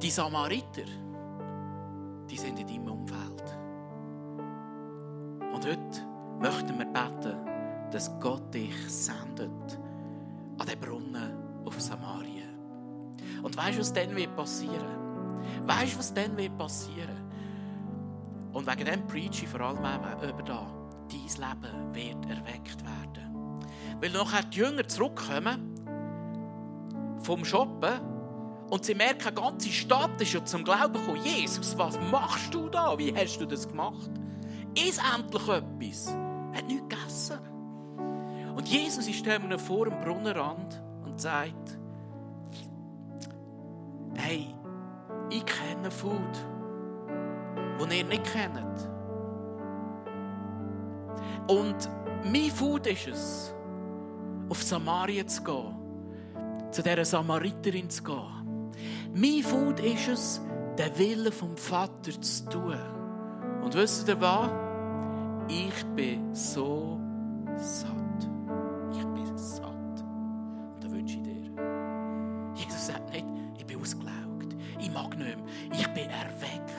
Die 0.01 0.09
Samariter, 0.09 0.89
die 2.31 2.37
sind 2.37 2.57
in 2.59 2.67
deinem 2.67 2.87
Umfeld. 2.87 3.43
Und 5.53 5.65
heute 5.65 6.07
möchten 6.39 6.79
wir 6.79 6.85
beten, 6.85 7.35
dass 7.91 8.09
Gott 8.21 8.53
dich 8.53 8.73
sendet 8.87 9.79
an 10.57 10.65
den 10.65 10.79
Brunnen 10.79 11.33
auf 11.65 11.79
Samaria. 11.79 12.45
Und 13.43 13.57
weißt 13.57 13.75
du, 13.75 13.81
was 13.81 13.93
dann 13.93 14.15
wird 14.15 14.33
passieren? 14.35 15.41
Weißt 15.65 15.95
du, 15.95 15.99
was 15.99 16.13
dann 16.13 16.37
wird 16.37 16.57
passieren? 16.57 17.29
Und 18.53 18.65
wegen 18.65 18.85
dem 18.85 19.05
preach 19.07 19.43
ich 19.43 19.47
vor 19.49 19.61
allem 19.61 19.79
über 19.79 20.43
da. 20.43 20.67
Dein 21.09 21.49
Leben 21.49 21.93
wird 21.93 22.25
erweckt 22.29 22.81
werden. 22.83 23.59
Weil 23.99 24.11
nachher 24.11 24.43
die 24.43 24.59
Jünger 24.59 24.87
zurückkommen 24.87 25.75
vom 27.19 27.43
Shoppen 27.43 28.10
und 28.71 28.85
sie 28.85 28.95
merken, 28.95 29.35
die 29.35 29.41
ganze 29.41 29.69
Stadt 29.69 30.21
ist 30.21 30.31
ja 30.31 30.45
zum 30.45 30.63
Glauben 30.63 30.93
gekommen. 30.93 31.21
Jesus, 31.21 31.77
was 31.77 31.99
machst 32.09 32.53
du 32.53 32.69
da? 32.69 32.97
Wie 32.97 33.13
hast 33.13 33.37
du 33.37 33.45
das 33.45 33.67
gemacht? 33.67 34.09
Ist 34.75 35.01
endlich 35.13 35.47
etwas. 35.49 36.07
Er 36.53 36.57
hat 36.57 36.67
nichts 36.67 36.87
gegessen. 36.87 37.39
Und 38.55 38.69
Jesus 38.69 39.09
ist 39.09 39.27
dann 39.27 39.59
vor 39.59 39.89
dem 39.89 39.99
Brunnenrand 39.99 40.81
und 41.03 41.19
sagt, 41.19 41.77
hey, 44.15 44.55
ich 45.29 45.45
kenne 45.45 45.91
Food, 45.91 46.15
das 47.77 47.93
ihr 47.93 48.05
nicht 48.05 48.23
kennt. 48.23 48.89
Und 51.49 51.89
mein 52.23 52.51
Food 52.51 52.87
ist 52.87 53.07
es, 53.09 53.53
auf 54.47 54.63
Samaria 54.63 55.27
zu 55.27 55.43
gehen, 55.43 56.71
zu 56.71 56.81
dieser 56.81 57.03
Samariterin 57.03 57.89
zu 57.89 58.01
gehen. 58.01 58.40
Mein 59.13 59.43
Food 59.43 59.79
ist 59.81 60.07
es, 60.07 60.41
den 60.77 60.97
Willen 60.97 61.31
vom 61.31 61.57
Vater 61.57 62.19
zu 62.21 62.45
tun. 62.49 62.77
Und 63.61 63.75
wisst 63.75 64.07
ihr 64.07 64.19
was? 64.21 64.49
Ich 65.49 65.85
bin 65.95 66.33
so 66.33 66.97
satt. 67.57 68.29
Ich 68.93 69.05
bin 69.05 69.37
satt. 69.37 69.65
Und 69.65 70.77
da 70.81 70.89
wünsche 70.89 71.17
ich 71.17 71.23
dir. 71.23 71.51
Jesus 72.55 72.87
sagt 72.87 73.11
nicht, 73.11 73.25
ich 73.57 73.65
bin 73.65 73.81
ausgelaugt. 73.81 74.55
Ich 74.79 74.91
mag 74.91 75.17
nicht 75.17 75.37
mehr. 75.37 75.45
Ich 75.73 75.87
bin 75.87 76.09
erweckt. 76.09 76.71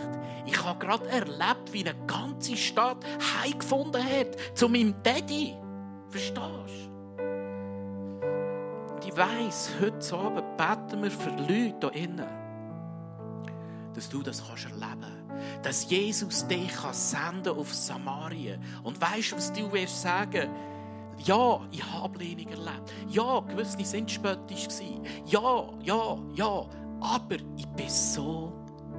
Ich 0.46 0.64
habe 0.64 0.78
gerade 0.78 1.06
erlebt, 1.08 1.72
wie 1.72 1.86
eine 1.86 1.94
ganze 2.06 2.56
Stadt 2.56 3.04
heimgefunden 3.42 4.02
hat 4.02 4.36
zu 4.54 4.68
meinem 4.68 4.94
Daddy. 5.02 5.54
Verstehst 6.08 6.36
du? 6.36 6.91
Und 9.02 9.08
ich 9.08 9.16
weiss, 9.16 9.70
heute 9.80 10.16
Abend 10.16 10.56
beten 10.56 11.02
wir 11.02 11.10
für 11.10 11.30
Leute 11.30 11.90
hier 11.92 12.04
innen, 12.04 12.28
dass 13.94 14.08
du 14.08 14.22
das 14.22 14.46
kannst 14.46 14.66
erleben 14.66 15.00
kannst. 15.28 15.66
Dass 15.66 15.90
Jesus 15.90 16.46
dich 16.46 16.72
kann 16.72 16.94
senden 16.94 17.56
auf 17.56 17.74
Samaria. 17.74 18.58
Und 18.84 19.00
weißt 19.00 19.32
du, 19.32 19.36
was 19.36 19.52
du 19.52 19.72
wirst 19.72 20.02
sagen? 20.02 20.48
Ja, 21.18 21.60
ich 21.72 21.84
habe 21.84 22.04
Ablehnung 22.04 22.48
erlebt. 22.48 22.92
Ja, 23.08 23.40
gewisse 23.40 23.84
sind 23.84 24.08
spöttisch 24.08 24.68
gewesen. 24.68 25.02
Ja, 25.26 25.68
ja, 25.82 26.18
ja. 26.34 26.66
Aber 27.00 27.36
ich 27.56 27.66
bin 27.66 27.88
so 27.88 28.52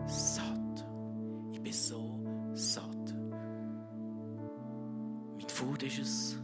satt. 0.06 0.86
Ich 1.54 1.62
bin 1.62 1.74
so 1.74 2.20
satt. 2.54 3.16
Mein 5.38 5.48
Food 5.48 5.84
ist 5.84 6.00
es, 6.00 6.40